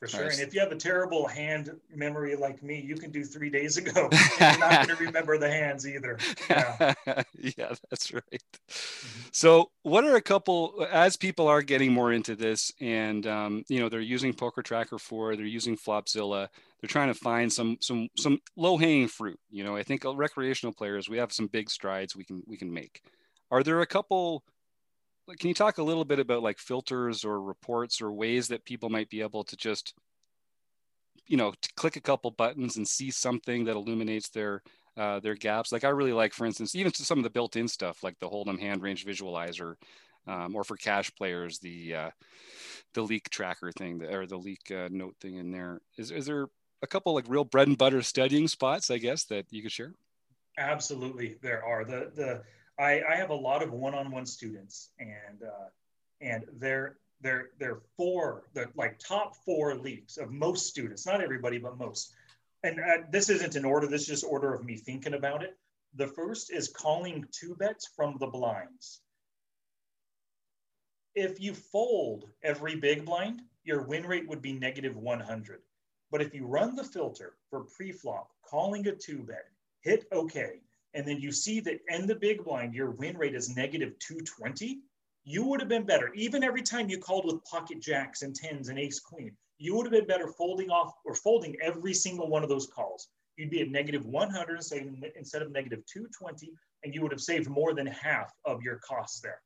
For 0.00 0.08
sure. 0.08 0.24
Nice. 0.24 0.40
And 0.40 0.48
if 0.48 0.52
you 0.52 0.58
have 0.58 0.72
a 0.72 0.76
terrible 0.76 1.28
hand 1.28 1.70
memory 1.94 2.34
like 2.34 2.60
me, 2.60 2.80
you 2.80 2.96
can 2.96 3.12
do 3.12 3.22
three 3.22 3.48
days 3.48 3.76
ago. 3.76 4.08
you're 4.40 4.58
not 4.58 4.88
going 4.88 4.98
to 4.98 5.04
remember 5.04 5.38
the 5.38 5.48
hands 5.48 5.86
either. 5.86 6.18
Yeah, 6.50 6.94
yeah 7.38 7.72
that's 7.88 8.12
right. 8.12 8.24
Mm-hmm. 8.68 9.28
So, 9.30 9.70
what 9.84 10.02
are 10.02 10.16
a 10.16 10.20
couple, 10.20 10.84
as 10.90 11.16
people 11.16 11.46
are 11.46 11.62
getting 11.62 11.92
more 11.92 12.12
into 12.12 12.34
this 12.34 12.72
and, 12.80 13.24
um, 13.28 13.62
you 13.68 13.78
know, 13.78 13.88
they're 13.88 14.00
using 14.00 14.34
Poker 14.34 14.60
Tracker 14.60 14.98
4, 14.98 15.36
they're 15.36 15.46
using 15.46 15.76
Flopzilla, 15.76 16.48
they're 16.80 16.88
trying 16.88 17.14
to 17.14 17.14
find 17.14 17.52
some, 17.52 17.76
some, 17.80 18.08
some 18.16 18.40
low 18.56 18.76
hanging 18.76 19.06
fruit. 19.06 19.38
You 19.52 19.62
know, 19.62 19.76
I 19.76 19.84
think 19.84 20.02
recreational 20.04 20.72
players, 20.72 21.08
we 21.08 21.18
have 21.18 21.32
some 21.32 21.46
big 21.46 21.70
strides 21.70 22.16
we 22.16 22.24
can, 22.24 22.42
we 22.48 22.56
can 22.56 22.74
make. 22.74 23.02
Are 23.52 23.62
there 23.62 23.82
a 23.82 23.86
couple 23.86 24.42
can 25.38 25.48
you 25.48 25.54
talk 25.54 25.78
a 25.78 25.82
little 25.82 26.04
bit 26.04 26.18
about 26.18 26.42
like 26.42 26.58
filters 26.58 27.24
or 27.24 27.40
reports 27.40 28.00
or 28.00 28.12
ways 28.12 28.48
that 28.48 28.64
people 28.64 28.90
might 28.90 29.08
be 29.08 29.20
able 29.20 29.44
to 29.44 29.56
just 29.56 29.94
you 31.26 31.36
know 31.36 31.52
click 31.76 31.96
a 31.96 32.00
couple 32.00 32.30
buttons 32.30 32.76
and 32.76 32.86
see 32.86 33.10
something 33.10 33.64
that 33.64 33.76
illuminates 33.76 34.28
their 34.30 34.62
uh, 34.96 35.20
their 35.20 35.34
gaps? 35.34 35.72
Like 35.72 35.84
i 35.84 35.88
really 35.88 36.12
like 36.12 36.32
for 36.32 36.46
instance 36.46 36.74
even 36.74 36.92
some 36.92 37.18
of 37.18 37.24
the 37.24 37.30
built-in 37.30 37.68
stuff 37.68 38.02
like 38.02 38.18
the 38.20 38.28
hold'em 38.28 38.60
hand 38.60 38.82
range 38.82 39.06
visualizer 39.06 39.74
um, 40.26 40.54
or 40.54 40.64
for 40.64 40.76
cash 40.76 41.14
players 41.14 41.58
the 41.58 41.94
uh, 41.94 42.10
the 42.94 43.02
leak 43.02 43.28
tracker 43.30 43.72
thing 43.72 44.02
or 44.02 44.26
the 44.26 44.36
leak 44.36 44.70
uh, 44.70 44.88
note 44.90 45.16
thing 45.20 45.36
in 45.36 45.50
there. 45.50 45.80
Is, 45.96 46.10
is 46.10 46.26
there 46.26 46.46
a 46.82 46.86
couple 46.86 47.14
like 47.14 47.24
real 47.28 47.44
bread 47.44 47.68
and 47.68 47.78
butter 47.78 48.02
studying 48.02 48.48
spots 48.48 48.90
i 48.90 48.98
guess 48.98 49.24
that 49.24 49.46
you 49.50 49.62
could 49.62 49.72
share? 49.72 49.94
Absolutely 50.58 51.38
there 51.42 51.64
are. 51.64 51.84
The 51.84 52.10
the 52.14 52.42
I, 52.82 53.00
I 53.08 53.14
have 53.14 53.30
a 53.30 53.34
lot 53.34 53.62
of 53.62 53.72
one-on-one 53.72 54.26
students, 54.26 54.90
and 54.98 55.42
uh, 55.42 55.68
and 56.20 56.44
they're 56.58 56.96
they're 57.20 57.50
they're 57.58 57.80
four 57.96 58.42
the 58.54 58.66
like 58.74 58.98
top 58.98 59.36
four 59.44 59.76
leagues 59.76 60.18
of 60.18 60.32
most 60.32 60.66
students, 60.66 61.06
not 61.06 61.20
everybody, 61.20 61.58
but 61.58 61.78
most. 61.78 62.12
And 62.64 62.80
uh, 62.80 63.04
this 63.10 63.30
isn't 63.30 63.54
in 63.54 63.64
order. 63.64 63.86
This 63.86 64.02
is 64.02 64.08
just 64.08 64.24
order 64.24 64.52
of 64.52 64.64
me 64.64 64.76
thinking 64.76 65.14
about 65.14 65.44
it. 65.44 65.56
The 65.94 66.08
first 66.08 66.52
is 66.52 66.68
calling 66.68 67.24
two 67.30 67.54
bets 67.54 67.88
from 67.94 68.16
the 68.18 68.26
blinds. 68.26 69.00
If 71.14 71.40
you 71.40 71.54
fold 71.54 72.24
every 72.42 72.76
big 72.76 73.04
blind, 73.04 73.42
your 73.62 73.82
win 73.82 74.06
rate 74.06 74.28
would 74.28 74.42
be 74.42 74.54
negative 74.54 74.96
100. 74.96 75.60
But 76.10 76.22
if 76.22 76.34
you 76.34 76.46
run 76.46 76.74
the 76.74 76.84
filter 76.84 77.34
for 77.50 77.64
pre-flop, 77.64 78.30
calling 78.44 78.86
a 78.86 78.92
two 78.92 79.22
bet, 79.22 79.44
hit 79.82 80.06
OK, 80.12 80.60
and 80.94 81.06
then 81.06 81.20
you 81.20 81.32
see 81.32 81.60
that 81.60 81.80
in 81.88 82.06
the 82.06 82.14
big 82.14 82.44
blind, 82.44 82.74
your 82.74 82.90
win 82.90 83.16
rate 83.16 83.34
is 83.34 83.54
negative 83.54 83.98
220, 83.98 84.80
you 85.24 85.44
would 85.44 85.60
have 85.60 85.68
been 85.68 85.86
better. 85.86 86.12
Even 86.14 86.42
every 86.42 86.62
time 86.62 86.88
you 86.88 86.98
called 86.98 87.26
with 87.26 87.44
pocket 87.44 87.80
jacks 87.80 88.22
and 88.22 88.34
tens 88.34 88.68
and 88.68 88.78
ace 88.78 89.00
queen, 89.00 89.32
you 89.58 89.76
would 89.76 89.86
have 89.86 89.92
been 89.92 90.06
better 90.06 90.26
folding 90.26 90.70
off 90.70 90.92
or 91.04 91.14
folding 91.14 91.56
every 91.62 91.94
single 91.94 92.28
one 92.28 92.42
of 92.42 92.48
those 92.48 92.66
calls. 92.66 93.08
You'd 93.36 93.50
be 93.50 93.62
at 93.62 93.70
negative 93.70 94.04
100 94.04 94.60
instead 95.16 95.42
of 95.42 95.52
negative 95.52 95.84
220, 95.86 96.52
and 96.84 96.94
you 96.94 97.00
would 97.02 97.12
have 97.12 97.20
saved 97.20 97.48
more 97.48 97.72
than 97.72 97.86
half 97.86 98.32
of 98.44 98.62
your 98.62 98.76
costs 98.78 99.20
there. 99.20 99.40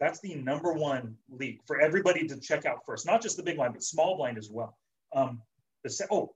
That's 0.00 0.20
the 0.20 0.34
number 0.34 0.72
one 0.72 1.14
leak 1.30 1.60
for 1.66 1.80
everybody 1.80 2.26
to 2.26 2.40
check 2.40 2.66
out 2.66 2.84
first, 2.84 3.06
not 3.06 3.22
just 3.22 3.36
the 3.36 3.42
big 3.42 3.56
blind, 3.56 3.74
but 3.74 3.82
small 3.82 4.16
blind 4.16 4.38
as 4.38 4.50
well. 4.50 4.76
Um, 5.14 5.42
the 5.84 6.06
oh, 6.10 6.34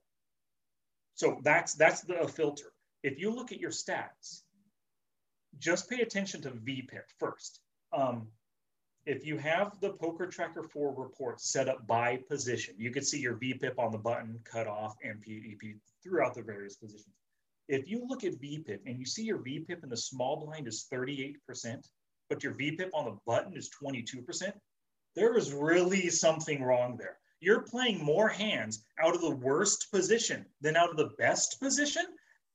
so 1.15 1.39
that's 1.43 1.73
that's 1.73 2.01
the 2.01 2.27
filter. 2.27 2.71
If 3.03 3.19
you 3.19 3.31
look 3.31 3.51
at 3.51 3.59
your 3.59 3.71
stats, 3.71 4.41
just 5.59 5.89
pay 5.89 6.01
attention 6.01 6.41
to 6.41 6.51
VPIP 6.51 7.05
first. 7.19 7.61
Um, 7.93 8.27
if 9.05 9.25
you 9.25 9.37
have 9.37 9.79
the 9.81 9.91
Poker 9.91 10.25
Tracker 10.25 10.63
4 10.63 10.95
report 10.97 11.39
set 11.39 11.69
up 11.69 11.85
by 11.85 12.17
position, 12.27 12.73
you 12.77 12.89
can 12.89 13.03
see 13.03 13.19
your 13.19 13.35
VPIP 13.35 13.77
on 13.77 13.91
the 13.91 13.97
button, 13.97 14.39
cut 14.43 14.67
off, 14.67 14.95
MP, 15.05 15.53
EP 15.53 15.75
throughout 16.03 16.33
the 16.33 16.41
various 16.41 16.75
positions. 16.75 17.15
If 17.67 17.87
you 17.87 18.05
look 18.07 18.23
at 18.23 18.33
VPIP 18.33 18.79
and 18.85 18.99
you 18.99 19.05
see 19.05 19.23
your 19.23 19.39
VPIP 19.39 19.83
in 19.83 19.89
the 19.89 19.97
small 19.97 20.45
blind 20.45 20.67
is 20.67 20.87
38%, 20.91 21.35
but 22.29 22.43
your 22.43 22.53
VPIP 22.53 22.89
on 22.93 23.05
the 23.05 23.17
button 23.25 23.55
is 23.55 23.69
22%, 23.81 24.51
there 25.15 25.37
is 25.37 25.53
really 25.53 26.09
something 26.09 26.63
wrong 26.63 26.97
there. 26.97 27.17
You're 27.39 27.61
playing 27.61 28.03
more 28.03 28.27
hands 28.27 28.85
out 28.99 29.13
of 29.13 29.21
the 29.21 29.35
worst 29.35 29.91
position 29.91 30.45
than 30.61 30.75
out 30.75 30.89
of 30.89 30.97
the 30.97 31.11
best 31.17 31.59
position. 31.61 32.05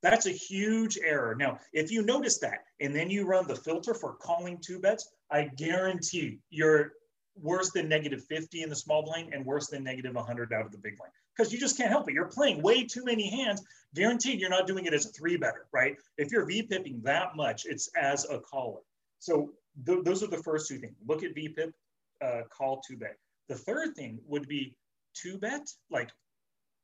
That's 0.03 0.27
a 0.27 0.31
huge 0.31 0.99
error. 1.03 1.35
Now, 1.35 1.59
if 1.73 1.91
you 1.91 2.03
notice 2.03 2.39
that 2.39 2.65
and 2.81 2.95
then 2.95 3.11
you 3.11 3.27
run 3.27 3.47
the 3.47 3.57
filter 3.57 3.95
for 3.95 4.15
calling 4.15 4.59
two 4.59 4.79
bets, 4.79 5.13
I 5.31 5.51
guarantee 5.57 6.39
you're 6.49 6.93
worse 7.37 7.71
than 7.71 7.89
negative 7.89 8.25
50 8.25 8.63
in 8.63 8.69
the 8.69 8.77
small 8.77 9.03
blind 9.03 9.33
and 9.33 9.45
worse 9.45 9.69
than 9.69 9.85
negative 9.85 10.15
100 10.15 10.53
out 10.53 10.67
of 10.67 10.73
the 10.73 10.79
big 10.79 10.97
blind 10.97 11.13
because 11.37 11.53
you 11.53 11.59
just 11.59 11.77
can't 11.77 11.91
help 11.91 12.09
it. 12.09 12.15
You're 12.15 12.27
playing 12.27 12.63
way 12.63 12.85
too 12.85 13.05
many 13.05 13.31
hands. 13.31 13.63
Guaranteed 13.95 14.41
you're 14.41 14.51
not 14.51 14.67
doing 14.67 14.87
it 14.87 14.95
as 14.95 15.07
a 15.07 15.11
three 15.11 15.37
better, 15.37 15.67
right? 15.73 15.97
If 16.19 16.33
you're 16.33 16.47
VPIPing 16.47 17.03
that 17.05 17.37
much, 17.37 17.67
it's 17.67 17.89
as 18.01 18.29
a 18.31 18.41
caller. 18.41 18.81
So 19.19 19.53
th- 19.87 20.05
those 20.05 20.23
are 20.23 20.29
the 20.29 20.43
first 20.43 20.69
two 20.69 20.79
things. 20.79 20.97
Look 21.07 21.23
at 21.23 21.35
VPIP, 21.35 21.73
uh, 22.23 22.43
call 22.51 22.83
two 22.87 22.97
bet. 22.97 23.17
The 23.49 23.57
third 23.57 23.95
thing 23.95 24.19
would 24.27 24.49
be 24.49 24.75
two 25.15 25.39
bet, 25.39 25.67
like 25.91 26.11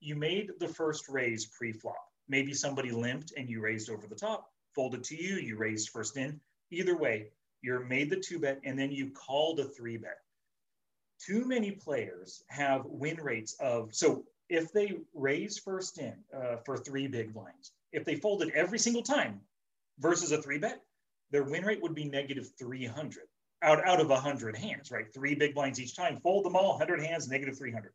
you 0.00 0.16
made 0.16 0.50
the 0.58 0.68
first 0.68 1.08
raise 1.08 1.46
pre 1.46 1.72
flop 1.72 1.96
Maybe 2.28 2.54
somebody 2.54 2.90
limped 2.90 3.32
and 3.36 3.48
you 3.48 3.60
raised 3.60 3.90
over 3.90 4.06
the 4.06 4.14
top, 4.14 4.50
folded 4.74 5.04
to 5.04 5.16
you, 5.16 5.36
you 5.36 5.56
raised 5.56 5.90
first 5.90 6.16
in. 6.16 6.40
Either 6.70 6.96
way, 6.96 7.28
you're 7.62 7.84
made 7.84 8.10
the 8.10 8.16
two 8.16 8.38
bet 8.38 8.60
and 8.64 8.78
then 8.78 8.92
you 8.92 9.10
called 9.10 9.60
a 9.60 9.64
three 9.64 9.96
bet. 9.96 10.18
Too 11.24 11.46
many 11.46 11.70
players 11.70 12.42
have 12.48 12.84
win 12.84 13.16
rates 13.16 13.56
of, 13.60 13.94
so 13.94 14.24
if 14.48 14.72
they 14.72 14.98
raise 15.14 15.58
first 15.58 15.98
in 15.98 16.14
uh, 16.34 16.56
for 16.64 16.76
three 16.76 17.06
big 17.06 17.32
blinds, 17.32 17.72
if 17.92 18.04
they 18.04 18.16
folded 18.16 18.50
every 18.50 18.78
single 18.78 19.02
time 19.02 19.40
versus 19.98 20.32
a 20.32 20.42
three 20.42 20.58
bet, 20.58 20.80
their 21.30 21.44
win 21.44 21.64
rate 21.64 21.82
would 21.82 21.94
be 21.94 22.04
negative 22.04 22.50
300 22.58 23.22
out, 23.62 23.86
out 23.86 24.00
of 24.00 24.08
100 24.08 24.56
hands, 24.56 24.90
right? 24.90 25.12
Three 25.12 25.34
big 25.34 25.54
blinds 25.54 25.80
each 25.80 25.96
time, 25.96 26.20
fold 26.22 26.44
them 26.44 26.56
all, 26.56 26.70
100 26.70 27.00
hands, 27.00 27.28
negative 27.28 27.58
300. 27.58 27.92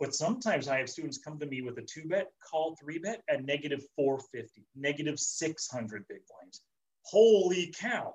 But 0.00 0.14
sometimes 0.14 0.66
I 0.66 0.78
have 0.78 0.88
students 0.88 1.18
come 1.18 1.38
to 1.38 1.46
me 1.46 1.60
with 1.60 1.76
a 1.76 1.82
two 1.82 2.08
bet, 2.08 2.28
call 2.42 2.74
three 2.80 2.98
bet 2.98 3.22
at 3.28 3.44
negative 3.44 3.82
450, 3.96 4.64
negative 4.74 5.18
600 5.18 6.08
big 6.08 6.20
blinds. 6.26 6.62
Holy 7.02 7.72
cow. 7.78 8.14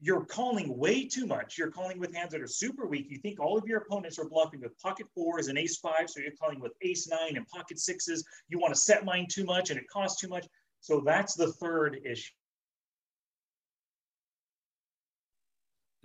you're 0.00 0.24
calling 0.24 0.78
way 0.78 1.06
too 1.06 1.26
much. 1.26 1.58
You're 1.58 1.70
calling 1.70 1.98
with 1.98 2.14
hands 2.14 2.32
that 2.32 2.40
are 2.40 2.46
super 2.46 2.86
weak. 2.86 3.08
You 3.10 3.18
think 3.18 3.38
all 3.38 3.58
of 3.58 3.66
your 3.66 3.82
opponents 3.82 4.18
are 4.18 4.26
bluffing 4.28 4.62
with 4.62 4.78
pocket 4.78 5.06
fours 5.14 5.48
and 5.48 5.58
ace 5.58 5.76
five, 5.76 6.08
so 6.08 6.20
you're 6.20 6.32
calling 6.40 6.58
with 6.58 6.72
ace 6.80 7.06
nine 7.06 7.36
and 7.36 7.46
pocket 7.48 7.78
sixes. 7.78 8.24
You 8.48 8.58
want 8.58 8.72
to 8.72 8.80
set 8.80 9.04
mine 9.04 9.26
too 9.30 9.44
much 9.44 9.68
and 9.68 9.78
it 9.78 9.84
costs 9.92 10.18
too 10.18 10.28
much. 10.28 10.46
So 10.80 11.02
that's 11.04 11.34
the 11.34 11.52
third 11.52 12.00
issue. 12.02 12.32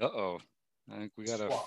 Uh 0.02 0.08
oh. 0.08 0.40
I 0.92 0.98
think 0.98 1.14
we 1.18 1.26
got 1.26 1.38
to. 1.38 1.58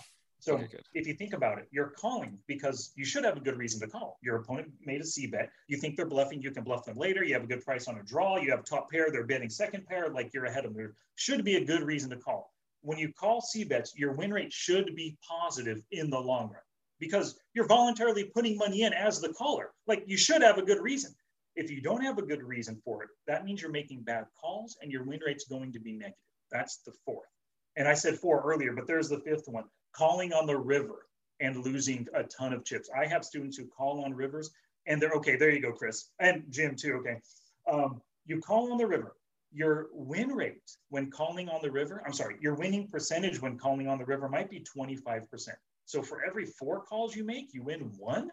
So 0.41 0.55
okay, 0.55 0.79
if 0.95 1.07
you 1.07 1.15
think 1.15 1.33
about 1.33 1.59
it, 1.59 1.67
you're 1.73 1.91
calling 1.91 2.39
because 2.47 2.93
you 2.95 3.05
should 3.05 3.25
have 3.25 3.37
a 3.37 3.41
good 3.41 3.57
reason 3.57 3.81
to 3.81 3.89
call. 3.89 4.19
Your 4.23 4.37
opponent 4.37 4.73
made 4.85 5.01
a 5.01 5.05
C 5.05 5.27
bet. 5.27 5.51
You 5.67 5.77
think 5.79 5.97
they're 5.97 6.07
bluffing, 6.07 6.41
you 6.41 6.53
can 6.53 6.63
bluff 6.63 6.85
them 6.85 6.97
later. 6.97 7.25
You 7.25 7.35
have 7.35 7.43
a 7.45 7.49
good 7.49 7.65
price 7.65 7.89
on 7.89 7.99
a 7.99 8.03
draw. 8.05 8.37
You 8.37 8.53
have 8.53 8.65
top 8.65 8.91
pair, 8.91 9.11
they're 9.11 9.27
betting 9.27 9.51
second 9.51 9.87
pair, 9.87 10.11
like 10.11 10.33
you're 10.33 10.45
ahead 10.45 10.65
of 10.65 10.75
them. 10.75 10.83
There 10.83 10.95
should 11.17 11.45
be 11.45 11.57
a 11.57 11.65
good 11.65 11.83
reason 11.83 12.11
to 12.11 12.17
call. 12.17 12.53
When 12.83 12.99
you 12.99 13.13
call 13.13 13.41
C 13.41 13.65
bets, 13.65 13.95
your 13.97 14.13
win 14.13 14.33
rate 14.33 14.53
should 14.53 14.95
be 14.95 15.19
positive 15.29 15.83
in 15.91 16.09
the 16.09 16.21
long 16.21 16.51
run 16.51 16.63
because 17.01 17.37
you're 17.53 17.67
voluntarily 17.67 18.25
putting 18.25 18.57
money 18.57 18.83
in 18.83 18.93
as 18.93 19.21
the 19.21 19.33
caller. 19.33 19.73
Like 19.89 20.05
you 20.07 20.17
should 20.17 20.43
have 20.43 20.59
a 20.59 20.63
good 20.63 20.81
reason. 20.81 21.15
If 21.57 21.71
you 21.71 21.81
don't 21.81 22.03
have 22.03 22.19
a 22.19 22.23
good 22.23 22.45
reason 22.45 22.81
for 22.85 23.03
it, 23.03 23.09
that 23.27 23.45
means 23.45 23.61
you're 23.61 23.73
making 23.73 24.03
bad 24.03 24.27
calls 24.41 24.79
and 24.81 24.93
your 24.93 25.03
win 25.03 25.19
rate's 25.27 25.49
going 25.49 25.73
to 25.73 25.81
be 25.81 25.93
negative. 25.93 26.15
That's 26.53 26.79
the 26.87 26.93
fourth. 27.05 27.27
And 27.77 27.89
I 27.89 27.95
said 27.95 28.17
four 28.17 28.43
earlier, 28.43 28.73
but 28.73 28.87
there's 28.87 29.09
the 29.09 29.19
fifth 29.21 29.49
one 29.49 29.65
calling 29.93 30.33
on 30.33 30.47
the 30.47 30.57
river 30.57 31.07
and 31.41 31.65
losing 31.65 32.07
a 32.15 32.25
ton 32.25 32.53
of 32.53 32.65
chips. 32.65 32.91
I 32.97 33.07
have 33.07 33.25
students 33.25 33.57
who 33.57 33.67
call 33.67 34.05
on 34.05 34.15
rivers 34.15 34.51
and 34.87 35.01
they're 35.01 35.13
okay. 35.13 35.37
There 35.37 35.51
you 35.51 35.61
go, 35.61 35.73
Chris, 35.73 36.11
and 36.19 36.45
Jim 36.51 36.75
too. 36.75 36.95
Okay, 36.95 37.21
um, 37.71 38.01
you 38.27 38.41
call 38.41 38.73
on 38.73 38.79
the 38.79 38.87
river. 38.87 39.15
Your 39.53 39.89
win 39.93 40.31
rate 40.31 40.77
when 40.91 41.11
calling 41.11 41.49
on 41.49 41.61
the 41.63 41.71
river, 41.71 42.03
I'm 42.05 42.13
sorry, 42.13 42.37
your 42.41 42.55
winning 42.55 42.87
percentage 42.89 43.41
when 43.41 43.57
calling 43.57 43.89
on 43.89 43.99
the 43.99 44.05
river 44.05 44.29
might 44.29 44.51
be 44.51 44.61
25%. 44.61 45.49
So 45.87 46.03
for 46.03 46.23
every 46.23 46.45
four 46.45 46.83
calls 46.83 47.17
you 47.17 47.25
make, 47.25 47.55
you 47.55 47.63
win 47.63 47.81
one. 47.97 48.31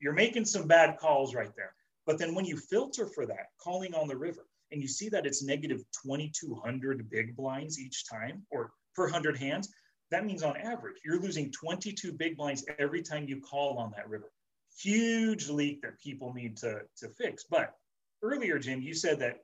You're 0.00 0.12
making 0.12 0.44
some 0.44 0.68
bad 0.68 0.98
calls 0.98 1.34
right 1.34 1.50
there. 1.56 1.74
But 2.06 2.18
then 2.18 2.34
when 2.34 2.44
you 2.44 2.56
filter 2.56 3.06
for 3.06 3.26
that, 3.26 3.46
calling 3.60 3.92
on 3.94 4.06
the 4.06 4.16
river, 4.16 4.46
and 4.70 4.80
you 4.80 4.88
see 4.88 5.08
that 5.08 5.26
it's 5.26 5.42
negative 5.42 5.82
2,200 6.04 7.10
big 7.10 7.36
blinds 7.36 7.80
each 7.80 8.08
time 8.08 8.42
or 8.50 8.70
per 8.94 9.04
100 9.04 9.36
hands, 9.36 9.72
that 10.12 10.26
means 10.26 10.42
on 10.42 10.56
average, 10.58 10.96
you're 11.04 11.20
losing 11.20 11.50
22 11.50 12.12
big 12.12 12.36
blinds 12.36 12.64
every 12.78 13.02
time 13.02 13.26
you 13.26 13.40
call 13.40 13.78
on 13.78 13.92
that 13.96 14.08
river. 14.08 14.30
Huge 14.78 15.48
leak 15.48 15.80
that 15.82 15.98
people 16.00 16.34
need 16.34 16.56
to, 16.58 16.82
to 16.98 17.08
fix. 17.08 17.44
But 17.50 17.74
earlier, 18.22 18.58
Jim, 18.58 18.82
you 18.82 18.94
said 18.94 19.18
that, 19.20 19.38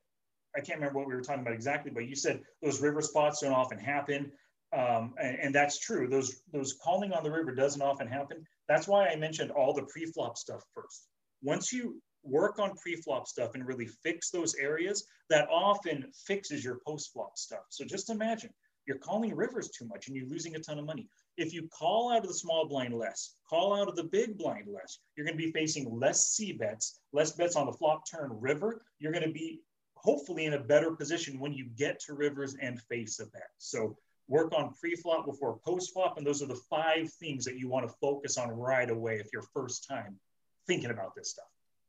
I 0.54 0.60
can't 0.60 0.78
remember 0.78 0.98
what 0.98 1.08
we 1.08 1.14
were 1.14 1.22
talking 1.22 1.42
about 1.42 1.54
exactly, 1.54 1.90
but 1.90 2.06
you 2.06 2.14
said 2.14 2.42
those 2.62 2.82
river 2.82 3.00
spots 3.00 3.40
don't 3.40 3.52
often 3.52 3.78
happen. 3.78 4.30
Um, 4.76 5.14
and, 5.18 5.38
and, 5.40 5.54
that's 5.54 5.78
true. 5.78 6.06
Those, 6.06 6.42
those 6.52 6.74
calling 6.74 7.12
on 7.14 7.22
the 7.22 7.30
river 7.30 7.54
doesn't 7.54 7.80
often 7.80 8.06
happen. 8.06 8.44
That's 8.68 8.86
why 8.86 9.08
I 9.08 9.16
mentioned 9.16 9.50
all 9.50 9.72
the 9.72 9.84
pre-flop 9.84 10.36
stuff 10.36 10.62
first. 10.74 11.06
Once 11.42 11.72
you 11.72 12.02
work 12.22 12.58
on 12.58 12.76
pre-flop 12.76 13.26
stuff 13.26 13.54
and 13.54 13.66
really 13.66 13.88
fix 14.02 14.30
those 14.30 14.54
areas, 14.56 15.06
that 15.30 15.48
often 15.50 16.10
fixes 16.26 16.62
your 16.62 16.80
post-flop 16.86 17.38
stuff. 17.38 17.64
So 17.70 17.86
just 17.86 18.10
imagine 18.10 18.50
you're 18.88 18.96
calling 18.96 19.36
rivers 19.36 19.68
too 19.68 19.86
much 19.86 20.08
and 20.08 20.16
you're 20.16 20.26
losing 20.26 20.56
a 20.56 20.58
ton 20.58 20.78
of 20.78 20.86
money. 20.86 21.06
If 21.36 21.52
you 21.52 21.68
call 21.68 22.10
out 22.10 22.22
of 22.22 22.28
the 22.28 22.34
small 22.34 22.66
blind 22.66 22.94
less, 22.94 23.34
call 23.48 23.78
out 23.78 23.86
of 23.86 23.94
the 23.94 24.04
big 24.04 24.38
blind 24.38 24.66
less, 24.66 24.98
you're 25.14 25.26
going 25.26 25.36
to 25.36 25.44
be 25.44 25.52
facing 25.52 26.00
less 26.00 26.28
C 26.28 26.52
bets, 26.52 27.00
less 27.12 27.32
bets 27.32 27.54
on 27.54 27.66
the 27.66 27.72
flop 27.72 28.08
turn 28.10 28.30
river. 28.32 28.82
You're 28.98 29.12
going 29.12 29.26
to 29.26 29.32
be 29.32 29.60
hopefully 29.94 30.46
in 30.46 30.54
a 30.54 30.58
better 30.58 30.92
position 30.92 31.38
when 31.38 31.52
you 31.52 31.66
get 31.76 32.00
to 32.00 32.14
rivers 32.14 32.56
and 32.60 32.80
face 32.82 33.20
a 33.20 33.26
bet. 33.26 33.50
So 33.58 33.96
work 34.26 34.52
on 34.54 34.72
pre-flop 34.80 35.26
before 35.26 35.58
post-flop. 35.64 36.16
And 36.16 36.26
those 36.26 36.42
are 36.42 36.46
the 36.46 36.60
five 36.70 37.12
things 37.12 37.44
that 37.44 37.58
you 37.58 37.68
want 37.68 37.86
to 37.86 37.94
focus 38.00 38.38
on 38.38 38.48
right 38.50 38.88
away 38.88 39.16
if 39.16 39.28
you're 39.32 39.42
first 39.54 39.86
time 39.86 40.18
thinking 40.66 40.90
about 40.90 41.14
this 41.14 41.30
stuff 41.30 41.46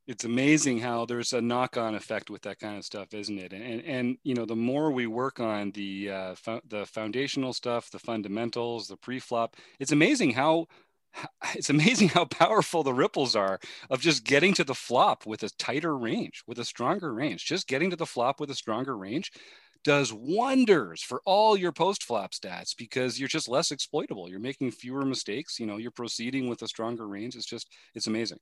it's 0.09 0.25
amazing 0.25 0.79
how 0.79 1.05
there's 1.05 1.33
a 1.33 1.41
knock-on 1.41 1.93
effect 1.93 2.31
with 2.31 2.41
that 2.41 2.57
kind 2.57 2.79
of 2.79 2.83
stuff, 2.83 3.13
isn't 3.13 3.37
it? 3.37 3.53
And 3.53 3.83
and 3.85 4.17
you 4.23 4.33
know, 4.33 4.45
the 4.45 4.55
more 4.55 4.91
we 4.91 5.05
work 5.05 5.39
on 5.39 5.69
the 5.71 6.09
uh, 6.09 6.35
fo- 6.35 6.61
the 6.67 6.87
foundational 6.87 7.53
stuff, 7.53 7.91
the 7.91 7.99
fundamentals, 7.99 8.87
the 8.87 8.97
pre-flop, 8.97 9.55
it's 9.79 9.91
amazing 9.91 10.31
how 10.31 10.65
it's 11.53 11.69
amazing 11.69 12.09
how 12.09 12.25
powerful 12.25 12.81
the 12.81 12.93
ripples 12.93 13.35
are 13.35 13.59
of 13.91 14.01
just 14.01 14.23
getting 14.23 14.51
to 14.55 14.63
the 14.63 14.73
flop 14.73 15.27
with 15.27 15.43
a 15.43 15.49
tighter 15.59 15.95
range, 15.95 16.41
with 16.47 16.57
a 16.57 16.65
stronger 16.65 17.13
range. 17.13 17.45
Just 17.45 17.67
getting 17.67 17.91
to 17.91 17.95
the 17.95 18.07
flop 18.07 18.39
with 18.39 18.49
a 18.49 18.55
stronger 18.55 18.97
range 18.97 19.31
does 19.83 20.11
wonders 20.11 21.03
for 21.03 21.21
all 21.23 21.55
your 21.55 21.71
post 21.71 22.03
flop 22.03 22.31
stats 22.31 22.75
because 22.75 23.19
you're 23.19 23.29
just 23.29 23.47
less 23.47 23.69
exploitable. 23.69 24.27
You're 24.27 24.39
making 24.39 24.71
fewer 24.71 25.05
mistakes. 25.05 25.59
You 25.59 25.67
know, 25.67 25.77
you're 25.77 25.91
proceeding 25.91 26.49
with 26.49 26.63
a 26.63 26.67
stronger 26.67 27.07
range. 27.07 27.35
It's 27.35 27.45
just, 27.45 27.67
it's 27.93 28.07
amazing. 28.07 28.39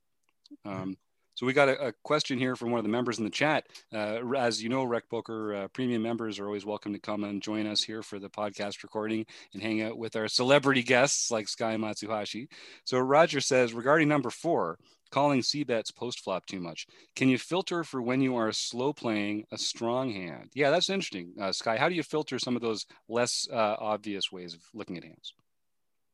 Um, 0.64 0.96
so 1.38 1.46
we 1.46 1.52
got 1.52 1.68
a, 1.68 1.86
a, 1.86 1.92
question 2.02 2.36
here 2.36 2.56
from 2.56 2.72
one 2.72 2.78
of 2.78 2.84
the 2.84 2.90
members 2.90 3.18
in 3.18 3.24
the 3.24 3.30
chat. 3.30 3.64
Uh, 3.94 4.18
as 4.36 4.60
you 4.60 4.68
know, 4.68 4.82
Rec 4.82 5.08
Poker 5.08 5.54
uh, 5.54 5.68
premium 5.68 6.02
members 6.02 6.40
are 6.40 6.46
always 6.46 6.66
welcome 6.66 6.92
to 6.92 6.98
come 6.98 7.22
and 7.22 7.40
join 7.40 7.64
us 7.64 7.80
here 7.80 8.02
for 8.02 8.18
the 8.18 8.28
podcast 8.28 8.82
recording 8.82 9.24
and 9.54 9.62
hang 9.62 9.80
out 9.80 9.96
with 9.96 10.16
our 10.16 10.26
celebrity 10.26 10.82
guests 10.82 11.30
like 11.30 11.46
Sky 11.46 11.76
Matsuhashi. 11.76 12.48
So 12.82 12.98
Roger 12.98 13.40
says 13.40 13.72
regarding 13.72 14.08
number 14.08 14.30
four, 14.30 14.80
calling 15.12 15.40
C 15.42 15.62
bets 15.62 15.92
post 15.92 16.24
flop 16.24 16.44
too 16.46 16.58
much. 16.58 16.88
Can 17.14 17.28
you 17.28 17.38
filter 17.38 17.84
for 17.84 18.02
when 18.02 18.20
you 18.20 18.34
are 18.34 18.50
slow 18.50 18.92
playing 18.92 19.44
a 19.52 19.58
strong 19.58 20.10
hand? 20.10 20.50
Yeah, 20.54 20.70
that's 20.70 20.90
interesting. 20.90 21.34
Uh, 21.40 21.52
Sky, 21.52 21.76
how 21.76 21.88
do 21.88 21.94
you 21.94 22.02
filter 22.02 22.40
some 22.40 22.56
of 22.56 22.62
those 22.62 22.84
less 23.08 23.46
uh, 23.52 23.76
obvious 23.78 24.32
ways 24.32 24.54
of 24.54 24.60
looking 24.74 24.96
at 24.96 25.04
hands? 25.04 25.34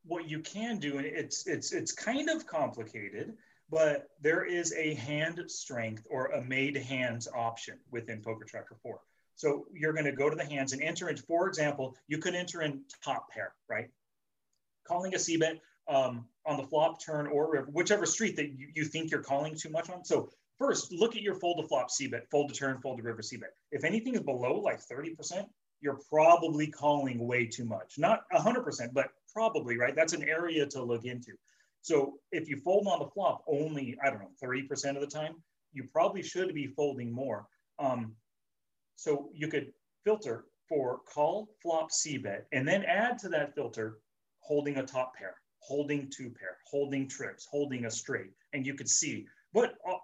What 0.05 0.29
you 0.29 0.41
can 0.41 0.79
do, 0.79 0.99
and 0.99 1.07
it's 1.07 1.47
it's 1.47 1.73
it's 1.73 1.93
kind 1.93 2.29
of 2.29 2.47
complicated 2.47 3.39
but 3.71 4.09
there 4.21 4.45
is 4.45 4.73
a 4.75 4.95
hand 4.95 5.43
strength 5.49 6.07
or 6.11 6.27
a 6.27 6.43
made 6.43 6.77
hands 6.77 7.29
option 7.35 7.79
within 7.91 8.21
Poker 8.21 8.45
Tracker 8.45 8.77
4. 8.83 9.01
So 9.37 9.67
you're 9.73 9.93
going 9.93 10.05
to 10.05 10.13
go 10.13 10.31
to 10.31 10.37
the 10.37 10.45
hands 10.45 10.73
and 10.73 10.83
enter 10.83 11.09
in, 11.09 11.17
for 11.17 11.49
example, 11.49 11.97
you 12.07 12.19
could 12.19 12.35
enter 12.35 12.63
in 12.63 12.83
top 13.05 13.31
pair, 13.31 13.53
right? 13.69 13.89
Calling 14.87 15.15
a 15.15 15.19
C 15.19 15.37
bet 15.37 15.59
um, 15.89 16.27
on 16.47 16.57
the 16.57 16.63
flop, 16.63 17.05
turn, 17.05 17.27
or 17.27 17.51
river, 17.51 17.69
whichever 17.73 18.07
street 18.07 18.37
that 18.37 18.51
you, 18.51 18.69
you 18.75 18.85
think 18.85 19.11
you're 19.11 19.23
calling 19.23 19.57
too 19.57 19.71
much 19.71 19.91
on. 19.91 20.05
So 20.05 20.29
first, 20.59 20.93
look 20.93 21.17
at 21.17 21.23
your 21.23 21.35
fold 21.35 21.63
to 21.63 21.69
flop 21.69 21.91
C 21.91 22.07
bet, 22.07 22.31
fold 22.31 22.51
to 22.51 22.55
turn, 22.55 22.81
fold 22.81 22.99
to 22.99 23.03
river 23.03 23.23
C 23.23 23.37
bet. 23.37 23.51
If 23.73 23.85
anything 23.85 24.15
is 24.15 24.21
below 24.21 24.61
like 24.61 24.81
30%, 24.81 25.47
you're 25.81 26.01
probably 26.11 26.69
calling 26.69 27.27
way 27.27 27.47
too 27.47 27.65
much. 27.65 27.99
Not 27.99 28.23
100%, 28.33 28.93
but 28.93 29.09
probably, 29.33 29.77
right? 29.77 29.97
That's 29.97 30.13
an 30.13 30.23
area 30.23 30.65
to 30.67 30.83
look 30.83 31.05
into. 31.05 31.33
So 31.85 32.15
if 32.33 32.49
you 32.49 32.57
fold 32.57 32.87
on 32.87 33.01
the 33.01 33.11
flop 33.11 33.45
only, 33.47 33.95
I 34.03 34.09
don't 34.09 34.21
know, 34.21 34.31
30% 34.43 34.95
of 34.95 35.03
the 35.03 35.07
time, 35.07 35.35
you 35.75 35.85
probably 35.93 36.23
should 36.23 36.55
be 36.55 36.67
folding 36.67 37.13
more. 37.13 37.47
Um, 37.79 38.17
so 38.97 39.29
you 39.35 39.49
could 39.49 39.71
filter 40.03 40.47
for 40.67 41.01
call, 41.07 41.51
flop, 41.63 41.93
C 41.93 42.17
bet, 42.17 42.47
and 42.53 42.67
then 42.67 42.85
add 42.85 43.19
to 43.19 43.29
that 43.29 43.55
filter 43.55 43.99
holding 44.41 44.79
a 44.79 44.87
top 44.87 45.15
pair, 45.15 45.35
holding 45.59 46.09
two 46.09 46.31
pair, 46.31 46.57
holding 46.71 47.07
trips, 47.07 47.47
holding 47.51 47.85
a 47.85 47.91
straight, 47.91 48.31
and 48.55 48.67
you 48.67 48.73
could 48.73 48.89
see. 48.89 49.27
But 49.53 49.75
uh, 49.87 49.99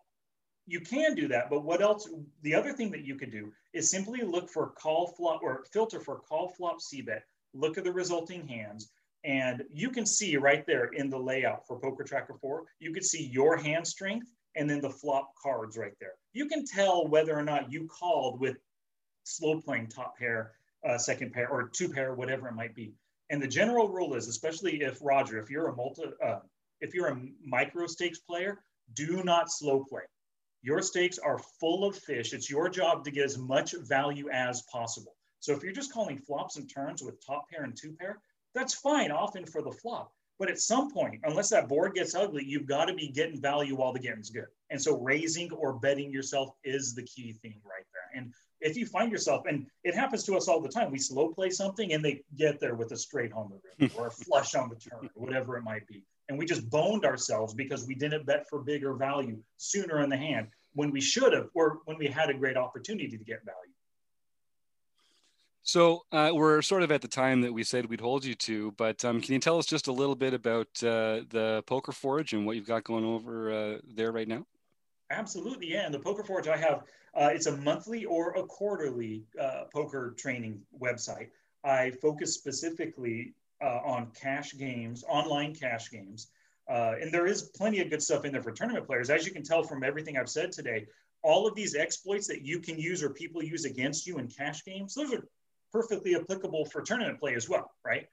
you 0.66 0.80
can 0.80 1.14
do 1.14 1.28
that, 1.28 1.48
but 1.48 1.64
what 1.64 1.80
else? 1.80 2.06
The 2.42 2.54
other 2.54 2.74
thing 2.74 2.90
that 2.90 3.06
you 3.06 3.14
could 3.14 3.32
do 3.32 3.54
is 3.72 3.90
simply 3.90 4.20
look 4.20 4.50
for 4.50 4.66
call 4.72 5.14
flop 5.16 5.40
or 5.42 5.64
filter 5.72 5.98
for 5.98 6.18
call 6.18 6.50
flop 6.50 6.82
C 6.82 7.00
bet, 7.00 7.24
look 7.54 7.78
at 7.78 7.84
the 7.84 7.92
resulting 7.92 8.46
hands, 8.46 8.90
and 9.24 9.62
you 9.72 9.90
can 9.90 10.06
see 10.06 10.36
right 10.36 10.66
there 10.66 10.86
in 10.86 11.10
the 11.10 11.18
layout 11.18 11.66
for 11.66 11.78
Poker 11.78 12.04
Tracker 12.04 12.34
4, 12.40 12.64
you 12.78 12.92
can 12.92 13.02
see 13.02 13.26
your 13.26 13.56
hand 13.56 13.86
strength 13.86 14.28
and 14.56 14.68
then 14.68 14.80
the 14.80 14.90
flop 14.90 15.32
cards 15.40 15.76
right 15.76 15.92
there. 16.00 16.14
You 16.32 16.46
can 16.46 16.64
tell 16.64 17.06
whether 17.06 17.36
or 17.36 17.42
not 17.42 17.70
you 17.70 17.86
called 17.86 18.40
with 18.40 18.56
slow 19.24 19.60
playing 19.60 19.88
top 19.88 20.18
pair, 20.18 20.52
uh, 20.88 20.98
second 20.98 21.32
pair, 21.32 21.48
or 21.48 21.68
two 21.68 21.88
pair, 21.88 22.14
whatever 22.14 22.48
it 22.48 22.54
might 22.54 22.74
be. 22.74 22.92
And 23.28 23.40
the 23.40 23.48
general 23.48 23.88
rule 23.88 24.14
is, 24.14 24.26
especially 24.26 24.82
if 24.82 24.98
Roger, 25.02 25.38
if 25.38 25.50
you're 25.50 25.68
a 25.68 25.76
multi, 25.76 26.04
uh, 26.24 26.40
if 26.80 26.94
you're 26.94 27.08
a 27.08 27.20
micro 27.44 27.86
stakes 27.86 28.18
player, 28.18 28.62
do 28.94 29.22
not 29.22 29.50
slow 29.50 29.84
play. 29.84 30.02
Your 30.62 30.82
stakes 30.82 31.18
are 31.18 31.38
full 31.60 31.84
of 31.84 31.96
fish. 31.96 32.32
It's 32.32 32.50
your 32.50 32.68
job 32.68 33.04
to 33.04 33.10
get 33.10 33.24
as 33.24 33.38
much 33.38 33.74
value 33.86 34.28
as 34.30 34.62
possible. 34.62 35.14
So 35.38 35.54
if 35.54 35.62
you're 35.62 35.72
just 35.72 35.92
calling 35.92 36.18
flops 36.18 36.56
and 36.56 36.68
turns 36.68 37.02
with 37.02 37.24
top 37.24 37.48
pair 37.48 37.64
and 37.64 37.76
two 37.76 37.92
pair, 37.92 38.20
that's 38.54 38.74
fine 38.74 39.10
often 39.10 39.44
for 39.44 39.62
the 39.62 39.72
flop. 39.72 40.12
But 40.38 40.50
at 40.50 40.58
some 40.58 40.90
point, 40.90 41.20
unless 41.24 41.50
that 41.50 41.68
board 41.68 41.94
gets 41.94 42.14
ugly, 42.14 42.42
you've 42.46 42.66
got 42.66 42.86
to 42.86 42.94
be 42.94 43.08
getting 43.08 43.40
value 43.40 43.76
while 43.76 43.92
the 43.92 43.98
getting's 43.98 44.30
good. 44.30 44.46
And 44.70 44.80
so 44.80 44.98
raising 44.98 45.52
or 45.52 45.74
betting 45.74 46.10
yourself 46.10 46.54
is 46.64 46.94
the 46.94 47.02
key 47.02 47.32
thing 47.32 47.60
right 47.62 47.84
there. 47.92 48.22
And 48.22 48.32
if 48.62 48.74
you 48.74 48.86
find 48.86 49.12
yourself, 49.12 49.44
and 49.46 49.66
it 49.84 49.94
happens 49.94 50.24
to 50.24 50.36
us 50.36 50.48
all 50.48 50.62
the 50.62 50.68
time, 50.68 50.90
we 50.90 50.98
slow 50.98 51.28
play 51.28 51.50
something 51.50 51.92
and 51.92 52.02
they 52.02 52.22
get 52.38 52.58
there 52.58 52.74
with 52.74 52.90
a 52.92 52.96
straight 52.96 53.32
on 53.34 53.50
the 53.50 53.86
river 53.86 53.94
or 53.98 54.06
a 54.06 54.10
flush 54.10 54.54
on 54.54 54.70
the 54.70 54.76
turn 54.76 55.10
or 55.14 55.26
whatever 55.26 55.58
it 55.58 55.62
might 55.62 55.86
be. 55.86 56.04
And 56.30 56.38
we 56.38 56.46
just 56.46 56.70
boned 56.70 57.04
ourselves 57.04 57.52
because 57.52 57.86
we 57.86 57.94
didn't 57.94 58.24
bet 58.24 58.48
for 58.48 58.60
bigger 58.60 58.94
value 58.94 59.38
sooner 59.58 60.02
in 60.02 60.08
the 60.08 60.16
hand 60.16 60.48
when 60.72 60.90
we 60.90 61.00
should 61.02 61.34
have, 61.34 61.48
or 61.54 61.80
when 61.84 61.98
we 61.98 62.06
had 62.06 62.30
a 62.30 62.34
great 62.34 62.56
opportunity 62.56 63.08
to 63.10 63.24
get 63.24 63.44
value. 63.44 63.74
So 65.62 66.04
uh, 66.10 66.30
we're 66.32 66.62
sort 66.62 66.82
of 66.82 66.90
at 66.90 67.02
the 67.02 67.08
time 67.08 67.42
that 67.42 67.52
we 67.52 67.64
said 67.64 67.86
we'd 67.86 68.00
hold 68.00 68.24
you 68.24 68.34
to, 68.34 68.72
but 68.72 69.04
um, 69.04 69.20
can 69.20 69.34
you 69.34 69.40
tell 69.40 69.58
us 69.58 69.66
just 69.66 69.88
a 69.88 69.92
little 69.92 70.14
bit 70.14 70.32
about 70.32 70.68
uh, 70.82 71.22
the 71.28 71.62
Poker 71.66 71.92
Forge 71.92 72.32
and 72.32 72.46
what 72.46 72.56
you've 72.56 72.66
got 72.66 72.82
going 72.84 73.04
over 73.04 73.52
uh, 73.52 73.78
there 73.94 74.10
right 74.10 74.26
now? 74.26 74.46
Absolutely, 75.10 75.70
yeah. 75.70 75.84
And 75.84 75.92
the 75.92 75.98
Poker 75.98 76.24
Forge, 76.24 76.48
I 76.48 76.56
have 76.56 76.84
uh, 77.14 77.30
it's 77.32 77.46
a 77.46 77.56
monthly 77.56 78.04
or 78.04 78.30
a 78.34 78.42
quarterly 78.44 79.24
uh, 79.38 79.64
poker 79.72 80.14
training 80.16 80.62
website. 80.80 81.28
I 81.64 81.90
focus 82.02 82.34
specifically 82.34 83.34
uh, 83.62 83.80
on 83.84 84.12
cash 84.18 84.56
games, 84.56 85.04
online 85.08 85.54
cash 85.54 85.90
games. 85.90 86.28
And 86.68 87.12
there 87.12 87.26
is 87.26 87.42
plenty 87.42 87.80
of 87.80 87.90
good 87.90 88.02
stuff 88.02 88.24
in 88.24 88.32
there 88.32 88.42
for 88.42 88.52
tournament 88.52 88.86
players. 88.86 89.10
As 89.10 89.26
you 89.26 89.32
can 89.32 89.42
tell 89.42 89.64
from 89.64 89.82
everything 89.82 90.16
I've 90.16 90.30
said 90.30 90.52
today, 90.52 90.86
all 91.22 91.46
of 91.46 91.54
these 91.54 91.74
exploits 91.74 92.28
that 92.28 92.46
you 92.46 92.60
can 92.60 92.78
use 92.78 93.02
or 93.02 93.10
people 93.10 93.42
use 93.42 93.64
against 93.64 94.06
you 94.06 94.18
in 94.18 94.28
cash 94.28 94.64
games, 94.64 94.94
those 94.94 95.12
are 95.12 95.26
perfectly 95.72 96.16
applicable 96.16 96.64
for 96.66 96.82
tournament 96.82 97.18
play 97.20 97.34
as 97.34 97.48
well, 97.48 97.70
right? 97.84 98.06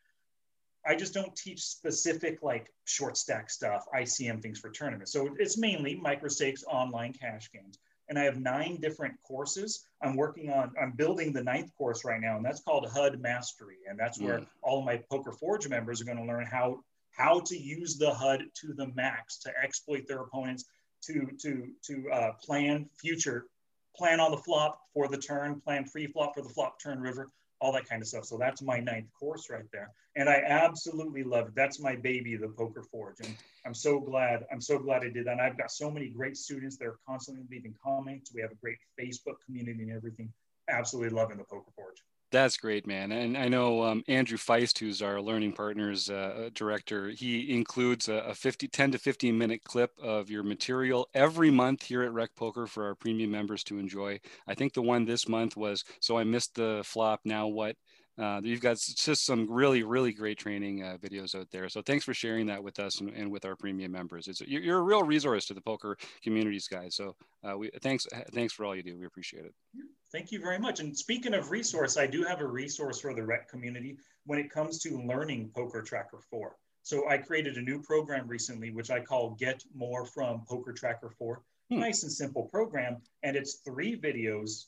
I 0.86 0.96
just 0.96 1.14
don't 1.14 1.36
teach 1.36 1.62
specific 1.62 2.42
like 2.42 2.72
short 2.86 3.18
stack 3.18 3.50
stuff, 3.50 3.86
ICM 3.94 4.42
things 4.42 4.60
for 4.60 4.72
tournaments. 4.72 5.12
So 5.12 5.36
it's 5.38 5.58
mainly 5.58 5.96
micro 5.96 6.30
stakes 6.30 6.64
online 6.66 7.14
cash 7.14 7.52
games. 7.52 7.78
And 8.10 8.18
I 8.18 8.24
have 8.24 8.40
nine 8.40 8.78
different 8.80 9.16
courses. 9.22 9.86
I'm 10.02 10.16
working 10.16 10.50
on, 10.50 10.72
I'm 10.82 10.92
building 10.92 11.34
the 11.34 11.44
ninth 11.44 11.72
course 11.78 12.06
right 12.06 12.22
now, 12.22 12.38
and 12.38 12.46
that's 12.46 12.62
called 12.62 12.90
HUD 12.90 13.20
Mastery. 13.20 13.80
And 13.90 14.00
that's 14.00 14.18
where 14.18 14.40
mm. 14.40 14.48
all 14.62 14.80
of 14.80 14.86
my 14.86 15.02
Poker 15.12 15.34
Forge 15.34 15.68
members 15.68 16.02
are 16.02 16.06
going 16.06 16.18
to 16.18 16.24
learn 16.24 16.46
how 16.46 16.80
how 17.12 17.40
to 17.40 17.58
use 17.58 17.98
the 17.98 18.14
HUD 18.14 18.44
to 18.54 18.74
the 18.74 18.88
max 18.94 19.40
to 19.40 19.52
exploit 19.62 20.08
their 20.08 20.22
opponents, 20.22 20.66
to 21.04 21.28
to 21.42 21.68
to 21.84 22.10
uh, 22.12 22.32
plan 22.42 22.88
future, 22.98 23.48
plan 23.96 24.22
on 24.22 24.32
the 24.32 24.38
flop 24.38 24.80
for 24.94 25.08
the 25.10 25.18
turn, 25.18 25.60
plan 25.60 25.84
pre-flop 25.84 26.36
for 26.36 26.42
the 26.42 26.50
flop 26.50 26.80
turn 26.80 27.02
river, 27.02 27.28
all 27.60 27.72
that 27.74 27.88
kind 27.88 28.02
of 28.02 28.08
stuff. 28.08 28.26
So 28.26 28.38
that's 28.38 28.62
my 28.62 28.80
ninth 28.80 29.08
course 29.20 29.50
right 29.50 29.66
there. 29.72 29.92
And 30.16 30.30
I 30.30 30.44
absolutely 30.48 31.24
love 31.24 31.48
it. 31.48 31.56
That's 31.56 31.80
my 31.80 31.96
baby, 31.96 32.36
the 32.36 32.50
Poker 32.50 32.84
Forge. 32.84 33.18
And 33.24 33.36
I'm 33.66 33.74
so 33.74 34.00
glad, 34.00 34.46
I'm 34.52 34.62
so 34.62 34.78
glad 34.78 35.04
I 35.04 35.10
did 35.10 35.26
that. 35.26 35.34
And 35.34 35.42
I've 35.42 35.58
got 35.58 35.72
so 35.72 35.90
many 35.90 36.10
great 36.10 36.38
students 36.38 36.78
that 36.78 36.86
are 36.86 37.00
constantly 37.08 37.44
leaving 37.50 37.76
comments. 37.84 38.32
We 38.34 38.42
have 38.42 38.52
a 38.52 38.56
great 38.56 38.78
Facebook 39.00 39.36
community 39.46 39.84
and 39.84 39.92
everything. 39.92 40.32
Absolutely 40.70 41.16
loving 41.16 41.38
the 41.38 41.44
Poker 41.44 41.72
Forge. 41.76 42.04
That's 42.30 42.58
great, 42.58 42.86
man. 42.86 43.14
And 43.14 43.38
I 43.38 43.48
know 43.48 43.84
um, 43.84 44.04
Andrew 44.10 44.38
Feist, 44.38 44.80
who's 44.80 45.02
our 45.02 45.22
learning 45.22 45.54
partners 45.54 46.10
uh, 46.10 46.50
director, 46.54 47.08
he 47.10 47.56
includes 47.56 48.10
a, 48.10 48.16
a 48.16 48.36
50, 48.36 48.68
10 48.68 48.92
to 48.92 48.98
15 48.98 49.38
minute 49.38 49.64
clip 49.64 49.92
of 50.02 50.30
your 50.30 50.44
material 50.44 51.08
every 51.14 51.50
month 51.50 51.84
here 51.84 52.04
at 52.04 52.12
Rec 52.12 52.36
Poker 52.36 52.68
for 52.68 52.86
our 52.86 52.96
premium 52.96 53.32
members 53.32 53.64
to 53.66 53.78
enjoy. 53.80 54.20
I 54.46 54.56
think 54.56 54.74
the 54.74 54.82
one 54.82 55.06
this 55.06 55.30
month 55.30 55.56
was 55.56 55.86
So 56.02 56.18
I 56.18 56.26
Missed 56.26 56.56
the 56.56 56.82
Flop, 56.84 57.22
Now 57.24 57.48
What? 57.48 57.78
Uh, 58.18 58.42
you've 58.44 58.62
got 58.62 58.78
just 58.78 59.26
some 59.26 59.50
really, 59.50 59.84
really 59.84 60.12
great 60.12 60.40
training 60.40 60.84
uh, 60.84 60.98
videos 61.00 61.36
out 61.36 61.48
there. 61.52 61.70
So 61.70 61.82
thanks 61.82 62.04
for 62.04 62.14
sharing 62.14 62.48
that 62.48 62.64
with 62.64 62.80
us 62.80 63.00
and, 63.00 63.10
and 63.12 63.32
with 63.32 63.46
our 63.46 63.56
premium 63.56 63.92
members. 63.92 64.28
It's, 64.28 64.42
you're 64.42 64.80
a 64.80 64.82
real 64.82 65.04
resource 65.04 65.46
to 65.48 65.54
the 65.54 65.62
poker 65.62 65.98
communities, 66.24 66.68
guys. 66.68 66.96
So 66.96 67.16
uh, 67.48 67.58
we 67.58 67.70
thanks 67.82 68.08
thanks 68.34 68.54
for 68.54 68.66
all 68.66 68.76
you 68.76 68.84
do. 68.84 68.98
We 68.98 69.06
appreciate 69.06 69.46
it. 69.46 69.54
Thank 70.12 70.32
you 70.32 70.40
very 70.40 70.58
much. 70.58 70.80
And 70.80 70.98
speaking 70.98 71.34
of 71.34 71.52
resource, 71.52 71.98
I 71.98 72.08
do 72.08 72.24
have 72.24 72.42
a 72.42 72.48
resource 72.48 73.02
for 73.02 73.14
the 73.14 73.24
rec 73.24 73.50
community 73.50 73.98
when 74.26 74.40
it 74.40 74.50
comes 74.50 74.80
to 74.80 75.02
learning 75.02 75.52
Poker 75.54 75.82
Tracker 75.82 76.20
4. 76.30 76.56
So 76.82 77.08
I 77.10 77.18
created 77.18 77.58
a 77.58 77.62
new 77.62 77.82
program 77.82 78.28
recently, 78.28 78.72
which 78.72 78.90
I 78.90 79.02
call 79.02 79.32
Get 79.32 79.64
More 79.76 80.06
from 80.06 80.44
Poker 80.48 80.72
Tracker 80.72 81.10
4. 81.10 81.42
Hmm. 81.70 81.80
Nice 81.80 82.04
and 82.04 82.12
simple 82.12 82.44
program, 82.44 83.02
and 83.24 83.36
it's 83.36 83.56
three 83.56 84.00
videos 84.00 84.68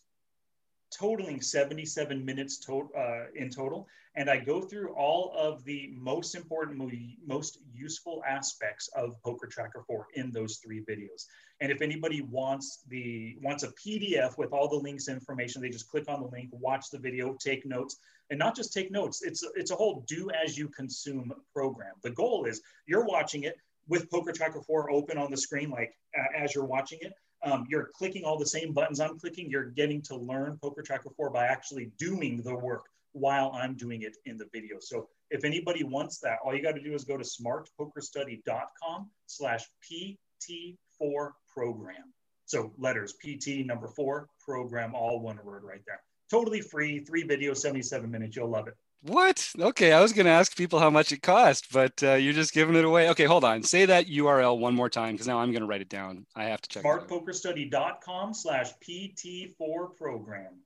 totaling 0.92 1.42
77 1.42 2.24
minutes 2.24 2.58
to, 2.58 2.90
uh, 2.98 3.26
in 3.36 3.50
total. 3.50 3.88
And 4.16 4.30
I 4.30 4.38
go 4.38 4.62
through 4.62 4.94
all 4.94 5.32
of 5.36 5.64
the 5.64 5.94
most 5.96 6.36
important, 6.36 6.82
most 7.26 7.60
useful 7.74 8.24
aspects 8.28 8.90
of 8.96 9.22
Poker 9.24 9.48
Tracker 9.48 9.84
4 9.86 10.08
in 10.16 10.32
those 10.32 10.58
three 10.58 10.84
videos. 10.84 11.26
And 11.62 11.72
if 11.72 11.82
anybody 11.82 12.22
wants 12.22 12.84
the 12.88 13.38
wants 13.42 13.64
a 13.64 13.72
PDF 13.74 14.38
with 14.38 14.52
all 14.52 14.68
the 14.68 14.76
links 14.76 15.10
information, 15.10 15.62
they 15.62 15.70
just 15.70 15.90
click 15.90 16.06
on 16.08 16.22
the 16.22 16.28
link, 16.28 16.50
watch 16.52 16.90
the 16.90 17.00
video, 17.00 17.36
take 17.40 17.66
notes, 17.66 17.98
and 18.30 18.40
not 18.40 18.56
just 18.56 18.74
take 18.74 18.92
notes. 18.92 19.22
It's 19.22 19.44
it's 19.56 19.72
a 19.72 19.76
whole 19.76 20.04
do 20.08 20.30
as 20.32 20.58
you 20.58 20.70
consume 20.70 21.34
program. 21.54 21.94
The 22.02 22.12
goal 22.12 22.46
is 22.46 22.62
you're 22.88 23.06
watching 23.06 23.44
it 23.44 23.58
with 23.88 24.10
Poker 24.10 24.32
Tracker 24.32 24.62
4 24.62 24.92
open 24.92 25.18
on 25.18 25.32
the 25.32 25.38
screen, 25.38 25.70
like 25.70 25.94
uh, 26.18 26.44
as 26.44 26.56
you're 26.56 26.66
watching 26.66 27.00
it 27.02 27.14
um, 27.44 27.66
you're 27.70 27.90
clicking 27.94 28.24
all 28.24 28.38
the 28.38 28.46
same 28.46 28.74
buttons 28.74 29.00
I'm 29.00 29.18
clicking. 29.18 29.50
You're 29.50 29.66
getting 29.66 30.02
to 30.04 30.16
learn 30.16 30.58
Poker 30.62 30.82
Tracker 30.82 31.10
4 31.16 31.30
by 31.30 31.46
actually 31.46 31.92
doing 31.98 32.42
the 32.42 32.56
work 32.56 32.86
while 33.14 33.52
I'm 33.54 33.76
doing 33.76 34.04
it 34.04 34.18
in 34.26 34.38
the 34.38 34.48
video. 34.54 34.78
So 34.80 35.08
if 35.32 35.44
anybody 35.44 35.84
wants 35.84 36.20
that, 36.20 36.40
all 36.44 36.56
you 36.56 36.62
got 36.62 36.76
to 36.76 36.84
do 36.84 36.94
is 36.94 37.04
go 37.04 37.18
to 37.18 37.24
smartpokerstudy.com 37.24 39.10
slash 39.26 39.66
PT4 39.90 41.32
program. 41.48 42.14
So 42.46 42.74
letters 42.78 43.14
PT 43.14 43.66
number 43.66 43.88
four 43.88 44.28
program, 44.44 44.96
all 44.96 45.20
one 45.20 45.40
word 45.44 45.64
right 45.64 45.82
there. 45.86 46.02
Totally 46.32 46.62
free, 46.62 47.00
three 47.00 47.24
videos, 47.24 47.58
77 47.58 48.10
minutes. 48.10 48.36
You'll 48.36 48.50
love 48.50 48.68
it. 48.68 48.76
What? 49.02 49.50
Okay, 49.58 49.94
I 49.94 50.02
was 50.02 50.12
going 50.12 50.26
to 50.26 50.32
ask 50.32 50.58
people 50.58 50.80
how 50.80 50.90
much 50.90 51.12
it 51.14 51.22
cost, 51.22 51.72
but 51.72 52.04
uh, 52.04 52.16
you're 52.16 52.34
just 52.34 52.54
giving 52.54 52.76
it 52.76 52.84
away. 52.84 53.10
Okay, 53.10 53.24
hold 53.24 53.46
on. 53.46 53.64
Say 53.64 53.86
that 53.86 54.08
URL 54.08 54.60
one 54.60 54.76
more 54.76 54.90
time 54.90 55.14
because 55.14 55.28
now 55.28 55.40
I'm 55.40 55.52
going 55.52 55.62
to 55.62 55.68
write 55.68 55.82
it 55.82 55.90
down. 55.90 56.26
I 56.36 56.46
have 56.46 56.62
to 56.62 56.70
check. 56.70 56.84
Smartpokerstudy.com 56.84 58.34
slash 58.34 58.72
PT4 58.86 59.96
program. 59.96 60.60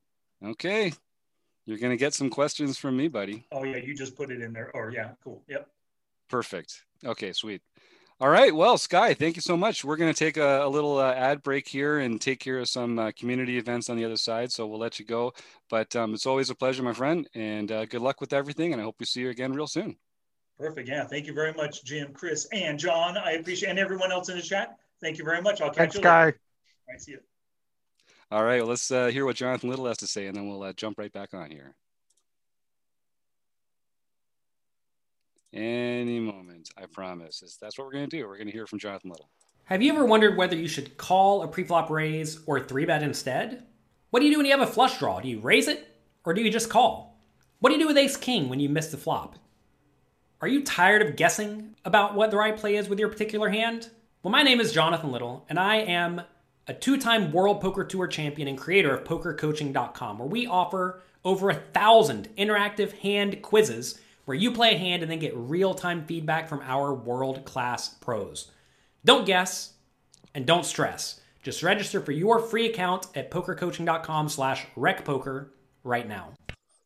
Okay, 0.44 0.92
you're 1.66 1.78
going 1.78 1.92
to 1.92 1.98
get 1.98 2.14
some 2.16 2.30
questions 2.30 2.78
from 2.78 2.98
me, 2.98 3.08
buddy. 3.08 3.46
Oh 3.52 3.64
yeah, 3.64 3.78
you 3.78 3.94
just 3.94 4.16
put 4.16 4.32
it 4.32 4.42
in 4.42 4.52
there. 4.52 4.72
Oh 4.76 4.90
yeah, 4.90 5.12
cool. 5.24 5.44
Yep. 5.48 5.68
Perfect. 6.28 6.84
Okay, 7.06 7.34
sweet. 7.34 7.62
All 8.24 8.30
right. 8.30 8.56
Well, 8.56 8.78
Sky, 8.78 9.14
thank 9.14 9.36
you 9.36 9.42
so 9.42 9.58
much. 9.58 9.84
We're 9.84 9.98
going 9.98 10.14
to 10.14 10.18
take 10.18 10.38
a, 10.38 10.66
a 10.66 10.70
little 10.70 10.98
uh, 10.98 11.14
ad 11.14 11.44
break 11.44 11.68
here 11.68 12.00
and 12.00 12.22
take 12.22 12.40
care 12.40 12.58
of 12.58 12.70
some 12.70 12.98
uh, 12.98 13.12
community 13.20 13.58
events 13.58 13.90
on 13.90 13.98
the 13.98 14.06
other 14.06 14.16
side. 14.16 14.50
So 14.50 14.66
we'll 14.66 14.80
let 14.80 14.98
you 14.98 15.04
go. 15.04 15.34
But 15.70 15.94
um, 15.98 16.14
it's 16.14 16.26
always 16.26 16.50
a 16.50 16.56
pleasure, 16.56 16.84
my 16.84 16.94
friend. 16.94 17.28
And 17.36 17.70
uh, 17.70 17.84
good 17.84 18.00
luck 18.00 18.22
with 18.22 18.32
everything. 18.32 18.72
And 18.72 18.82
I 18.82 18.86
hope 18.86 18.96
we 18.98 19.06
see 19.06 19.20
you 19.20 19.30
again 19.30 19.52
real 19.52 19.68
soon. 19.68 19.98
Perfect. 20.58 20.88
Yeah. 20.88 21.04
Thank 21.04 21.28
you 21.28 21.34
very 21.34 21.52
much, 21.52 21.84
Jim, 21.84 22.14
Chris, 22.14 22.48
and 22.54 22.80
John. 22.80 23.18
I 23.18 23.32
appreciate 23.32 23.72
and 23.72 23.80
everyone 23.80 24.14
else 24.14 24.30
in 24.30 24.38
the 24.38 24.42
chat. 24.42 24.78
Thank 25.02 25.18
you 25.18 25.26
very 25.26 25.42
much. 25.42 25.60
I'll 25.60 25.68
catch 25.68 25.76
Thanks, 25.76 25.96
you 25.96 26.00
later. 26.00 26.10
Sky. 26.10 26.24
All 26.88 26.94
right. 26.94 27.02
See 27.02 27.12
you. 27.12 27.20
All 28.32 28.46
right. 28.46 28.62
Well, 28.62 28.70
let's 28.70 28.90
uh, 28.90 29.08
hear 29.08 29.26
what 29.26 29.36
Jonathan 29.36 29.70
Little 29.70 29.88
has 29.88 29.98
to 29.98 30.08
say, 30.08 30.28
and 30.28 30.36
then 30.38 30.48
we'll 30.48 30.64
uh, 30.64 30.72
jump 30.72 30.98
right 30.98 31.12
back 31.12 31.34
on 31.34 31.52
here. 31.52 31.76
Any 35.54 36.20
moment. 36.20 36.70
I 36.78 36.86
promise. 36.86 37.58
That's 37.62 37.78
what 37.78 37.86
we're 37.86 37.93
going 37.93 38.10
to 38.10 38.18
do. 38.18 38.28
We're 38.28 38.38
going 38.38 38.47
to 38.47 38.54
hear 38.54 38.68
from 38.68 38.80
Jonathan 38.80 39.12
Little. 39.12 39.30
Have 39.66 39.82
you 39.82 39.93
ever 39.93 40.06
wondered 40.06 40.36
whether 40.36 40.56
you 40.56 40.68
should 40.68 40.97
call 40.97 41.43
a 41.43 41.47
preflop 41.47 41.89
raise 41.89 42.39
or 42.45 42.60
three 42.60 42.86
bet 42.86 43.04
instead? 43.04 43.64
What 44.10 44.20
do 44.20 44.26
you 44.26 44.32
do 44.32 44.38
when 44.38 44.45
you 44.45 44.51
have 44.51 44.68
a 44.68 44.72
flush 44.72 44.99
draw? 44.99 45.20
Do 45.20 45.30
you 45.30 45.39
raise 45.39 45.68
it 45.68 45.88
or 46.26 46.34
do 46.34 46.41
you 46.41 46.51
just 46.51 46.70
call? 46.70 47.18
What 47.60 47.70
do 47.70 47.76
you 47.76 47.82
do 47.82 47.88
with 47.88 47.97
ace 47.97 48.18
king 48.18 48.49
when 48.49 48.60
you 48.60 48.68
miss 48.68 48.88
the 48.88 48.97
flop? 48.97 49.38
Are 50.41 50.47
you 50.47 50.64
tired 50.64 51.01
of 51.01 51.16
guessing 51.16 51.76
about 51.86 52.16
what 52.16 52.30
the 52.30 52.38
right 52.38 52.58
play 52.58 52.76
is 52.76 52.89
with 52.89 52.99
your 52.99 53.08
particular 53.08 53.49
hand? 53.49 53.89
Well, 54.22 54.32
my 54.32 54.43
name 54.43 54.60
is 54.60 54.74
Jonathan 54.74 55.12
Little, 55.12 55.45
and 55.47 55.58
I 55.58 55.78
am 55.78 56.22
a 56.68 56.74
two 56.74 56.97
time 56.97 57.32
World 57.32 57.62
Poker 57.62 57.86
Tour 57.86 58.08
champion 58.08 58.49
and 58.49 58.58
creator 58.58 58.93
of 58.93 59.06
PokerCoaching.com, 59.06 60.20
where 60.20 60.28
we 60.28 60.45
offer 60.45 61.01
over 61.24 61.49
a 61.49 61.56
thousand 61.56 62.28
interactive 62.38 62.91
hand 62.99 63.41
quizzes 63.41 63.99
where 64.26 64.38
you 64.38 64.52
play 64.52 64.76
a 64.76 64.78
hand 64.78 65.02
and 65.02 65.12
then 65.12 65.20
get 65.20 65.36
real 65.36 65.74
time 65.74 66.06
feedback 66.06 66.48
from 66.48 66.62
our 66.64 66.94
world 66.94 67.46
class 67.46 67.90
pros. 67.90 68.52
Don't 69.06 69.26
guess 69.26 69.74
and 70.34 70.46
don't 70.46 70.66
stress. 70.66 71.20
Just 71.44 71.62
register 71.62 72.00
for 72.00 72.14
your 72.14 72.40
free 72.40 72.68
account 72.68 73.08
at 73.16 73.30
pokercoaching.com 73.30 74.30
slash 74.30 74.66
recpoker 74.78 75.50
right 75.84 76.08
now. 76.08 76.34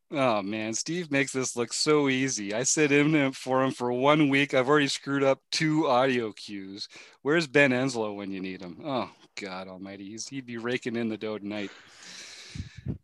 Oh 0.10 0.42
man, 0.42 0.74
Steve 0.74 1.12
makes 1.12 1.34
this 1.34 1.56
look 1.58 1.74
so 1.74 2.08
easy. 2.08 2.54
I 2.54 2.64
sit 2.64 2.92
in 2.94 3.34
for 3.34 3.62
him 3.62 3.72
for 3.72 3.92
one 3.92 4.30
week. 4.30 4.54
I've 4.54 4.70
already 4.70 4.88
screwed 4.88 5.24
up 5.24 5.42
two 5.52 5.88
audio 5.88 6.32
cues. 6.32 6.88
Where's 7.24 7.46
Ben 7.46 7.72
Enslow 7.72 8.16
when 8.16 8.32
you 8.32 8.40
need 8.40 8.62
him? 8.62 8.82
Oh 8.86 9.10
God 9.40 9.68
Almighty, 9.68 10.06
He's, 10.10 10.28
he'd 10.28 10.46
be 10.46 10.58
raking 10.58 10.96
in 10.96 11.10
the 11.10 11.18
dough 11.18 11.38
tonight. 11.38 11.72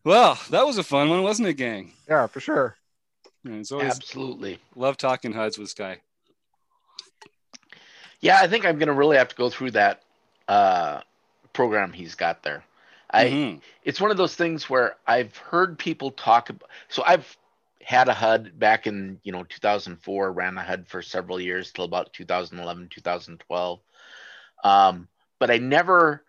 Well, 0.06 0.40
that 0.50 0.66
was 0.66 0.78
a 0.78 0.84
fun 0.84 1.10
one, 1.10 1.24
wasn't 1.24 1.50
it, 1.50 1.56
gang? 1.56 1.92
Yeah, 2.10 2.28
for 2.28 2.40
sure. 2.40 2.78
It's 3.46 3.72
always 3.72 3.96
absolutely 3.96 4.60
love 4.76 4.98
talking 4.98 5.34
HUDs 5.34 5.58
with 5.58 5.70
Sky. 5.70 6.00
Yeah, 8.22 8.40
I 8.40 8.48
think 8.48 8.66
I'm 8.66 8.80
gonna 8.80 8.94
really 8.94 9.18
have 9.18 9.28
to 9.30 9.36
go 9.36 9.50
through 9.50 9.72
that 9.72 10.02
uh, 10.48 11.02
program 11.52 11.92
he's 11.92 12.16
got 12.16 12.44
there. 12.44 12.64
I 13.10 13.26
mm-hmm. 13.26 13.58
it's 13.84 14.00
one 14.00 14.12
of 14.12 14.18
those 14.18 14.36
things 14.36 14.70
where 14.70 14.96
I've 15.06 15.36
heard 15.38 15.78
people 15.78 16.12
talk 16.12 16.50
about. 16.50 16.70
So 16.88 17.04
I've 17.06 17.38
had 17.82 18.08
a 18.08 18.14
HUD 18.14 18.58
back 18.58 18.88
in 18.88 19.20
you 19.24 19.32
know 19.32 19.44
2004, 19.44 20.32
ran 20.32 20.58
a 20.58 20.64
HUD 20.64 20.88
for 20.88 21.02
several 21.02 21.40
years 21.40 21.72
till 21.72 21.86
about 21.86 22.14
2011, 22.14 22.90
2012. 22.90 23.80
Um, 24.64 25.08
but 25.40 25.52
I 25.52 25.58
never 25.58 26.24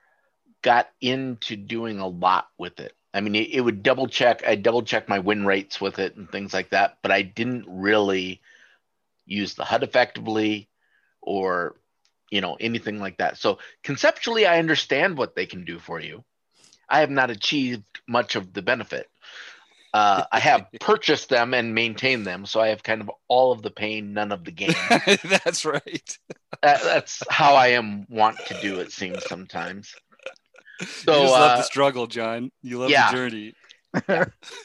got 0.62 0.88
into 1.00 1.56
doing 1.56 2.00
a 2.00 2.08
lot 2.08 2.48
with 2.58 2.80
it. 2.80 2.94
I 3.14 3.20
mean, 3.20 3.36
it, 3.36 3.50
it 3.52 3.60
would 3.60 3.82
double 3.82 4.08
check. 4.08 4.46
I 4.46 4.56
double 4.56 4.82
check 4.82 5.08
my 5.08 5.20
win 5.20 5.46
rates 5.46 5.80
with 5.80 6.00
it 6.00 6.16
and 6.16 6.28
things 6.28 6.52
like 6.52 6.70
that, 6.70 6.98
but 7.00 7.12
I 7.12 7.22
didn't 7.22 7.64
really 7.68 8.42
use 9.24 9.54
the 9.54 9.64
HUD 9.64 9.84
effectively 9.84 10.68
or 11.22 11.76
you 12.30 12.40
know 12.40 12.56
anything 12.58 12.98
like 12.98 13.18
that. 13.18 13.38
So 13.38 13.58
conceptually, 13.84 14.46
I 14.46 14.58
understand 14.58 15.16
what 15.16 15.36
they 15.36 15.46
can 15.46 15.64
do 15.64 15.78
for 15.78 16.00
you. 16.00 16.24
I 16.88 17.00
have 17.00 17.10
not 17.10 17.30
achieved 17.30 17.86
much 18.08 18.34
of 18.34 18.52
the 18.52 18.62
benefit. 18.62 19.08
Uh, 19.94 20.24
I 20.32 20.40
have 20.40 20.66
purchased 20.80 21.28
them 21.28 21.54
and 21.54 21.72
maintained 21.74 22.26
them, 22.26 22.44
so 22.46 22.60
I 22.60 22.68
have 22.68 22.82
kind 22.82 23.00
of 23.00 23.10
all 23.28 23.52
of 23.52 23.62
the 23.62 23.70
pain, 23.70 24.12
none 24.12 24.32
of 24.32 24.44
the 24.44 24.50
gain. 24.50 24.74
That's 25.44 25.64
right. 25.64 26.18
That, 26.62 26.82
that's 26.82 27.22
how 27.28 27.56
I 27.56 27.68
am 27.68 28.06
want 28.08 28.38
to 28.46 28.58
do. 28.62 28.80
It 28.80 28.90
seems 28.90 29.24
sometimes. 29.26 29.94
So 30.80 31.14
you 31.14 31.20
just 31.22 31.32
love 31.32 31.50
uh, 31.52 31.56
the 31.56 31.62
struggle, 31.62 32.06
John. 32.06 32.50
You 32.62 32.78
love 32.80 32.90
yeah. 32.90 33.10
the 33.10 33.16
journey. 33.16 33.54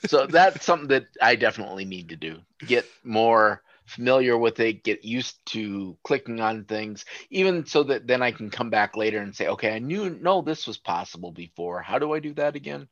so 0.07 0.26
that's 0.26 0.66
something 0.66 0.88
that 0.88 1.05
I 1.22 1.36
definitely 1.36 1.86
need 1.86 2.10
to 2.10 2.16
do. 2.16 2.39
Get 2.66 2.86
more 3.03 3.62
familiar 3.86 4.38
with 4.38 4.60
it, 4.60 4.84
get 4.84 5.03
used 5.03 5.38
to 5.47 5.97
clicking 6.03 6.39
on 6.39 6.66
things, 6.66 7.05
even 7.30 7.66
so 7.66 7.84
that 7.84 8.07
then 8.07 8.22
I 8.22 8.32
can 8.32 8.49
come 8.49 8.70
back 8.70 8.95
later 8.95 9.20
and 9.20 9.36
say, 9.36 9.47
okay, 9.47 9.74
I 9.76 9.80
knew 9.80 10.10
no 10.10 10.41
this 10.41 10.68
was 10.68 10.78
possible 10.78 11.32
before. 11.32 11.82
How 11.82 11.99
do 11.99 12.14
I 12.14 12.20
do 12.20 12.34
that 12.36 12.55
again? 12.55 12.88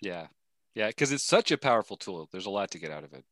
Yeah. 0.00 0.26
Yeah, 0.74 0.86
because 0.88 1.12
it's 1.12 1.26
such 1.26 1.50
a 1.50 1.58
powerful 1.58 1.96
tool. 1.96 2.28
There's 2.30 2.46
a 2.46 2.50
lot 2.50 2.70
to 2.72 2.78
get 2.78 2.92
out 2.92 3.04
of 3.04 3.12
it. 3.12 3.24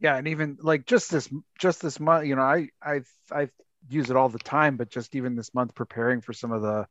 yeah 0.00 0.16
and 0.16 0.28
even 0.28 0.58
like 0.60 0.86
just 0.86 1.10
this 1.10 1.28
just 1.58 1.80
this 1.80 2.00
month 2.00 2.26
you 2.26 2.36
know 2.36 2.42
i 2.42 2.68
i 2.82 3.00
i 3.30 3.48
use 3.88 4.10
it 4.10 4.16
all 4.16 4.28
the 4.28 4.38
time 4.38 4.76
but 4.76 4.90
just 4.90 5.14
even 5.14 5.36
this 5.36 5.54
month 5.54 5.74
preparing 5.74 6.20
for 6.20 6.32
some 6.32 6.52
of 6.52 6.62
the 6.62 6.86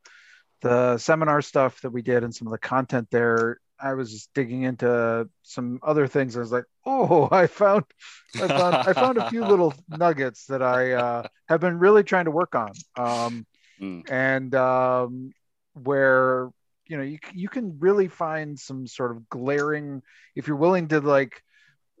the 0.62 0.96
seminar 0.98 1.42
stuff 1.42 1.80
that 1.82 1.90
we 1.90 2.02
did 2.02 2.24
and 2.24 2.34
some 2.34 2.46
of 2.48 2.52
the 2.52 2.58
content 2.58 3.08
there 3.10 3.58
i 3.80 3.92
was 3.94 4.10
just 4.12 4.32
digging 4.34 4.62
into 4.62 5.28
some 5.42 5.78
other 5.82 6.06
things 6.06 6.36
i 6.36 6.40
was 6.40 6.52
like 6.52 6.64
oh 6.86 7.28
i 7.32 7.46
found 7.46 7.84
i 8.40 8.48
found 8.48 8.74
i 8.76 8.92
found 8.92 9.18
a 9.18 9.28
few 9.30 9.44
little 9.48 9.74
nuggets 9.88 10.46
that 10.46 10.62
i 10.62 10.92
uh, 10.92 11.26
have 11.48 11.60
been 11.60 11.78
really 11.78 12.02
trying 12.02 12.24
to 12.26 12.30
work 12.30 12.54
on 12.54 12.72
um, 12.96 13.46
Mm. 13.80 14.08
and 14.08 14.54
um, 14.54 15.34
where 15.72 16.48
you 16.86 16.96
know 16.96 17.02
you, 17.02 17.18
you 17.34 17.48
can 17.48 17.76
really 17.80 18.06
find 18.06 18.56
some 18.56 18.86
sort 18.86 19.10
of 19.10 19.28
glaring 19.28 20.00
if 20.36 20.46
you're 20.46 20.56
willing 20.56 20.86
to 20.88 21.00
like 21.00 21.42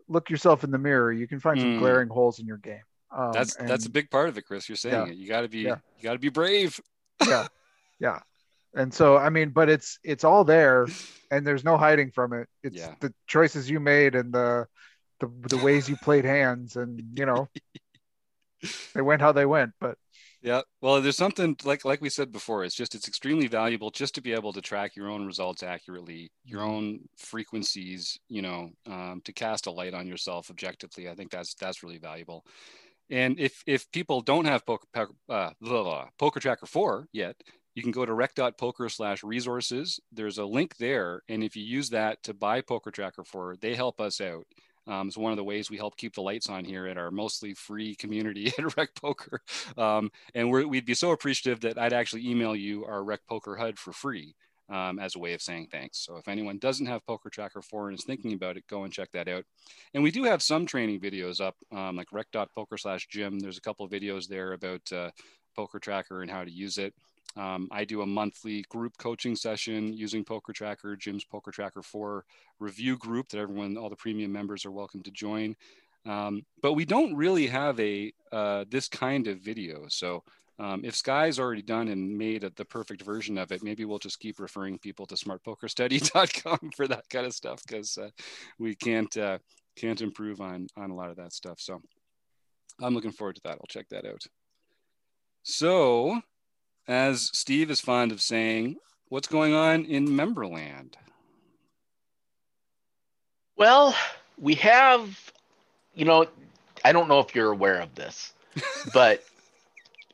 look 0.08 0.30
yourself 0.30 0.62
in 0.62 0.70
the 0.70 0.78
mirror 0.78 1.12
you 1.12 1.26
can 1.26 1.40
find 1.40 1.60
some 1.60 1.72
Mm. 1.74 1.78
glaring 1.78 2.08
holes 2.08 2.38
in 2.38 2.46
your 2.46 2.58
game 2.58 2.82
um, 3.10 3.32
That's 3.32 3.54
that's 3.56 3.86
a 3.86 3.90
big 3.90 4.08
part 4.10 4.28
of 4.28 4.38
it, 4.38 4.42
Chris. 4.42 4.68
You're 4.68 4.76
saying 4.76 5.06
Yeah. 5.06 5.12
it. 5.12 5.16
You 5.16 5.26
got 5.28 5.40
to 5.42 5.48
be 5.48 5.60
Yeah. 5.60 5.76
you 5.96 6.02
got 6.04 6.12
to 6.12 6.18
be 6.20 6.28
brave. 6.28 6.78
yeah 7.28 7.46
yeah 7.98 8.20
and 8.74 8.92
so 8.92 9.16
i 9.16 9.28
mean 9.30 9.50
but 9.50 9.68
it's 9.68 9.98
it's 10.04 10.24
all 10.24 10.44
there 10.44 10.92
and 11.30 11.46
there's 11.46 11.64
no 11.64 11.76
hiding 11.76 12.10
from 12.10 12.32
it 12.32 12.48
it's 12.62 12.88
Yeah. 12.88 12.94
the 13.00 13.12
choices 13.26 13.70
you 13.70 13.80
made 13.80 14.14
and 14.14 14.32
the 14.32 14.66
the, 15.20 15.30
the 15.48 15.58
ways 15.58 15.88
you 15.88 15.96
played 15.96 16.24
hands 16.24 16.76
and 16.76 17.02
you 17.18 17.26
know 17.26 17.48
they 18.94 19.02
went 19.02 19.20
how 19.22 19.32
they 19.32 19.46
went 19.46 19.72
but 19.80 19.96
Yeah. 20.42 20.60
Well, 20.82 21.00
there's 21.00 21.16
something 21.16 21.56
like 21.64 21.84
like 21.86 22.00
we 22.02 22.10
said 22.10 22.30
before. 22.30 22.64
It's 22.64 22.74
just 22.74 22.94
it's 22.94 23.08
extremely 23.08 23.46
valuable 23.46 23.90
just 23.90 24.14
to 24.16 24.20
be 24.20 24.32
able 24.34 24.52
to 24.52 24.60
track 24.60 24.94
your 24.94 25.08
own 25.08 25.24
results 25.24 25.62
accurately, 25.62 26.30
your 26.50 26.60
Mm-hmm. 26.60 26.62
own 26.62 27.00
frequencies. 27.16 28.18
You 28.28 28.42
know, 28.42 28.70
um, 28.86 29.22
to 29.24 29.32
cast 29.32 29.66
a 29.66 29.70
light 29.70 29.94
on 29.94 30.06
yourself 30.06 30.50
objectively. 30.50 31.08
I 31.08 31.14
think 31.14 31.30
that's 31.30 31.54
that's 31.54 31.82
really 31.82 31.98
valuable. 31.98 32.44
And 33.10 33.40
if 33.40 33.62
if 33.66 33.90
people 33.92 34.20
don't 34.22 34.46
have 34.46 34.66
poker 34.66 34.86
uh, 35.28 35.50
blah, 35.60 35.82
blah, 35.84 36.08
poker 36.18 36.40
tracker 36.40 36.66
four 36.66 37.08
yet, 37.12 37.36
you 37.74 37.82
can 37.82 37.92
go 37.92 38.06
to 38.06 38.14
rec.poker 38.14 38.88
slash 38.88 39.22
resources. 39.22 40.00
There's 40.12 40.38
a 40.38 40.44
link 40.44 40.76
there, 40.76 41.22
and 41.28 41.42
if 41.42 41.56
you 41.56 41.64
use 41.64 41.90
that 41.90 42.22
to 42.24 42.34
buy 42.34 42.60
poker 42.60 42.90
tracker 42.90 43.24
four, 43.24 43.56
they 43.60 43.74
help 43.74 44.00
us 44.00 44.20
out. 44.20 44.46
Um, 44.86 45.08
it's 45.08 45.16
one 45.16 45.32
of 45.32 45.36
the 45.36 45.44
ways 45.44 45.70
we 45.70 45.78
help 45.78 45.96
keep 45.96 46.14
the 46.14 46.20
lights 46.20 46.48
on 46.48 46.64
here 46.64 46.86
at 46.86 46.98
our 46.98 47.10
mostly 47.10 47.54
free 47.54 47.94
community 47.94 48.52
at 48.58 48.76
Rec 48.76 48.94
Poker. 48.94 49.40
Um, 49.78 50.10
and 50.34 50.50
we're, 50.50 50.66
we'd 50.66 50.84
be 50.84 50.94
so 50.94 51.12
appreciative 51.12 51.60
that 51.60 51.78
I'd 51.78 51.92
actually 51.94 52.28
email 52.28 52.54
you 52.54 52.84
our 52.84 53.02
Rec 53.02 53.20
Poker 53.26 53.56
HUD 53.56 53.78
for 53.78 53.92
free 53.92 54.34
um, 54.68 54.98
as 54.98 55.16
a 55.16 55.18
way 55.18 55.32
of 55.32 55.42
saying 55.42 55.68
thanks. 55.70 55.98
So 56.04 56.16
if 56.16 56.28
anyone 56.28 56.58
doesn't 56.58 56.86
have 56.86 57.06
Poker 57.06 57.30
Tracker 57.30 57.62
4 57.62 57.88
and 57.88 57.98
is 57.98 58.04
thinking 58.04 58.34
about 58.34 58.56
it, 58.56 58.66
go 58.68 58.84
and 58.84 58.92
check 58.92 59.10
that 59.12 59.28
out. 59.28 59.44
And 59.94 60.02
we 60.02 60.10
do 60.10 60.24
have 60.24 60.42
some 60.42 60.66
training 60.66 61.00
videos 61.00 61.40
up, 61.40 61.56
um, 61.72 61.96
like 61.96 62.12
rec.poker 62.12 62.76
slash 62.76 63.06
gym. 63.08 63.38
There's 63.38 63.58
a 63.58 63.62
couple 63.62 63.86
of 63.86 63.92
videos 63.92 64.28
there 64.28 64.52
about 64.52 64.92
uh, 64.92 65.10
Poker 65.56 65.78
Tracker 65.78 66.22
and 66.22 66.30
how 66.30 66.44
to 66.44 66.50
use 66.50 66.78
it. 66.78 66.94
Um, 67.36 67.68
I 67.72 67.84
do 67.84 68.02
a 68.02 68.06
monthly 68.06 68.62
group 68.68 68.96
coaching 68.98 69.34
session 69.34 69.92
using 69.92 70.24
Poker 70.24 70.52
Tracker, 70.52 70.96
Jim's 70.96 71.24
Poker 71.24 71.50
Tracker 71.50 71.82
4 71.82 72.24
review 72.60 72.96
group 72.96 73.28
that 73.28 73.38
everyone, 73.38 73.76
all 73.76 73.90
the 73.90 73.96
premium 73.96 74.32
members 74.32 74.64
are 74.64 74.70
welcome 74.70 75.02
to 75.02 75.10
join. 75.10 75.56
Um, 76.06 76.44
but 76.62 76.74
we 76.74 76.84
don't 76.84 77.14
really 77.14 77.46
have 77.46 77.80
a 77.80 78.12
uh, 78.30 78.64
this 78.70 78.88
kind 78.88 79.26
of 79.26 79.40
video. 79.40 79.86
So 79.88 80.22
um, 80.58 80.84
if 80.84 80.94
Sky's 80.94 81.38
already 81.38 81.62
done 81.62 81.88
and 81.88 82.16
made 82.16 82.44
a, 82.44 82.50
the 82.50 82.64
perfect 82.64 83.02
version 83.02 83.38
of 83.38 83.50
it, 83.50 83.64
maybe 83.64 83.84
we'll 83.84 83.98
just 83.98 84.20
keep 84.20 84.38
referring 84.38 84.78
people 84.78 85.06
to 85.06 85.14
smartpokerstudy.com 85.14 86.70
for 86.76 86.86
that 86.86 87.08
kind 87.08 87.26
of 87.26 87.34
stuff 87.34 87.62
because 87.66 87.98
uh, 87.98 88.10
we 88.58 88.74
can't 88.76 89.16
uh, 89.16 89.38
can't 89.76 90.02
improve 90.02 90.40
on 90.40 90.68
on 90.76 90.90
a 90.90 90.94
lot 90.94 91.10
of 91.10 91.16
that 91.16 91.32
stuff. 91.32 91.58
So 91.58 91.80
I'm 92.80 92.94
looking 92.94 93.12
forward 93.12 93.36
to 93.36 93.42
that. 93.44 93.58
I'll 93.60 93.66
check 93.68 93.88
that 93.90 94.06
out. 94.06 94.24
So, 95.42 96.20
as 96.86 97.30
Steve 97.32 97.70
is 97.70 97.80
fond 97.80 98.12
of 98.12 98.20
saying, 98.20 98.76
what's 99.08 99.28
going 99.28 99.54
on 99.54 99.84
in 99.84 100.08
Memberland? 100.08 100.94
Well, 103.56 103.94
we 104.38 104.54
have, 104.56 105.32
you 105.94 106.04
know, 106.04 106.26
I 106.84 106.92
don't 106.92 107.08
know 107.08 107.20
if 107.20 107.34
you're 107.34 107.52
aware 107.52 107.80
of 107.80 107.94
this, 107.94 108.32
but 108.92 109.24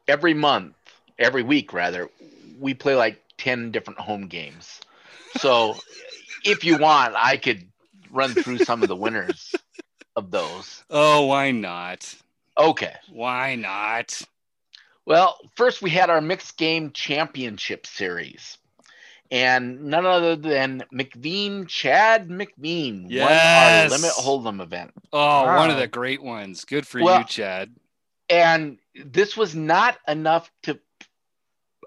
every 0.06 0.34
month, 0.34 0.74
every 1.18 1.42
week 1.42 1.72
rather, 1.72 2.08
we 2.58 2.74
play 2.74 2.94
like 2.94 3.20
10 3.38 3.70
different 3.70 3.98
home 3.98 4.26
games. 4.26 4.80
So 5.38 5.76
if 6.44 6.64
you 6.64 6.76
want, 6.76 7.14
I 7.16 7.36
could 7.36 7.66
run 8.10 8.34
through 8.34 8.58
some 8.58 8.82
of 8.82 8.88
the 8.88 8.96
winners 8.96 9.54
of 10.16 10.30
those. 10.30 10.84
Oh, 10.90 11.26
why 11.26 11.50
not? 11.50 12.14
Okay. 12.58 12.94
Why 13.10 13.54
not? 13.54 14.20
Well, 15.10 15.40
first 15.56 15.82
we 15.82 15.90
had 15.90 16.08
our 16.08 16.20
mixed 16.20 16.56
game 16.56 16.92
championship 16.92 17.84
series. 17.84 18.58
And 19.28 19.86
none 19.86 20.06
other 20.06 20.36
than 20.36 20.84
McVean, 20.94 21.66
Chad 21.66 22.28
McVean, 22.28 23.02
won 23.02 23.10
Yes. 23.10 23.90
our 23.90 23.98
limit 23.98 24.12
hold'em 24.12 24.62
event. 24.62 24.92
Oh, 25.12 25.46
one 25.56 25.68
of 25.68 25.78
the 25.78 25.88
great 25.88 26.22
ones. 26.22 26.64
Good 26.64 26.86
for 26.86 27.02
Well- 27.02 27.18
you, 27.18 27.24
Chad. 27.24 27.74
and 28.28 28.78
this 28.94 29.36
was 29.36 29.52
not 29.52 29.98
enough 30.06 30.48
to 30.62 30.78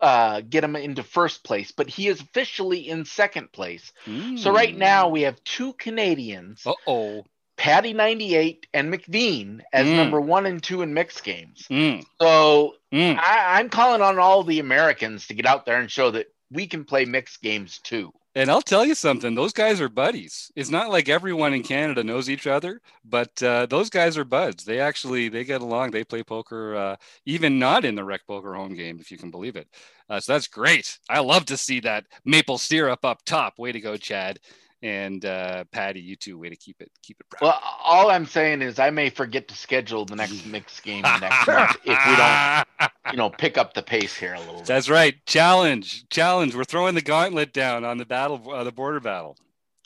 uh, 0.02 0.42
get 0.42 0.66
him 0.66 0.76
into 0.76 1.02
first 1.02 1.46
place, 1.46 1.72
but 1.72 1.88
he 1.90 2.10
is 2.10 2.20
officially 2.20 2.90
in 2.90 3.06
second 3.06 3.54
place. 3.54 3.94
So 4.36 4.52
right 4.52 4.76
now 4.76 5.08
we 5.08 5.22
have 5.22 5.42
two 5.46 5.72
Canadians, 5.74 6.62
Uh 6.66 6.74
oh. 6.88 7.26
Patty 7.56 7.94
ninety 7.94 8.36
eight 8.36 8.68
and 8.74 8.92
McVean, 8.94 9.62
as 9.72 9.88
Mm. 9.88 9.96
number 9.96 10.20
one 10.20 10.46
and 10.46 10.62
two 10.62 10.82
in 10.82 10.94
mixed 10.94 11.24
games. 11.24 11.66
Mm, 11.70 12.04
So 12.20 12.76
mm. 12.92 13.18
I, 13.18 13.60
I'm 13.60 13.70
calling 13.70 14.02
on 14.02 14.20
all 14.20 14.44
the 14.44 14.60
Americans 14.60 15.28
to 15.28 15.34
get 15.34 15.46
out 15.46 15.66
there 15.66 15.80
and 15.80 15.90
show 15.90 16.12
that 16.12 16.28
we 16.52 16.68
can 16.68 16.84
play 16.84 17.06
mixed 17.06 17.42
games 17.42 17.80
too. 17.80 18.12
And 18.36 18.50
I'll 18.50 18.64
tell 18.64 18.84
you 18.84 18.96
something, 18.96 19.36
those 19.36 19.54
guys 19.54 19.80
are 19.80 19.90
buddies. 19.90 20.52
It's 20.56 20.72
not 20.72 20.90
like 20.90 21.08
everyone 21.08 21.54
in 21.54 21.62
Canada 21.62 22.04
knows 22.04 22.32
each 22.32 22.48
other, 22.48 22.82
but 23.06 23.44
uh, 23.44 23.68
those 23.68 23.92
guys 23.92 24.18
are 24.18 24.26
buds. 24.26 24.66
They 24.66 24.80
actually 24.80 25.30
they 25.30 25.44
get 25.44 25.62
along. 25.62 25.92
They 25.92 26.04
play 26.04 26.24
poker, 26.24 26.76
uh, 26.76 26.96
even 27.28 27.60
not 27.60 27.86
in 27.86 27.94
the 27.94 28.04
rec 28.04 28.26
poker 28.26 28.56
home 28.56 28.74
game, 28.74 29.00
if 29.00 29.12
you 29.12 29.20
can 29.20 29.30
believe 29.30 29.56
it. 29.56 29.68
Uh, 30.10 30.20
so 30.20 30.34
that's 30.34 30.48
great. 30.48 30.98
I 31.08 31.20
love 31.20 31.46
to 31.46 31.58
see 31.58 31.80
that 31.82 32.08
maple 32.26 32.58
syrup 32.58 33.06
up 33.06 33.24
top. 33.24 33.60
Way 33.60 33.72
to 33.72 33.80
go, 33.80 33.98
Chad 33.98 34.40
and 34.84 35.24
uh, 35.26 35.64
Patty. 35.72 36.02
You 36.02 36.16
too. 36.16 36.38
Way 36.38 36.50
to 36.50 36.56
keep 36.56 36.82
it 36.82 36.92
keep 37.02 37.20
it 37.20 37.28
proud. 37.30 37.42
Well, 37.42 37.60
all 37.84 38.12
I'm 38.12 38.26
saying 38.26 38.62
is 38.62 38.78
I 38.78 38.92
may 38.92 39.10
forget 39.10 39.48
to 39.48 39.56
schedule 39.56 40.06
the 40.06 40.16
next 40.16 40.46
mixed 40.48 40.84
game 40.84 41.02
next 41.02 41.48
month 41.48 41.78
if 41.86 41.98
we 42.06 42.16
don't, 42.16 42.92
you 43.12 43.18
know, 43.18 43.30
pick 43.30 43.58
up 43.58 43.74
the 43.74 43.82
pace 43.82 44.16
here 44.16 44.34
a 44.34 44.40
little 44.40 44.58
bit. 44.58 44.66
That's 44.66 44.90
right. 44.90 45.16
Challenge, 45.26 46.08
challenge. 46.10 46.54
We're 46.56 46.66
throwing 46.66 46.96
the 46.96 47.02
gauntlet 47.02 47.54
down 47.54 47.84
on 47.86 47.98
the 47.98 48.06
battle, 48.06 48.42
uh, 48.52 48.64
the 48.64 48.72
border 48.72 49.00
battle. 49.00 49.38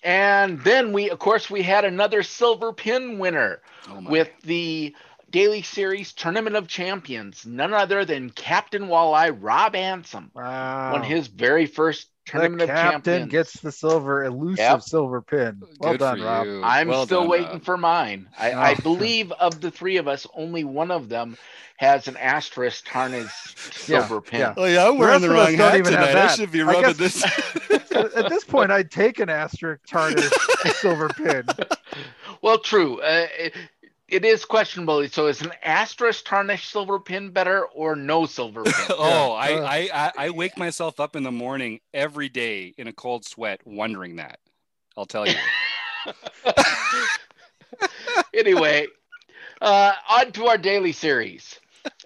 And 0.03 0.59
then 0.63 0.93
we, 0.93 1.09
of 1.09 1.19
course, 1.19 1.49
we 1.49 1.61
had 1.61 1.85
another 1.85 2.23
silver 2.23 2.73
pin 2.73 3.19
winner 3.19 3.61
Oh 3.89 4.01
with 4.01 4.29
the 4.43 4.95
Daily 5.29 5.61
Series 5.61 6.13
Tournament 6.13 6.55
of 6.55 6.67
Champions, 6.67 7.45
none 7.45 7.73
other 7.73 8.05
than 8.05 8.29
Captain 8.29 8.83
Walleye 8.83 9.37
Rob 9.39 9.73
Ansem 9.73 10.29
Wow. 10.33 10.93
won 10.93 11.03
his 11.03 11.27
very 11.27 11.65
first 11.65 12.07
the 12.07 12.16
Tournament 12.27 12.61
of 12.63 12.69
captain 12.69 13.01
Champions. 13.21 13.31
gets 13.31 13.53
the 13.61 13.71
silver 13.71 14.23
elusive 14.25 14.57
Yep. 14.59 14.81
silver 14.81 15.21
pin. 15.21 15.61
Well 15.79 15.93
Good 15.93 15.99
done, 15.99 16.21
Rob. 16.21 16.45
you. 16.45 16.61
I'm 16.63 16.87
Well 16.89 17.05
still 17.05 17.21
done, 17.21 17.29
waiting 17.29 17.47
Rob. 17.53 17.63
for 17.65 17.77
mine. 17.77 18.27
I, 18.37 18.51
I 18.51 18.71
Oh. 18.73 18.81
believe 18.81 19.31
of 19.33 19.61
the 19.61 19.71
three 19.71 19.97
of 19.97 20.07
us, 20.07 20.27
only 20.35 20.63
one 20.63 20.91
of 20.91 21.09
them 21.09 21.37
has 21.77 22.07
an 22.07 22.17
asterisk 22.17 22.85
tarnished 22.87 23.57
silver 23.73 24.19
pin. 24.21 24.39
yeah. 24.41 24.53
Oh 24.57 24.65
yeah, 24.65 24.87
I'm 24.87 24.97
wearing 24.97 25.13
rest 25.13 25.23
the 25.23 25.29
wrong 25.29 25.45
don't 25.55 25.57
hat 25.71 25.77
even 25.77 25.93
have 25.93 26.07
tonight. 26.09 26.25
I 26.31 26.35
should 26.35 26.51
be 26.51 26.61
I 26.61 26.65
rubbing 26.65 26.81
guess- 26.97 26.97
this. 26.97 27.23
at, 27.91 28.13
at 28.13 28.29
this 28.29 28.43
point, 28.43 28.71
I'd 28.71 28.91
take 28.91 29.19
an 29.19 29.29
asterisk 29.29 29.81
tarnished 29.87 30.33
silver 30.75 31.09
pin. 31.09 31.45
Well, 32.41 32.59
true. 32.59 32.99
Uh, 33.01 33.27
it, 34.07 34.23
it 34.23 34.25
is 34.25 34.45
questionable. 34.45 35.07
So 35.09 35.27
is 35.27 35.41
an 35.41 35.51
asterisk 35.63 36.25
tarnished 36.25 36.69
silver 36.71 36.99
pin 36.99 37.31
better 37.31 37.65
or 37.65 37.95
no 37.95 38.25
silver 38.25 38.63
pin? 38.63 38.73
oh, 38.89 39.31
I, 39.33 39.53
Uh. 39.53 39.63
I, 39.63 39.89
I, 39.93 40.11
I 40.25 40.29
wake 40.29 40.57
myself 40.57 40.99
up 40.99 41.15
in 41.15 41.23
the 41.23 41.31
morning 41.31 41.79
every 41.93 42.29
day 42.29 42.73
in 42.77 42.87
a 42.87 42.93
cold 42.93 43.25
sweat, 43.25 43.61
wondering 43.65 44.17
that. 44.17 44.39
I'll 44.95 45.05
tell 45.05 45.27
you. 45.27 45.35
anyway, 48.33 48.87
uh, 49.61 49.93
on 50.09 50.31
to 50.33 50.47
our 50.47 50.57
daily 50.57 50.91
series. 50.91 51.59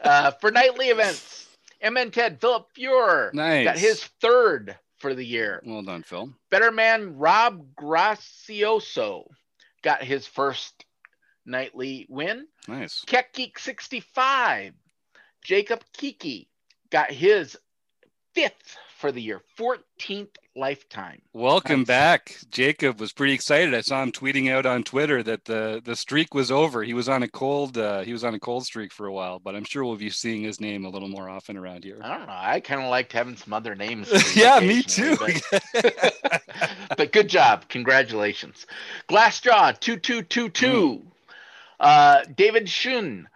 Uh, 0.03 0.31
for 0.31 0.51
nightly 0.51 0.87
events, 0.87 1.47
MN 1.83 2.11
Ted 2.11 2.39
Philip 2.39 2.67
Fuhrer 2.77 3.33
nice. 3.33 3.65
got 3.65 3.77
his 3.77 4.03
third 4.21 4.77
for 4.99 5.13
the 5.15 5.25
year. 5.25 5.61
Well 5.65 5.81
done, 5.81 6.03
Phil. 6.03 6.29
Better 6.49 6.71
man 6.71 7.17
Rob 7.17 7.65
Gracioso 7.75 9.25
got 9.81 10.03
his 10.03 10.27
first 10.27 10.85
nightly 11.45 12.05
win. 12.09 12.47
Nice. 12.67 13.03
Keck 13.05 13.33
Geek 13.33 13.59
65, 13.59 14.73
Jacob 15.43 15.83
Kiki 15.93 16.47
got 16.89 17.11
his 17.11 17.57
fifth 18.33 18.77
for 18.97 19.11
the 19.11 19.21
year, 19.21 19.41
14th 19.57 20.35
lifetime. 20.55 21.21
Welcome 21.33 21.79
Nice. 21.79 21.87
back. 21.87 22.35
Jacob 22.51 22.99
was 22.99 23.11
pretty 23.11 23.33
excited. 23.33 23.73
I 23.73 23.81
saw 23.81 24.03
him 24.03 24.11
tweeting 24.11 24.51
out 24.51 24.67
on 24.67 24.83
Twitter 24.83 25.23
that 25.23 25.43
the 25.45 25.81
the 25.83 25.95
streak 25.95 26.35
was 26.35 26.51
over. 26.51 26.83
He 26.83 26.93
was 26.93 27.09
on 27.09 27.23
a 27.23 27.27
cold 27.27 27.79
uh, 27.79 28.01
he 28.01 28.13
was 28.13 28.23
on 28.23 28.35
a 28.35 28.39
cold 28.39 28.63
streak 28.65 28.93
for 28.93 29.07
a 29.07 29.11
while, 29.11 29.39
but 29.39 29.55
I'm 29.55 29.63
sure 29.63 29.83
we'll 29.83 29.95
be 29.95 30.11
seeing 30.11 30.43
his 30.43 30.61
name 30.61 30.85
a 30.85 30.89
little 30.89 31.07
more 31.09 31.27
often 31.29 31.57
around 31.57 31.83
here. 31.83 31.97
I 32.03 32.15
don't 32.15 32.27
know. 32.27 32.33
I 32.37 32.59
kind 32.59 32.79
of 32.81 32.89
liked 32.91 33.11
having 33.11 33.35
some 33.35 33.53
other 33.53 33.73
names. 33.73 34.07
yeah, 34.35 34.59
me 34.59 34.83
too. 34.83 35.17
But, 35.17 35.41
but 36.97 37.11
good 37.11 37.27
job. 37.27 37.67
Congratulations. 37.69 38.67
Glassjaw 39.09 39.79
2222. 39.79 41.10
Uh, 41.81 42.23
David 42.35 42.69
Shun 42.69 43.27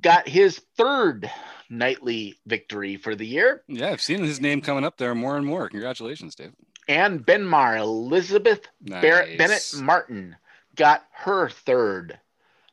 got 0.00 0.28
his 0.28 0.60
third 0.76 1.28
nightly 1.70 2.36
victory 2.46 2.96
for 2.96 3.14
the 3.16 3.26
year. 3.26 3.62
yeah, 3.66 3.90
I've 3.90 4.00
seen 4.00 4.22
his 4.22 4.40
name 4.40 4.60
coming 4.60 4.84
up 4.84 4.96
there 4.98 5.14
more 5.14 5.36
and 5.36 5.44
more. 5.46 5.68
Congratulations, 5.68 6.34
Dave. 6.34 6.52
And 6.86 7.24
Benmar 7.26 7.78
Elizabeth 7.80 8.66
Barrett 8.80 9.36
Bennett 9.38 9.74
Martin 9.76 10.36
got 10.76 11.04
her 11.12 11.48
third 11.50 12.18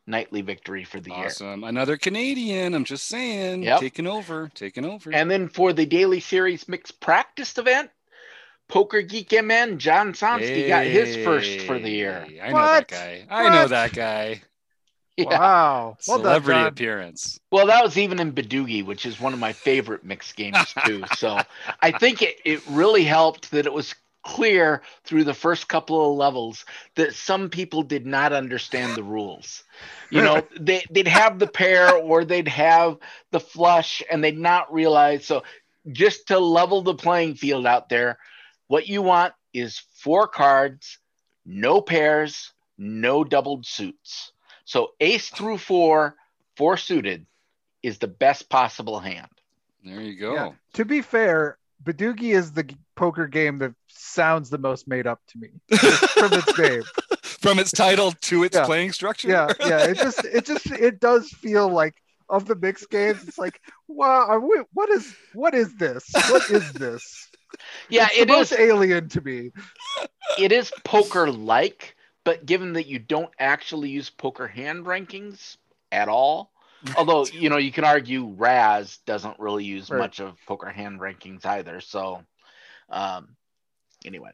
nightly 0.07 0.41
victory 0.41 0.83
for 0.83 0.99
the 0.99 1.11
year. 1.11 1.25
Awesome. 1.25 1.63
Another 1.63 1.97
Canadian. 1.97 2.73
I'm 2.73 2.85
just 2.85 3.07
saying. 3.07 3.63
Yep. 3.63 3.79
Taking 3.79 4.07
over. 4.07 4.49
Taking 4.53 4.85
over. 4.85 5.11
And 5.11 5.29
then 5.31 5.49
for 5.49 5.73
the 5.73 5.85
daily 5.85 6.19
series 6.19 6.67
mixed 6.69 6.99
practice 7.01 7.57
event, 7.57 7.89
Poker 8.67 9.01
Geek 9.01 9.31
MN 9.31 9.79
John 9.79 10.13
Somsky 10.13 10.67
got 10.67 10.85
his 10.85 11.15
first 11.25 11.61
for 11.61 11.77
the 11.79 11.89
year. 11.89 12.25
Hey, 12.27 12.41
I 12.41 12.49
know 12.51 12.57
that 12.57 12.87
guy. 12.87 13.25
I 13.29 13.49
know 13.49 13.67
that 13.67 13.93
guy. 13.93 14.41
Yeah. 15.17 15.39
Wow. 15.39 15.97
Well 16.07 16.17
done, 16.17 16.25
Celebrity 16.25 16.59
John. 16.59 16.67
appearance. 16.67 17.39
Well, 17.49 17.67
that 17.67 17.81
was 17.81 17.97
even 17.97 18.19
in 18.19 18.33
Badugi, 18.33 18.85
which 18.85 19.05
is 19.05 19.17
one 19.17 19.31
of 19.31 19.39
my 19.39 19.53
favorite 19.53 20.03
mixed 20.03 20.35
games 20.35 20.73
too. 20.85 21.05
So 21.15 21.39
I 21.81 21.91
think 21.91 22.21
it, 22.21 22.35
it 22.43 22.61
really 22.67 23.05
helped 23.05 23.51
that 23.51 23.65
it 23.65 23.71
was 23.71 23.95
clear 24.25 24.81
through 25.05 25.23
the 25.23 25.33
first 25.33 25.69
couple 25.69 26.11
of 26.11 26.17
levels 26.17 26.65
that 26.95 27.13
some 27.13 27.49
people 27.49 27.83
did 27.83 28.05
not 28.05 28.33
understand 28.33 28.95
the 28.95 29.03
rules. 29.03 29.63
You 30.09 30.21
know, 30.21 30.45
they, 30.59 30.83
they'd 30.89 31.07
have 31.07 31.39
the 31.39 31.47
pair 31.47 31.95
or 31.95 32.25
they'd 32.25 32.47
have 32.47 32.97
the 33.31 33.39
flush 33.39 34.03
and 34.11 34.23
they'd 34.23 34.37
not 34.37 34.73
realize. 34.73 35.25
So 35.25 35.43
just 35.91 36.27
to 36.27 36.39
level 36.39 36.81
the 36.81 36.95
playing 36.95 37.35
field 37.35 37.65
out 37.65 37.87
there, 37.87 38.17
what 38.67 38.87
you 38.87 39.01
want 39.01 39.33
is 39.53 39.81
four 39.93 40.27
cards, 40.27 40.97
no 41.45 41.79
pairs, 41.79 42.51
no 42.77 43.23
doubled 43.23 43.65
suits. 43.65 44.31
So 44.65 44.91
ace 44.99 45.29
through 45.29 45.59
four, 45.59 46.15
four 46.57 46.77
suited 46.77 47.25
is 47.83 47.99
the 47.99 48.07
best 48.07 48.49
possible 48.49 48.99
hand. 48.99 49.29
There 49.83 50.01
you 50.01 50.19
go. 50.19 50.33
Yeah. 50.33 50.51
To 50.73 50.85
be 50.85 51.01
fair, 51.01 51.57
Badugi 51.83 52.33
is 52.35 52.51
the 52.51 52.67
poker 52.95 53.27
game 53.27 53.59
that 53.59 53.73
sounds 53.87 54.49
the 54.49 54.57
most 54.57 54.87
made 54.87 55.05
up 55.05 55.21
to 55.27 55.37
me 55.37 55.49
from 55.77 56.33
its 56.33 56.57
name. 56.57 56.83
From 57.21 57.59
its 57.59 57.69
title 57.71 58.11
to 58.21 58.43
its 58.43 58.55
Yeah. 58.55 58.65
playing 58.65 58.91
structure. 58.91 59.27
Yeah, 59.27 59.51
yeah. 59.59 59.83
It 59.85 59.97
just, 59.97 60.25
it 60.25 60.45
just, 60.47 60.65
it 60.71 60.99
does 60.99 61.29
feel 61.29 61.69
like 61.69 61.93
of 62.27 62.45
the 62.47 62.55
mixed 62.55 62.89
games. 62.89 63.27
It's 63.27 63.37
like, 63.37 63.61
wow, 63.87 64.25
are 64.27 64.39
we, 64.39 64.63
what 64.73 64.89
is, 64.89 65.13
what 65.33 65.53
is 65.53 65.75
this? 65.75 66.09
What 66.29 66.49
is 66.49 66.71
this? 66.73 67.29
Yeah, 67.87 68.07
it's 68.07 68.15
the 68.15 68.21
it 68.23 68.27
most 68.27 68.53
alien 68.53 69.07
to 69.09 69.21
me. 69.21 69.51
It 70.39 70.51
is 70.51 70.71
poker 70.83 71.31
like, 71.31 71.94
but 72.25 72.45
given 72.45 72.73
that 72.73 72.87
you 72.87 72.99
don't 72.99 73.31
actually 73.39 73.89
use 73.89 74.09
poker 74.09 74.47
hand 74.47 74.85
rankings 74.85 75.57
at 75.91 76.09
all, 76.09 76.51
although 76.97 77.25
you 77.27 77.49
know 77.49 77.57
you 77.57 77.71
can 77.71 77.85
argue 77.85 78.25
Razz 78.27 78.97
doesn't 79.05 79.39
really 79.39 79.63
use 79.63 79.89
Right. 79.89 79.99
much 79.99 80.19
of 80.19 80.37
poker 80.45 80.69
hand 80.69 80.99
rankings 80.99 81.45
either. 81.45 81.79
So, 81.79 82.25
um, 82.89 83.37
anyway, 84.05 84.31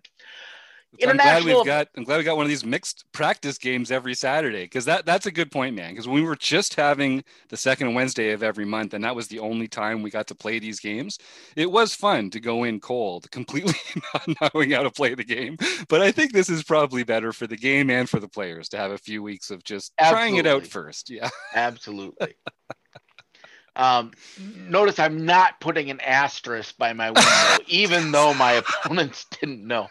I'm 1.08 1.16
glad 1.16 1.44
we've 1.44 1.66
got. 1.66 1.88
I'm 1.96 2.04
glad 2.04 2.18
we 2.18 2.24
got 2.24 2.36
one 2.36 2.46
of 2.46 2.50
these 2.50 2.66
mixed 2.66 3.06
practice 3.14 3.58
games 3.58 3.92
every 3.92 4.14
Saturday 4.14 4.64
because 4.64 4.86
that 4.86 5.06
that's 5.06 5.26
a 5.26 5.32
good 5.32 5.50
point, 5.50 5.76
man. 5.76 5.92
Because 5.92 6.08
we 6.08 6.22
were 6.22 6.36
just 6.36 6.76
having 6.76 7.24
the 7.50 7.58
second 7.58 7.94
Wednesday 7.94 8.32
of 8.32 8.44
every 8.44 8.66
month, 8.66 8.94
and 8.94 9.04
that 9.04 9.16
was 9.16 9.28
the 9.28 9.40
only 9.40 9.68
time 9.68 10.02
we 10.02 10.10
got 10.10 10.28
to 10.28 10.36
play 10.36 10.60
these 10.60 10.80
games. 10.80 11.18
It 11.56 11.72
was 11.72 11.96
fun 11.96 12.30
to 12.32 12.40
go 12.40 12.66
in 12.66 12.80
cold, 12.80 13.32
completely 13.32 13.74
not 14.14 14.54
knowing 14.54 14.72
how 14.72 14.84
to 14.84 14.92
play 14.92 15.16
the 15.16 15.24
game. 15.24 15.58
But 15.88 16.02
I 16.02 16.12
think 16.12 16.34
this 16.34 16.50
is 16.50 16.64
probably 16.64 17.04
better 17.04 17.32
for 17.32 17.48
the 17.48 17.58
game 17.58 17.90
and 17.90 18.10
for 18.10 18.20
the 18.20 18.28
players 18.30 18.68
to 18.70 18.78
have 18.78 18.92
a 18.92 18.98
few 18.98 19.24
weeks 19.24 19.50
of 19.50 19.64
just 19.64 19.94
trying 19.98 20.36
it 20.36 20.46
out 20.46 20.68
first. 20.68 21.10
Yeah. 21.10 21.30
absolutely. 21.56 22.36
Um, 23.78 24.12
notice 24.68 25.00
I'm 25.00 25.26
not 25.26 25.62
putting 25.62 25.90
an 25.90 26.02
asterisk 26.02 26.78
by 26.78 26.92
my 26.92 27.12
window, 27.12 27.64
even 27.68 28.12
though 28.12 28.34
my 28.34 28.54
opponents 28.54 29.26
didn't 29.40 29.66
know. 29.66 29.88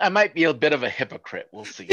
I 0.00 0.08
might 0.08 0.34
be 0.34 0.44
a 0.44 0.54
bit 0.54 0.72
of 0.72 0.82
a 0.82 0.88
hypocrite. 0.88 1.48
We'll 1.52 1.64
see. 1.64 1.88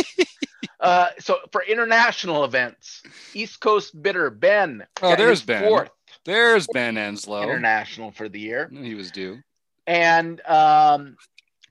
uh, 0.80 1.08
so 1.20 1.38
for 1.52 1.64
international 1.64 2.44
events, 2.46 3.04
East 3.34 3.60
Coast 3.60 4.02
Bitter 4.02 4.30
Ben. 4.30 4.86
Oh, 5.02 5.16
there's 5.16 5.42
Ben. 5.42 5.64
Fourth 5.64 5.90
There's 6.26 6.68
Ben 6.74 6.96
Enslow. 6.96 7.44
international 7.44 8.12
for 8.12 8.30
the 8.30 8.40
year, 8.40 8.70
He 8.72 8.96
was 8.96 9.12
due. 9.12 9.40
and 9.86 10.42
um, 10.48 11.18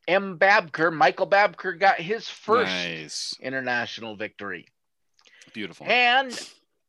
M. 0.08 0.38
Babker, 0.38 0.92
Michael 0.92 1.26
Babker, 1.26 1.78
got 1.78 1.96
his 2.00 2.28
first 2.28 2.70
Nice. 2.70 3.34
international 3.40 4.16
victory. 4.16 4.66
Beautiful. 5.52 5.86
And 5.88 6.38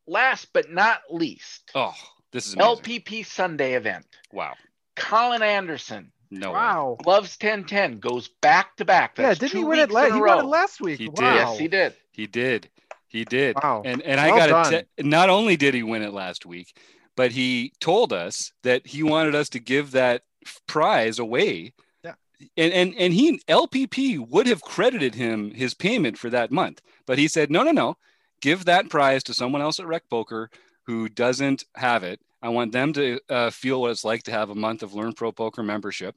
last 0.08 0.50
but 0.54 0.72
not 0.72 1.00
least, 1.10 1.72
Oh, 1.74 1.94
this 2.32 2.48
is 2.48 2.54
amazing. 2.56 2.76
LPP 2.84 3.26
Sunday 3.26 3.74
event. 3.76 4.06
Wow. 4.32 4.54
Colin 4.96 5.42
Anderson, 5.42 6.12
No. 6.30 6.50
way. 6.50 6.54
Wow. 6.56 6.98
gloves 7.04 7.38
1010, 7.40 8.00
goes 8.00 8.28
back 8.42 8.76
to 8.78 8.86
back. 8.86 9.18
Yeah, 9.18 9.34
didn't 9.34 9.52
he 9.52 9.64
win 9.64 9.80
it? 9.80 9.90
weeks 9.90 9.94
La- 9.94 10.06
in 10.06 10.12
a 10.12 10.16
he 10.16 10.22
won 10.22 10.40
it 10.40 10.48
last 10.48 10.82
week. 10.82 11.00
He 11.00 11.06
did. 11.06 11.20
wow. 11.20 11.36
Yes, 11.36 11.60
he 11.60 11.68
did. 11.68 11.94
He 12.12 12.28
did. 12.28 12.70
He 13.08 13.24
did. 13.26 13.56
Wow. 13.56 13.82
And 13.86 14.02
and 14.02 14.20
I 14.20 14.30
got 14.30 14.74
it. 14.74 14.88
to 14.98 15.04
not 15.04 15.30
only 15.30 15.56
did 15.56 15.74
he 15.74 15.84
win 15.84 16.02
it 16.02 16.14
last 16.14 16.46
week, 16.46 16.78
but 17.16 17.32
he 17.32 17.72
told 17.80 18.12
us 18.14 18.52
that 18.64 18.86
he 18.86 19.04
wanted 19.04 19.36
us 19.36 19.50
to 19.50 19.60
give 19.60 19.92
that 19.92 20.24
prize 20.68 21.20
away. 21.20 21.74
Yeah. 22.04 22.14
And 22.58 22.74
and 22.74 22.94
and 22.98 23.14
he 23.14 23.40
LPP 23.48 24.28
would 24.28 24.48
have 24.48 24.62
credited 24.62 25.16
him 25.16 25.52
his 25.52 25.74
payment 25.74 26.18
for 26.18 26.30
that 26.30 26.52
month, 26.52 26.82
but 27.06 27.18
he 27.18 27.28
said 27.28 27.50
no, 27.50 27.64
no, 27.64 27.72
no. 27.72 27.98
Give 28.42 28.66
that 28.66 28.90
prize 28.90 29.24
to 29.24 29.34
someone 29.34 29.62
else 29.62 29.80
at 29.80 29.88
Rec 29.88 30.04
Poker 30.10 30.50
who 30.84 31.10
doesn't 31.10 31.64
have 31.76 32.04
it. 32.04 32.22
I 32.42 32.50
want 32.50 32.72
them 32.72 32.94
to 32.94 33.20
uh, 33.30 33.50
feel 33.50 33.82
what 33.82 33.92
it's 33.92 34.04
like 34.04 34.24
to 34.24 34.32
have 34.32 34.50
a 34.50 34.56
month 34.56 34.84
of 34.84 34.94
Learn 34.94 35.14
Pro 35.14 35.32
Poker 35.32 35.64
membership, 35.64 36.16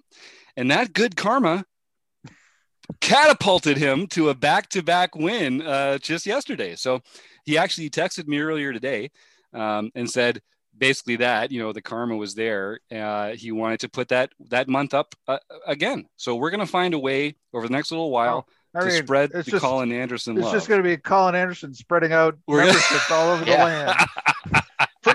and 0.57 0.71
that 0.71 0.93
good 0.93 1.17
karma 1.17 1.65
catapulted 3.01 3.77
him 3.77 4.07
to 4.09 4.31
a 4.31 4.35
back-to-back 4.35 5.15
win 5.15 5.63
uh, 5.63 5.99
just 5.99 6.27
yesterday. 6.27 6.75
So 6.75 7.01
he 7.45 7.57
actually 7.57 7.89
texted 7.91 8.27
me 8.27 8.41
earlier 8.41 8.73
today 8.73 9.11
um, 9.53 9.91
and 9.95 10.11
said 10.11 10.41
basically 10.77 11.17
that 11.17 11.51
you 11.53 11.61
know 11.61 11.73
the 11.73 11.83
karma 11.83 12.17
was 12.17 12.35
there. 12.35 12.81
Uh, 12.91 13.31
he 13.31 13.53
wanted 13.53 13.81
to 13.81 13.89
put 13.89 14.09
that 14.09 14.33
that 14.49 14.69
month 14.69 14.95
up 14.95 15.15
uh, 15.29 15.39
again. 15.67 16.07
So 16.17 16.37
we're 16.37 16.51
going 16.51 16.61
to 16.61 16.67
find 16.67 16.95
a 16.95 16.99
way 16.99 17.37
over 17.53 17.67
the 17.67 17.73
next 17.73 17.91
little 17.91 18.11
while 18.11 18.47
I 18.75 18.81
to 18.81 18.87
mean, 18.87 19.03
spread 19.03 19.31
it's 19.35 19.47
the 19.47 19.53
just 19.53 19.63
Colin 19.63 19.93
Anderson 19.93 20.37
it's 20.37 20.45
love. 20.45 20.55
just 20.55 20.69
going 20.69 20.83
to 20.83 20.89
be 20.89 20.97
Colin 20.97 21.35
Anderson 21.35 21.75
spreading 21.75 22.13
out 22.13 22.39
memberships 22.49 23.11
all 23.11 23.31
over 23.31 23.45
the 23.45 23.51
land. 23.53 23.99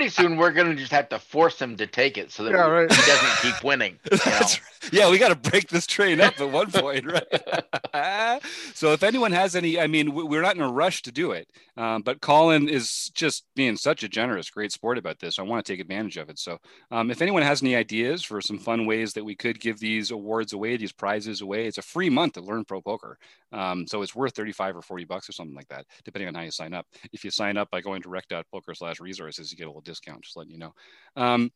Pretty 0.06 0.22
soon 0.28 0.38
we're 0.38 0.52
gonna 0.52 0.76
just 0.76 0.92
have 0.92 1.10
to 1.10 1.18
force 1.18 1.60
him 1.60 1.78
to 1.78 1.88
take 1.88 2.18
it 2.20 2.32
so 2.32 2.44
that 2.44 2.52
Yeah, 2.54 2.68
we- 2.68 2.74
right. 2.74 2.92
he 2.92 3.02
doesn't 3.08 3.38
keep 3.42 3.64
winning. 3.64 3.98
You 4.12 4.18
know? 4.26 4.32
Right. 4.32 4.62
Yeah, 4.92 5.10
we 5.10 5.18
got 5.18 5.30
to 5.30 5.50
break 5.50 5.70
this 5.70 5.88
train 5.88 6.22
up 6.22 6.40
at 6.40 6.48
one 6.52 6.70
point, 6.70 7.08
right? 7.12 8.40
so 8.76 8.92
if 8.94 9.02
anyone 9.02 9.32
has 9.32 9.56
any, 9.56 9.80
I 9.80 9.88
mean, 9.88 10.14
we- 10.14 10.24
we're 10.24 10.44
not 10.44 10.56
in 10.56 10.62
a 10.62 10.72
rush 10.72 11.02
to 11.04 11.12
do 11.12 11.32
it, 11.32 11.50
um, 11.76 12.04
but 12.04 12.22
Colin 12.22 12.70
is 12.70 13.10
just 13.16 13.46
being 13.56 13.78
such 13.78 14.04
a 14.04 14.08
generous, 14.10 14.52
great 14.52 14.72
sport 14.72 15.00
about 15.00 15.18
this. 15.20 15.40
I 15.40 15.42
want 15.42 15.66
to 15.66 15.72
take 15.74 15.80
advantage 15.80 16.18
of 16.18 16.30
it. 16.30 16.38
So 16.38 16.60
um, 16.92 17.10
if 17.10 17.22
anyone 17.24 17.42
has 17.42 17.64
any 17.64 17.76
ideas 17.76 18.24
for 18.24 18.42
some 18.42 18.60
fun 18.60 18.86
ways 18.86 19.14
that 19.14 19.26
we 19.26 19.36
could 19.36 19.60
give 19.60 19.80
these 19.80 20.12
awards 20.12 20.54
away, 20.54 20.78
these 20.78 20.92
prizes 20.92 21.42
away, 21.42 21.66
it's 21.66 21.80
a 21.80 21.82
free 21.82 22.12
month 22.12 22.34
to 22.34 22.42
learn 22.42 22.64
pro 22.64 22.80
poker. 22.80 23.18
Um, 23.52 23.88
so 23.88 24.04
it's 24.04 24.14
worth 24.14 24.36
35 24.36 24.76
or 24.78 24.82
40 24.84 25.06
bucks 25.06 25.28
or 25.30 25.32
something 25.32 25.56
like 25.56 25.70
that, 25.70 25.86
depending 26.04 26.28
on 26.28 26.36
how 26.36 26.42
you 26.42 26.52
sign 26.52 26.74
up. 26.76 26.86
If 27.12 27.24
you 27.24 27.32
sign 27.32 27.58
up 27.58 27.72
by 27.72 27.82
going 27.82 28.02
to 28.04 28.10
rec.poker 28.10 28.74
slash 28.76 29.00
resources, 29.00 29.52
you 29.52 29.58
get 29.58 29.64
a 29.64 29.70
little 29.70 29.82
discount, 29.82 29.95
just 30.22 30.38
letting 30.38 30.52
you 30.52 30.60
know. 30.60 30.74
Um, 31.16 31.52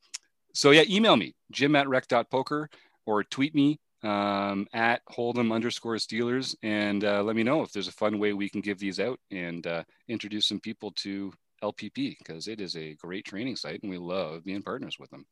so 0.53 0.71
yeah, 0.71 0.83
email 0.89 1.15
me, 1.15 1.35
jim 1.51 1.75
at 1.75 1.87
rec.poker 1.87 2.69
or 3.05 3.23
tweet 3.23 3.55
me 3.55 3.79
um, 4.03 4.67
at 4.73 5.01
Hold'em 5.11 5.53
underscore 5.53 5.95
Steelers 5.95 6.55
and 6.63 7.03
uh, 7.03 7.21
let 7.23 7.35
me 7.35 7.43
know 7.43 7.61
if 7.61 7.71
there's 7.71 7.87
a 7.87 7.93
fun 7.93 8.19
way 8.19 8.33
we 8.33 8.49
can 8.49 8.61
give 8.61 8.79
these 8.79 8.99
out 8.99 9.19
and 9.31 9.65
uh, 9.67 9.83
introduce 10.07 10.47
some 10.47 10.59
people 10.59 10.91
to 10.97 11.31
LPP 11.63 12.17
because 12.17 12.47
it 12.47 12.61
is 12.61 12.75
a 12.75 12.95
great 12.95 13.25
training 13.25 13.55
site 13.55 13.81
and 13.81 13.89
we 13.89 13.97
love 13.97 14.45
being 14.45 14.61
partners 14.61 14.97
with 14.99 15.09
them. 15.09 15.25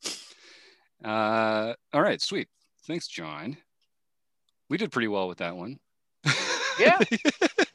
Uh, 1.04 1.74
all 1.92 2.02
right, 2.02 2.20
sweet. 2.20 2.48
Thanks, 2.86 3.08
John. 3.08 3.56
We 4.68 4.76
did 4.76 4.92
pretty 4.92 5.08
well 5.08 5.28
with 5.28 5.38
that 5.38 5.56
one. 5.56 5.78
Yeah. 6.78 6.98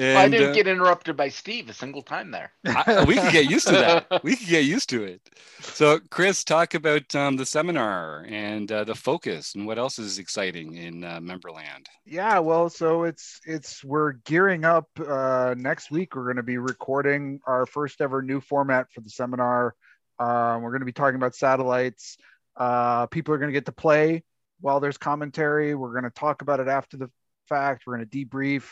and, 0.00 0.18
I 0.18 0.28
didn't 0.28 0.50
uh, 0.50 0.54
get 0.54 0.66
interrupted 0.66 1.16
by 1.16 1.28
Steve 1.28 1.68
a 1.68 1.72
single 1.74 2.02
time 2.02 2.30
there. 2.30 2.52
I- 2.66 3.04
we 3.04 3.16
could 3.16 3.32
get 3.32 3.50
used 3.50 3.66
to 3.68 3.72
that. 3.72 4.24
We 4.24 4.36
could 4.36 4.48
get 4.48 4.64
used 4.64 4.88
to 4.90 5.04
it. 5.04 5.20
So, 5.60 6.00
Chris, 6.10 6.42
talk 6.42 6.74
about 6.74 7.14
um, 7.14 7.36
the 7.36 7.44
seminar 7.46 8.24
and 8.28 8.70
uh, 8.72 8.84
the 8.84 8.94
focus, 8.94 9.54
and 9.54 9.66
what 9.66 9.78
else 9.78 9.98
is 9.98 10.18
exciting 10.18 10.74
in 10.74 11.04
uh, 11.04 11.20
Memberland. 11.20 11.86
Yeah, 12.06 12.38
well, 12.38 12.70
so 12.70 13.04
it's 13.04 13.40
it's 13.44 13.84
we're 13.84 14.12
gearing 14.12 14.64
up. 14.64 14.88
Uh, 14.98 15.54
next 15.56 15.90
week, 15.90 16.16
we're 16.16 16.24
going 16.24 16.36
to 16.36 16.42
be 16.42 16.58
recording 16.58 17.40
our 17.46 17.66
first 17.66 18.00
ever 18.00 18.22
new 18.22 18.40
format 18.40 18.90
for 18.92 19.00
the 19.02 19.10
seminar. 19.10 19.74
Um, 20.18 20.62
we're 20.62 20.70
going 20.70 20.80
to 20.80 20.86
be 20.86 20.92
talking 20.92 21.16
about 21.16 21.34
satellites. 21.34 22.16
Uh, 22.56 23.06
people 23.06 23.34
are 23.34 23.38
going 23.38 23.48
to 23.48 23.54
get 23.54 23.66
to 23.66 23.72
play 23.72 24.22
while 24.60 24.80
there's 24.80 24.98
commentary. 24.98 25.74
We're 25.74 25.92
going 25.92 26.04
to 26.04 26.10
talk 26.10 26.42
about 26.42 26.60
it 26.60 26.68
after 26.68 26.96
the 26.96 27.10
fact. 27.48 27.84
We're 27.86 27.96
going 27.96 28.08
to 28.08 28.26
debrief. 28.26 28.64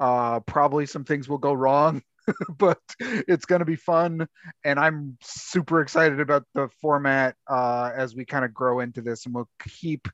Uh, 0.00 0.40
probably 0.40 0.86
some 0.86 1.04
things 1.04 1.28
will 1.28 1.38
go 1.38 1.52
wrong, 1.52 2.02
but 2.58 2.80
it's 3.00 3.44
going 3.44 3.58
to 3.58 3.66
be 3.66 3.76
fun. 3.76 4.26
And 4.64 4.80
I'm 4.80 5.18
super 5.22 5.82
excited 5.82 6.20
about 6.20 6.44
the 6.54 6.68
format 6.80 7.36
uh, 7.46 7.92
as 7.94 8.16
we 8.16 8.24
kind 8.24 8.44
of 8.44 8.54
grow 8.54 8.80
into 8.80 9.02
this, 9.02 9.26
and 9.26 9.34
we'll 9.34 9.50
keep 9.62 10.08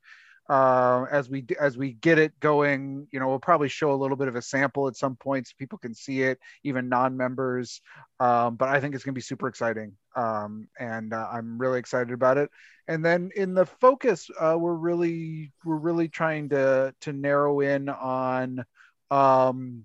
uh, 0.49 1.07
as 1.11 1.29
we 1.29 1.45
as 1.59 1.77
we 1.77 1.93
get 1.93 2.19
it 2.19 2.39
going. 2.41 3.07
You 3.13 3.21
know, 3.21 3.29
we'll 3.29 3.39
probably 3.39 3.69
show 3.69 3.93
a 3.93 3.97
little 3.97 4.17
bit 4.17 4.29
of 4.29 4.37
a 4.37 4.43
sample 4.43 4.89
at 4.89 4.97
some 4.97 5.17
points. 5.17 5.53
people 5.53 5.79
can 5.79 5.95
see 5.95 6.23
it, 6.23 6.39
even 6.65 6.89
non-members. 6.89 7.81
Um, 8.21 8.57
but 8.57 8.69
I 8.69 8.81
think 8.81 8.95
it's 8.95 9.05
going 9.05 9.15
to 9.15 9.19
be 9.19 9.23
super 9.23 9.49
exciting, 9.49 9.93
um, 10.17 10.69
and 10.79 11.13
uh, 11.13 11.29
I'm 11.33 11.59
really 11.59 11.79
excited 11.79 12.13
about 12.13 12.39
it. 12.39 12.51
And 12.89 13.05
then 13.05 13.31
in 13.35 13.55
the 13.55 13.67
focus, 13.67 14.31
uh, 14.41 14.57
we're 14.59 14.75
really 14.75 15.53
we're 15.65 15.77
really 15.77 16.09
trying 16.09 16.49
to 16.51 16.95
to 17.03 17.13
narrow 17.13 17.61
in 17.61 17.89
on 17.89 18.65
um, 19.11 19.85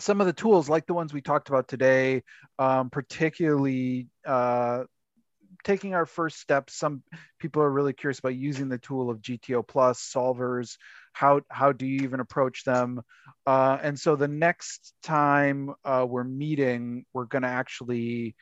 some 0.00 0.20
of 0.20 0.26
the 0.26 0.32
tools 0.32 0.68
like 0.68 0.86
the 0.86 0.94
ones 0.94 1.12
we 1.12 1.20
talked 1.20 1.48
about 1.48 1.68
today, 1.68 2.22
um, 2.58 2.90
particularly 2.90 4.08
uh, 4.26 4.84
taking 5.64 5.94
our 5.94 6.06
first 6.06 6.38
steps. 6.38 6.74
Some 6.74 7.02
people 7.38 7.62
are 7.62 7.70
really 7.70 7.92
curious 7.92 8.18
about 8.18 8.34
using 8.34 8.68
the 8.68 8.78
tool 8.78 9.10
of 9.10 9.20
GTO 9.20 9.66
plus 9.66 10.00
solvers. 10.14 10.76
How 11.12 11.40
how 11.48 11.72
do 11.72 11.86
you 11.86 12.00
even 12.02 12.20
approach 12.20 12.64
them? 12.64 13.02
Uh, 13.46 13.78
and 13.82 13.98
so 13.98 14.16
the 14.16 14.28
next 14.28 14.94
time 15.02 15.74
uh, 15.84 16.04
we're 16.08 16.24
meeting, 16.24 17.06
we're 17.12 17.24
going 17.26 17.42
to 17.42 17.48
actually 17.48 18.34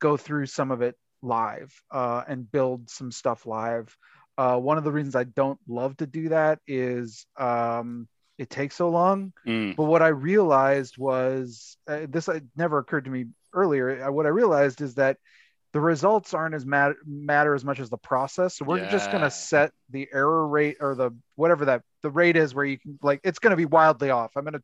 go 0.00 0.16
through 0.16 0.46
some 0.46 0.70
of 0.70 0.82
it 0.82 0.94
live 1.22 1.72
uh, 1.90 2.22
and 2.28 2.50
build 2.50 2.88
some 2.90 3.10
stuff 3.10 3.46
live. 3.46 3.96
Uh, 4.36 4.56
one 4.56 4.78
of 4.78 4.84
the 4.84 4.92
reasons 4.92 5.16
I 5.16 5.24
don't 5.24 5.58
love 5.66 5.96
to 5.96 6.06
do 6.06 6.28
that 6.28 6.60
is 6.68 7.26
um, 7.36 8.06
it 8.38 8.48
takes 8.50 8.76
so 8.76 8.88
long. 8.88 9.32
Mm, 9.46 9.76
But 9.76 9.84
what 9.84 10.02
I 10.02 10.08
realized 10.08 10.96
was 10.96 11.76
uh, 11.88 12.06
this 12.08 12.28
uh, 12.28 12.40
never 12.56 12.78
occurred 12.78 13.04
to 13.06 13.10
me 13.10 13.26
earlier. 13.52 14.04
Uh, 14.04 14.12
what 14.12 14.26
I 14.26 14.30
realized 14.30 14.80
is 14.80 14.94
that 14.94 15.18
the 15.72 15.80
results 15.80 16.32
aren't 16.32 16.54
as 16.54 16.64
mat- 16.64 16.96
matter 17.06 17.54
as 17.54 17.64
much 17.64 17.78
as 17.78 17.90
the 17.90 17.98
process. 17.98 18.56
So 18.56 18.64
we're 18.64 18.78
just 18.90 19.10
going 19.10 19.22
to 19.22 19.30
set 19.30 19.72
the 19.90 20.08
error 20.12 20.46
rate 20.48 20.78
or 20.80 20.94
the 20.94 21.10
whatever 21.34 21.66
that 21.66 21.82
the 22.02 22.10
rate 22.10 22.36
is 22.36 22.54
where 22.54 22.64
you 22.64 22.78
can 22.78 22.98
like 23.02 23.20
it's 23.22 23.38
going 23.38 23.50
to 23.50 23.56
be 23.56 23.66
wildly 23.66 24.10
off. 24.10 24.32
I'm 24.36 24.44
going 24.44 24.54
to 24.54 24.62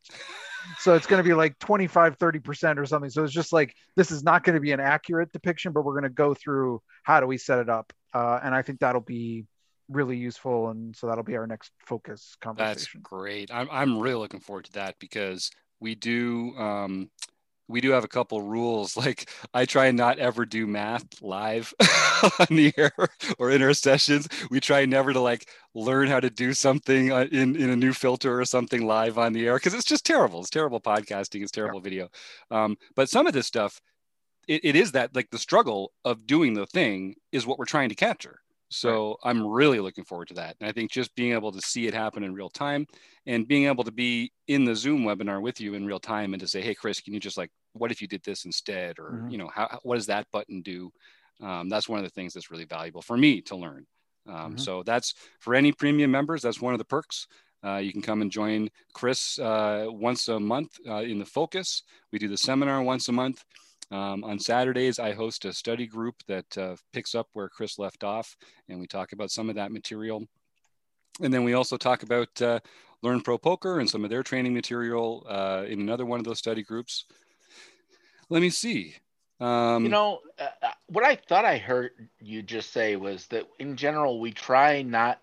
so 0.79 0.95
it's 0.95 1.07
going 1.07 1.23
to 1.23 1.29
be 1.29 1.35
like 1.35 1.59
25 1.59 2.17
30% 2.19 2.79
or 2.79 2.87
something. 2.87 3.11
So 3.11 3.23
it's 3.23 3.35
just 3.35 3.53
like 3.53 3.75
this 3.97 4.11
is 4.11 4.23
not 4.23 4.45
going 4.45 4.55
to 4.55 4.61
be 4.61 4.73
an 4.73 4.81
accurate 4.81 5.31
depiction, 5.33 5.73
but 5.73 5.85
we're 5.85 5.93
going 5.93 6.05
to 6.05 6.09
go 6.09 6.33
through 6.33 6.81
how 7.03 7.21
do 7.21 7.27
we 7.27 7.37
set 7.37 7.59
it 7.59 7.69
up. 7.69 7.93
Uh, 8.15 8.41
and 8.43 8.55
I 8.55 8.63
think 8.63 8.81
that'll 8.81 9.01
be 9.03 9.45
really 9.89 10.17
useful 10.17 10.71
and 10.71 10.97
so 10.97 11.07
that'll 11.07 11.25
be 11.25 11.37
our 11.37 11.47
next 11.47 11.73
focus 11.79 12.37
conversation 12.41 13.01
that's 13.01 13.09
great. 13.09 13.51
I'm 13.53 13.69
I'm 13.71 13.99
really 13.99 14.17
looking 14.17 14.41
forward 14.41 14.67
to 14.67 14.73
that 14.73 14.97
because 14.99 15.51
we 15.81 15.95
do 15.95 16.57
um, 16.57 17.11
we 17.69 17.81
do 17.81 17.91
have 17.91 18.05
a 18.05 18.09
couple 18.09 18.43
rules. 18.43 18.97
Like 19.05 19.29
I 19.53 19.67
try 19.67 19.87
and 19.87 19.99
not 19.99 20.19
ever 20.19 20.47
do 20.47 20.67
math 20.67 21.21
live 21.21 21.75
on 22.39 22.57
the 22.57 22.73
air 22.77 22.93
or 23.39 23.51
in 23.51 23.63
our 23.63 23.75
sessions. 23.75 24.29
We 24.51 24.61
try 24.61 24.87
never 24.87 25.13
to 25.13 25.21
like 25.21 25.49
learn 25.75 26.09
how 26.09 26.21
to 26.21 26.31
do 26.31 26.55
something 26.55 27.13
uh, 27.13 27.27
in 27.31 27.57
in 27.57 27.71
a 27.71 27.77
new 27.77 27.93
filter 27.93 28.41
or 28.41 28.45
something 28.47 28.87
live 28.87 29.19
on 29.19 29.33
the 29.35 29.47
air 29.47 29.57
because 29.57 29.75
it's 29.75 29.85
just 29.85 30.07
terrible. 30.07 30.41
It's 30.41 30.51
terrible 30.51 30.81
podcasting. 30.81 31.43
It's 31.43 31.53
terrible 31.53 31.81
video. 31.81 32.09
Um, 32.51 32.77
but 32.97 33.11
some 33.11 33.27
of 33.27 33.35
this 33.35 33.47
stuff, 33.47 33.81
it, 34.49 34.65
it 34.65 34.77
is 34.77 34.93
that 34.93 35.15
like 35.15 35.31
the 35.31 35.39
struggle 35.39 35.93
of 36.05 36.27
doing 36.27 36.55
the 36.55 36.67
thing 36.67 37.17
is 37.33 37.47
what 37.47 37.59
we're 37.59 37.67
trying 37.67 37.91
to 37.91 37.95
capture. 37.95 38.41
So 38.75 39.17
I'm 39.23 39.47
really 39.47 39.79
looking 39.79 40.05
forward 40.05 40.29
to 40.29 40.35
that. 40.35 40.57
And 40.61 40.69
I 40.69 40.73
think 40.73 40.91
just 40.91 41.15
being 41.15 41.33
able 41.33 41.53
to 41.53 41.61
see 41.61 41.87
it 41.87 41.95
happen 41.95 42.25
in 42.25 42.35
real 42.35 42.51
time 42.51 42.87
and 43.25 43.47
being 43.47 43.67
able 43.67 43.85
to 43.85 43.93
be 43.93 44.33
in 44.49 44.65
the 44.65 44.75
Zoom 44.75 45.05
webinar 45.05 45.41
with 45.41 45.61
you 45.61 45.75
in 45.75 45.87
real 45.87 46.01
time 46.01 46.35
and 46.35 46.41
to 46.41 46.49
say, 46.49 46.61
hey, 46.61 46.75
Chris, 46.75 47.01
can 47.01 47.15
you 47.15 47.21
just 47.21 47.39
like, 47.39 47.51
what 47.75 47.93
if 47.93 48.03
you 48.03 48.09
did 48.09 48.23
this 48.25 48.45
instead? 48.45 48.99
Or, 48.99 49.13
Mhm. 49.13 49.31
you 49.31 49.39
know, 49.39 49.49
how, 49.49 49.79
what 49.85 49.95
does 49.95 50.07
that 50.07 50.27
button 50.33 50.61
do? 50.61 50.91
Um, 51.41 51.69
that's 51.69 51.89
one 51.89 52.01
of 52.01 52.05
the 52.05 52.11
things 52.11 52.35
that's 52.35 52.51
really 52.51 52.65
valuable 52.65 53.03
for 53.03 53.17
me 53.17 53.41
to 53.43 53.57
learn. 53.57 53.87
Um, 54.27 54.57
Mhm. 54.57 54.61
So 54.61 54.83
that's 54.83 55.15
for 55.39 55.55
any 55.55 55.71
premium 55.71 56.11
members, 56.11 56.43
that's 56.43 56.61
one 56.61 56.75
of 56.75 56.79
the 56.79 56.85
perks. 56.85 57.29
Uh, 57.65 57.77
you 57.77 57.93
can 57.93 58.03
come 58.03 58.23
and 58.23 58.31
join 58.31 58.69
Chris 58.93 59.39
uh, 59.39 59.87
once 59.89 60.29
a 60.29 60.39
month 60.41 60.79
uh, 60.87 61.03
in 61.03 61.19
the 61.19 61.25
focus. 61.25 61.85
We 62.13 62.19
do 62.19 62.29
the 62.29 62.37
seminar 62.37 62.83
once 62.83 63.09
a 63.09 63.13
month. 63.13 63.45
Um, 63.95 64.25
on 64.25 64.41
Saturdays, 64.41 64.99
I 64.99 65.13
host 65.13 65.45
a 65.45 65.53
study 65.53 65.87
group 65.87 66.17
that 66.27 66.59
uh, 66.59 66.75
picks 66.93 67.15
up 67.15 67.29
where 67.33 67.49
Chris 67.49 67.79
left 67.79 68.03
off, 68.03 68.37
and 68.69 68.81
we 68.81 68.89
talk 68.89 69.13
about 69.13 69.31
some 69.31 69.49
of 69.49 69.55
that 69.55 69.71
material. 69.71 70.27
And 71.23 71.33
then 71.33 71.45
we 71.45 71.55
also 71.55 71.77
talk 71.77 72.03
about 72.03 72.43
uh, 72.43 72.59
Learn 73.03 73.21
Pro 73.21 73.39
Poker 73.39 73.79
and 73.79 73.89
some 73.89 74.03
of 74.03 74.11
their 74.11 74.25
training 74.25 74.53
material 74.53 75.25
uh, 75.29 75.63
in 75.69 75.81
another 75.81 76.05
one 76.05 76.19
of 76.19 76.25
those 76.25 76.41
study 76.41 76.65
groups. 76.65 77.05
Let 78.31 78.43
me 78.43 78.51
see. 78.51 78.97
Um, 79.39 79.85
You 79.85 79.91
know, 79.91 80.23
uh, 80.41 80.49
uh, 80.61 80.71
what 80.89 81.05
I 81.05 81.15
thought 81.15 81.45
I 81.45 81.59
heard 81.59 81.93
you 82.19 82.43
just 82.43 82.73
say 82.73 82.97
was 82.97 83.29
that 83.29 83.47
in 83.61 83.77
general, 83.77 84.19
we 84.19 84.33
try 84.33 84.83
not 84.83 85.21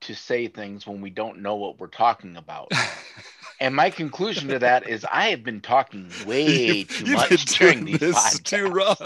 to 0.00 0.14
say 0.14 0.48
things 0.48 0.86
when 0.86 1.02
we 1.02 1.10
don't 1.10 1.42
know 1.42 1.56
what 1.56 1.78
we're 1.78 1.88
talking 1.88 2.38
about. 2.38 2.72
And 3.62 3.76
my 3.76 3.90
conclusion 3.90 4.48
to 4.48 4.58
that 4.58 4.88
is 4.88 5.06
I 5.10 5.28
have 5.28 5.44
been 5.44 5.60
talking 5.60 6.10
way 6.26 6.82
too 6.82 7.04
you've 7.04 7.14
much 7.14 7.44
during 7.44 7.84
these 7.84 8.00
this 8.00 8.16
podcasts. 8.40 8.42
too 8.42 8.66
raw. 8.66 8.96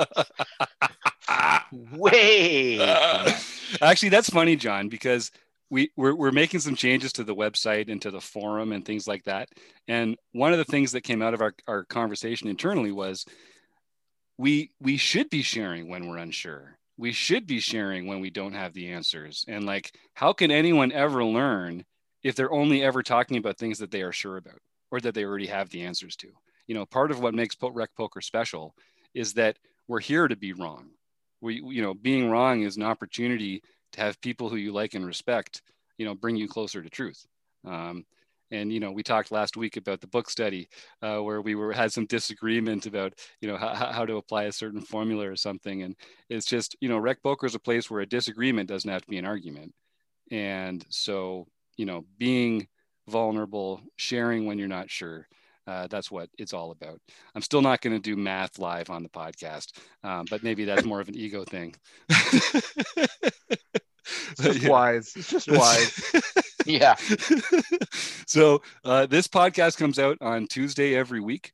Way 1.93 2.79
much. 2.79 3.79
Actually, 3.83 4.09
that's 4.09 4.31
funny, 4.31 4.57
John, 4.57 4.89
because 4.89 5.31
we 5.69 5.91
we're, 5.95 6.15
we're 6.15 6.33
making 6.33 6.61
some 6.61 6.75
changes 6.75 7.13
to 7.15 7.25
the 7.25 7.35
website 7.35 7.93
and 7.93 8.01
to 8.01 8.11
the 8.11 8.21
forum 8.21 8.73
and 8.73 8.83
things 8.83 9.07
like 9.07 9.25
that. 9.25 9.51
And 9.89 10.17
one 10.33 10.53
of 10.53 10.59
the 10.59 10.65
things 10.65 10.93
that 10.93 11.03
came 11.03 11.21
out 11.21 11.35
of 11.35 11.43
our, 11.43 11.53
our 11.69 11.85
conversation 11.85 12.49
internally 12.49 12.93
was 12.93 13.27
we 14.39 14.71
we 14.81 14.97
should 14.97 15.29
be 15.29 15.43
sharing 15.43 15.91
when 15.91 16.09
we're 16.09 16.17
unsure. 16.17 16.79
We 16.97 17.13
should 17.13 17.47
be 17.47 17.61
sharing 17.61 18.07
when 18.07 18.21
we 18.21 18.31
don't 18.31 18.55
have 18.55 18.73
the 18.73 18.93
answers. 18.93 19.45
And 19.47 19.67
like, 19.67 19.93
how 20.15 20.33
can 20.33 20.51
anyone 20.51 20.93
ever 20.93 21.23
learn 21.23 21.85
if 22.27 22.35
they're 22.35 22.53
only 22.53 22.83
ever 22.83 23.05
talking 23.05 23.37
about 23.37 23.57
things 23.57 23.79
that 23.79 23.93
they 23.93 24.03
are 24.03 24.13
sure 24.13 24.37
about 24.37 24.59
or 24.91 25.01
that 25.01 25.15
they 25.15 25.25
already 25.25 25.47
have 25.47 25.71
the 25.71 25.83
answers 25.83 26.17
to? 26.17 26.29
You 26.67 26.75
know, 26.75 26.85
part 26.85 27.13
of 27.13 27.21
what 27.21 27.35
makes 27.35 27.57
rec 27.63 27.91
poker 27.97 28.21
special 28.21 28.75
is 29.15 29.35
that 29.35 29.59
we're 29.87 30.01
here 30.01 30.27
to 30.27 30.35
be 30.35 30.53
wrong. 30.53 30.91
We, 31.41 31.63
you 31.65 31.83
know, 31.83 31.95
being 31.95 32.29
wrong 32.29 32.63
is 32.63 32.77
an 32.77 32.83
opportunity 32.83 33.63
to 33.93 34.01
have 34.01 34.21
people 34.21 34.49
who 34.49 34.57
you 34.57 34.73
like 34.73 34.95
and 34.95 35.07
respect, 35.07 35.63
you 35.99 36.05
know, 36.05 36.17
bring 36.17 36.35
you 36.35 36.49
closer 36.49 36.83
to 36.83 36.91
truth. 36.91 37.25
Um, 37.65 38.05
and 38.51 38.73
you 38.73 38.79
know 38.79 38.93
we 38.93 39.03
talked 39.03 39.33
last 39.33 39.57
week 39.57 39.77
about 39.77 40.01
the 40.01 40.07
book 40.07 40.31
study 40.31 40.69
uh, 41.03 41.19
where 41.19 41.41
we 41.41 41.57
were 41.57 41.73
had 41.73 41.93
some 41.93 42.07
disagreement 42.07 42.87
about 42.87 43.13
you 43.41 43.49
know 43.49 43.57
how, 43.57 43.75
how 43.75 44.07
to 44.07 44.19
apply 44.19 44.45
a 44.45 44.53
certain 44.53 44.81
formula 44.81 45.29
or 45.29 45.35
something 45.35 45.83
and 45.83 45.97
it's 46.29 46.47
just 46.47 46.77
you 46.81 46.89
know 46.89 46.97
rec 46.97 47.21
poker 47.25 47.45
is 47.45 47.57
a 47.57 47.59
place 47.61 47.91
where 47.91 48.03
a 48.03 48.07
disagreement 48.07 48.69
doesn't 48.69 48.91
have 48.91 49.03
to 49.03 49.09
be 49.09 49.19
an 49.19 49.27
argument 49.27 49.75
and 50.31 50.87
so 50.91 51.49
you 51.77 51.87
know 51.87 52.05
being 52.19 52.67
vulnerable 53.09 53.81
sharing 53.97 54.47
when 54.47 54.59
you're 54.59 54.69
not 54.69 54.91
sure 54.91 55.27
uh, 55.67 55.87
that's 55.89 56.11
what 56.11 56.29
it's 56.39 56.53
all 56.53 56.71
about. 56.71 57.01
I'm 57.35 57.43
still 57.43 57.63
not 57.63 57.81
going 57.81 57.97
to 57.97 58.01
do 58.01 58.15
math 58.15 58.59
live 58.59 58.89
on 58.89 59.03
the 59.03 59.09
podcast, 59.09 59.73
um, 60.05 60.25
but 60.31 60.45
maybe 60.45 60.65
that's 60.65 60.85
more 60.85 61.01
of 61.01 61.09
an 61.09 61.17
ego 61.17 61.45
thing. 61.45 61.75
It's 64.31 64.41
just 64.41 64.61
yeah. 64.63 64.69
wise. 64.69 65.13
It's 65.17 65.31
just 65.31 65.51
wise. 65.51 66.13
yeah. 66.67 66.95
so 68.27 68.63
uh, 68.85 69.07
this 69.07 69.27
podcast 69.27 69.77
comes 69.77 69.99
out 69.99 70.19
on 70.21 70.47
Tuesday 70.47 70.95
every 70.95 71.21
week. 71.21 71.53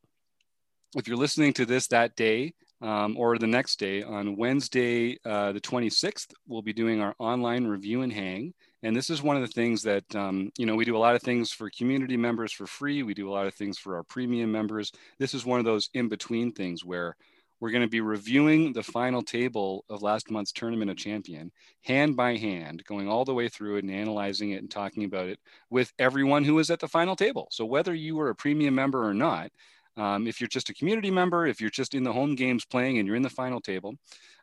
If 0.95 1.07
you're 1.07 1.17
listening 1.17 1.53
to 1.53 1.65
this 1.65 1.87
that 1.87 2.15
day 2.15 2.53
um, 2.81 3.17
or 3.17 3.39
the 3.39 3.47
next 3.47 3.79
day 3.79 4.03
on 4.03 4.37
Wednesday, 4.37 5.17
uh, 5.25 5.53
the 5.53 5.61
26th, 5.61 6.33
we'll 6.47 6.61
be 6.61 6.73
doing 6.73 7.01
our 7.01 7.15
online 7.17 7.65
review 7.65 8.03
and 8.03 8.13
hang. 8.13 8.53
And 8.83 8.95
this 8.95 9.09
is 9.09 9.23
one 9.23 9.37
of 9.37 9.41
the 9.41 9.47
things 9.47 9.81
that, 9.83 10.13
um, 10.13 10.51
you 10.57 10.65
know, 10.65 10.75
we 10.75 10.83
do 10.83 10.97
a 10.97 10.99
lot 10.99 11.15
of 11.15 11.21
things 11.21 11.51
for 11.51 11.69
community 11.69 12.17
members 12.17 12.51
for 12.51 12.67
free. 12.67 13.01
We 13.01 13.13
do 13.13 13.29
a 13.29 13.33
lot 13.33 13.47
of 13.47 13.55
things 13.55 13.77
for 13.77 13.95
our 13.95 14.03
premium 14.03 14.51
members. 14.51 14.91
This 15.19 15.33
is 15.33 15.45
one 15.45 15.59
of 15.59 15.65
those 15.65 15.89
in 15.93 16.09
between 16.09 16.51
things 16.51 16.83
where 16.83 17.15
we're 17.61 17.71
going 17.71 17.83
to 17.83 17.89
be 17.89 18.01
reviewing 18.01 18.73
the 18.73 18.83
final 18.83 19.21
table 19.21 19.85
of 19.89 20.01
last 20.01 20.29
month's 20.29 20.51
Tournament 20.51 20.91
of 20.91 20.97
Champion, 20.97 21.49
hand 21.85 22.17
by 22.17 22.35
hand, 22.35 22.83
going 22.83 23.07
all 23.07 23.23
the 23.23 23.33
way 23.33 23.47
through 23.47 23.77
it 23.77 23.85
and 23.85 23.93
analyzing 23.93 24.51
it 24.51 24.61
and 24.61 24.69
talking 24.69 25.05
about 25.05 25.29
it 25.29 25.39
with 25.69 25.93
everyone 25.97 26.43
who 26.43 26.59
is 26.59 26.69
at 26.69 26.81
the 26.81 26.87
final 26.89 27.15
table. 27.15 27.47
So 27.51 27.63
whether 27.63 27.93
you 27.93 28.17
were 28.17 28.31
a 28.31 28.35
premium 28.35 28.75
member 28.75 29.07
or 29.07 29.13
not, 29.13 29.49
um, 29.95 30.27
if 30.27 30.41
you're 30.41 30.49
just 30.49 30.69
a 30.69 30.73
community 30.73 31.09
member, 31.09 31.47
if 31.47 31.61
you're 31.61 31.69
just 31.69 31.93
in 31.93 32.03
the 32.03 32.11
home 32.11 32.35
games 32.35 32.65
playing 32.65 32.97
and 32.97 33.07
you're 33.07 33.15
in 33.15 33.21
the 33.21 33.29
final 33.29 33.61
table, 33.61 33.93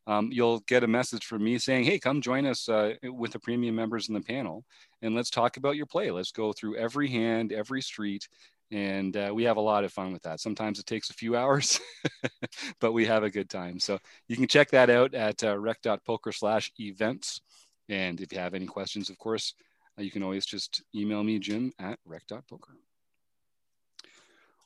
um, 0.06 0.30
you'll 0.32 0.60
get 0.60 0.84
a 0.84 0.88
message 0.88 1.24
from 1.24 1.44
me 1.44 1.58
saying, 1.58 1.84
Hey, 1.84 1.98
come 1.98 2.20
join 2.20 2.46
us 2.46 2.68
uh, 2.68 2.94
with 3.04 3.32
the 3.32 3.38
premium 3.38 3.74
members 3.74 4.08
in 4.08 4.14
the 4.14 4.20
panel 4.20 4.64
and 5.02 5.14
let's 5.14 5.30
talk 5.30 5.56
about 5.56 5.76
your 5.76 5.86
play. 5.86 6.10
Let's 6.10 6.32
go 6.32 6.52
through 6.52 6.76
every 6.76 7.08
hand, 7.08 7.52
every 7.52 7.82
street, 7.82 8.28
and 8.70 9.16
uh, 9.16 9.32
we 9.34 9.44
have 9.44 9.56
a 9.56 9.62
lot 9.62 9.84
of 9.84 9.92
fun 9.92 10.12
with 10.12 10.22
that. 10.22 10.40
Sometimes 10.40 10.78
it 10.78 10.86
takes 10.86 11.10
a 11.10 11.14
few 11.14 11.36
hours, 11.36 11.80
but 12.80 12.92
we 12.92 13.06
have 13.06 13.24
a 13.24 13.30
good 13.30 13.50
time. 13.50 13.78
So 13.78 13.98
you 14.28 14.36
can 14.36 14.46
check 14.46 14.70
that 14.70 14.90
out 14.90 15.14
at 15.14 15.42
uh, 15.42 15.58
rec.poker 15.58 16.32
slash 16.32 16.72
events. 16.78 17.40
And 17.88 18.20
if 18.20 18.32
you 18.32 18.38
have 18.38 18.54
any 18.54 18.66
questions, 18.66 19.10
of 19.10 19.18
course, 19.18 19.54
uh, 19.98 20.02
you 20.02 20.10
can 20.10 20.22
always 20.22 20.46
just 20.46 20.82
email 20.94 21.24
me, 21.24 21.38
Jim 21.38 21.72
at 21.78 21.98
rec.poker. 22.04 22.76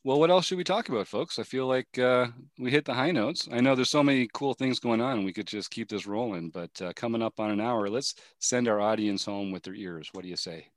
Well, 0.04 0.20
what 0.20 0.30
else 0.30 0.44
should 0.44 0.58
we 0.58 0.64
talk 0.64 0.90
about, 0.90 1.08
folks? 1.08 1.38
I 1.38 1.44
feel 1.44 1.66
like 1.66 1.98
uh, 1.98 2.26
we 2.58 2.70
hit 2.70 2.84
the 2.84 2.92
high 2.92 3.10
notes. 3.10 3.48
I 3.50 3.62
know 3.62 3.74
there's 3.74 3.88
so 3.88 4.02
many 4.02 4.28
cool 4.34 4.52
things 4.52 4.78
going 4.78 5.00
on, 5.00 5.24
we 5.24 5.32
could 5.32 5.46
just 5.46 5.70
keep 5.70 5.88
this 5.88 6.06
rolling. 6.06 6.50
But 6.50 6.70
uh, 6.82 6.92
coming 6.94 7.22
up 7.22 7.40
on 7.40 7.50
an 7.50 7.58
hour, 7.58 7.88
let's 7.88 8.14
send 8.38 8.68
our 8.68 8.82
audience 8.82 9.24
home 9.24 9.50
with 9.50 9.62
their 9.62 9.74
ears. 9.74 10.10
What 10.12 10.22
do 10.22 10.28
you 10.28 10.36
say? 10.36 10.68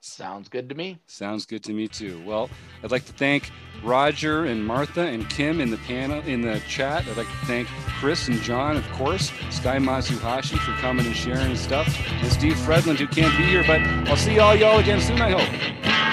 Sounds 0.00 0.48
good 0.48 0.68
to 0.68 0.76
me. 0.76 1.00
Sounds 1.08 1.44
good 1.44 1.64
to 1.64 1.72
me 1.72 1.88
too. 1.88 2.22
Well, 2.24 2.48
I'd 2.84 2.92
like 2.92 3.04
to 3.06 3.12
thank 3.14 3.50
Roger 3.82 4.44
and 4.44 4.64
Martha 4.64 5.00
and 5.00 5.28
Kim 5.28 5.60
in 5.60 5.68
the 5.68 5.78
panel 5.78 6.20
in 6.20 6.40
the 6.40 6.60
chat. 6.68 7.04
I'd 7.08 7.16
like 7.16 7.26
to 7.26 7.46
thank 7.46 7.66
Chris 7.98 8.28
and 8.28 8.40
John, 8.42 8.76
of 8.76 8.88
course, 8.92 9.32
Sky 9.50 9.78
Matsuhashi 9.78 10.56
for 10.58 10.80
coming 10.80 11.04
and 11.04 11.16
sharing 11.16 11.50
his 11.50 11.60
stuff, 11.60 11.88
and 12.08 12.30
Steve 12.30 12.54
Fredlund 12.54 12.98
who 12.98 13.08
can't 13.08 13.36
be 13.36 13.44
here, 13.44 13.64
but 13.66 13.80
I'll 14.08 14.16
see 14.16 14.38
all 14.38 14.54
y'all 14.54 14.78
again 14.78 15.00
soon, 15.00 15.20
I 15.20 15.30
hope. 15.30 16.05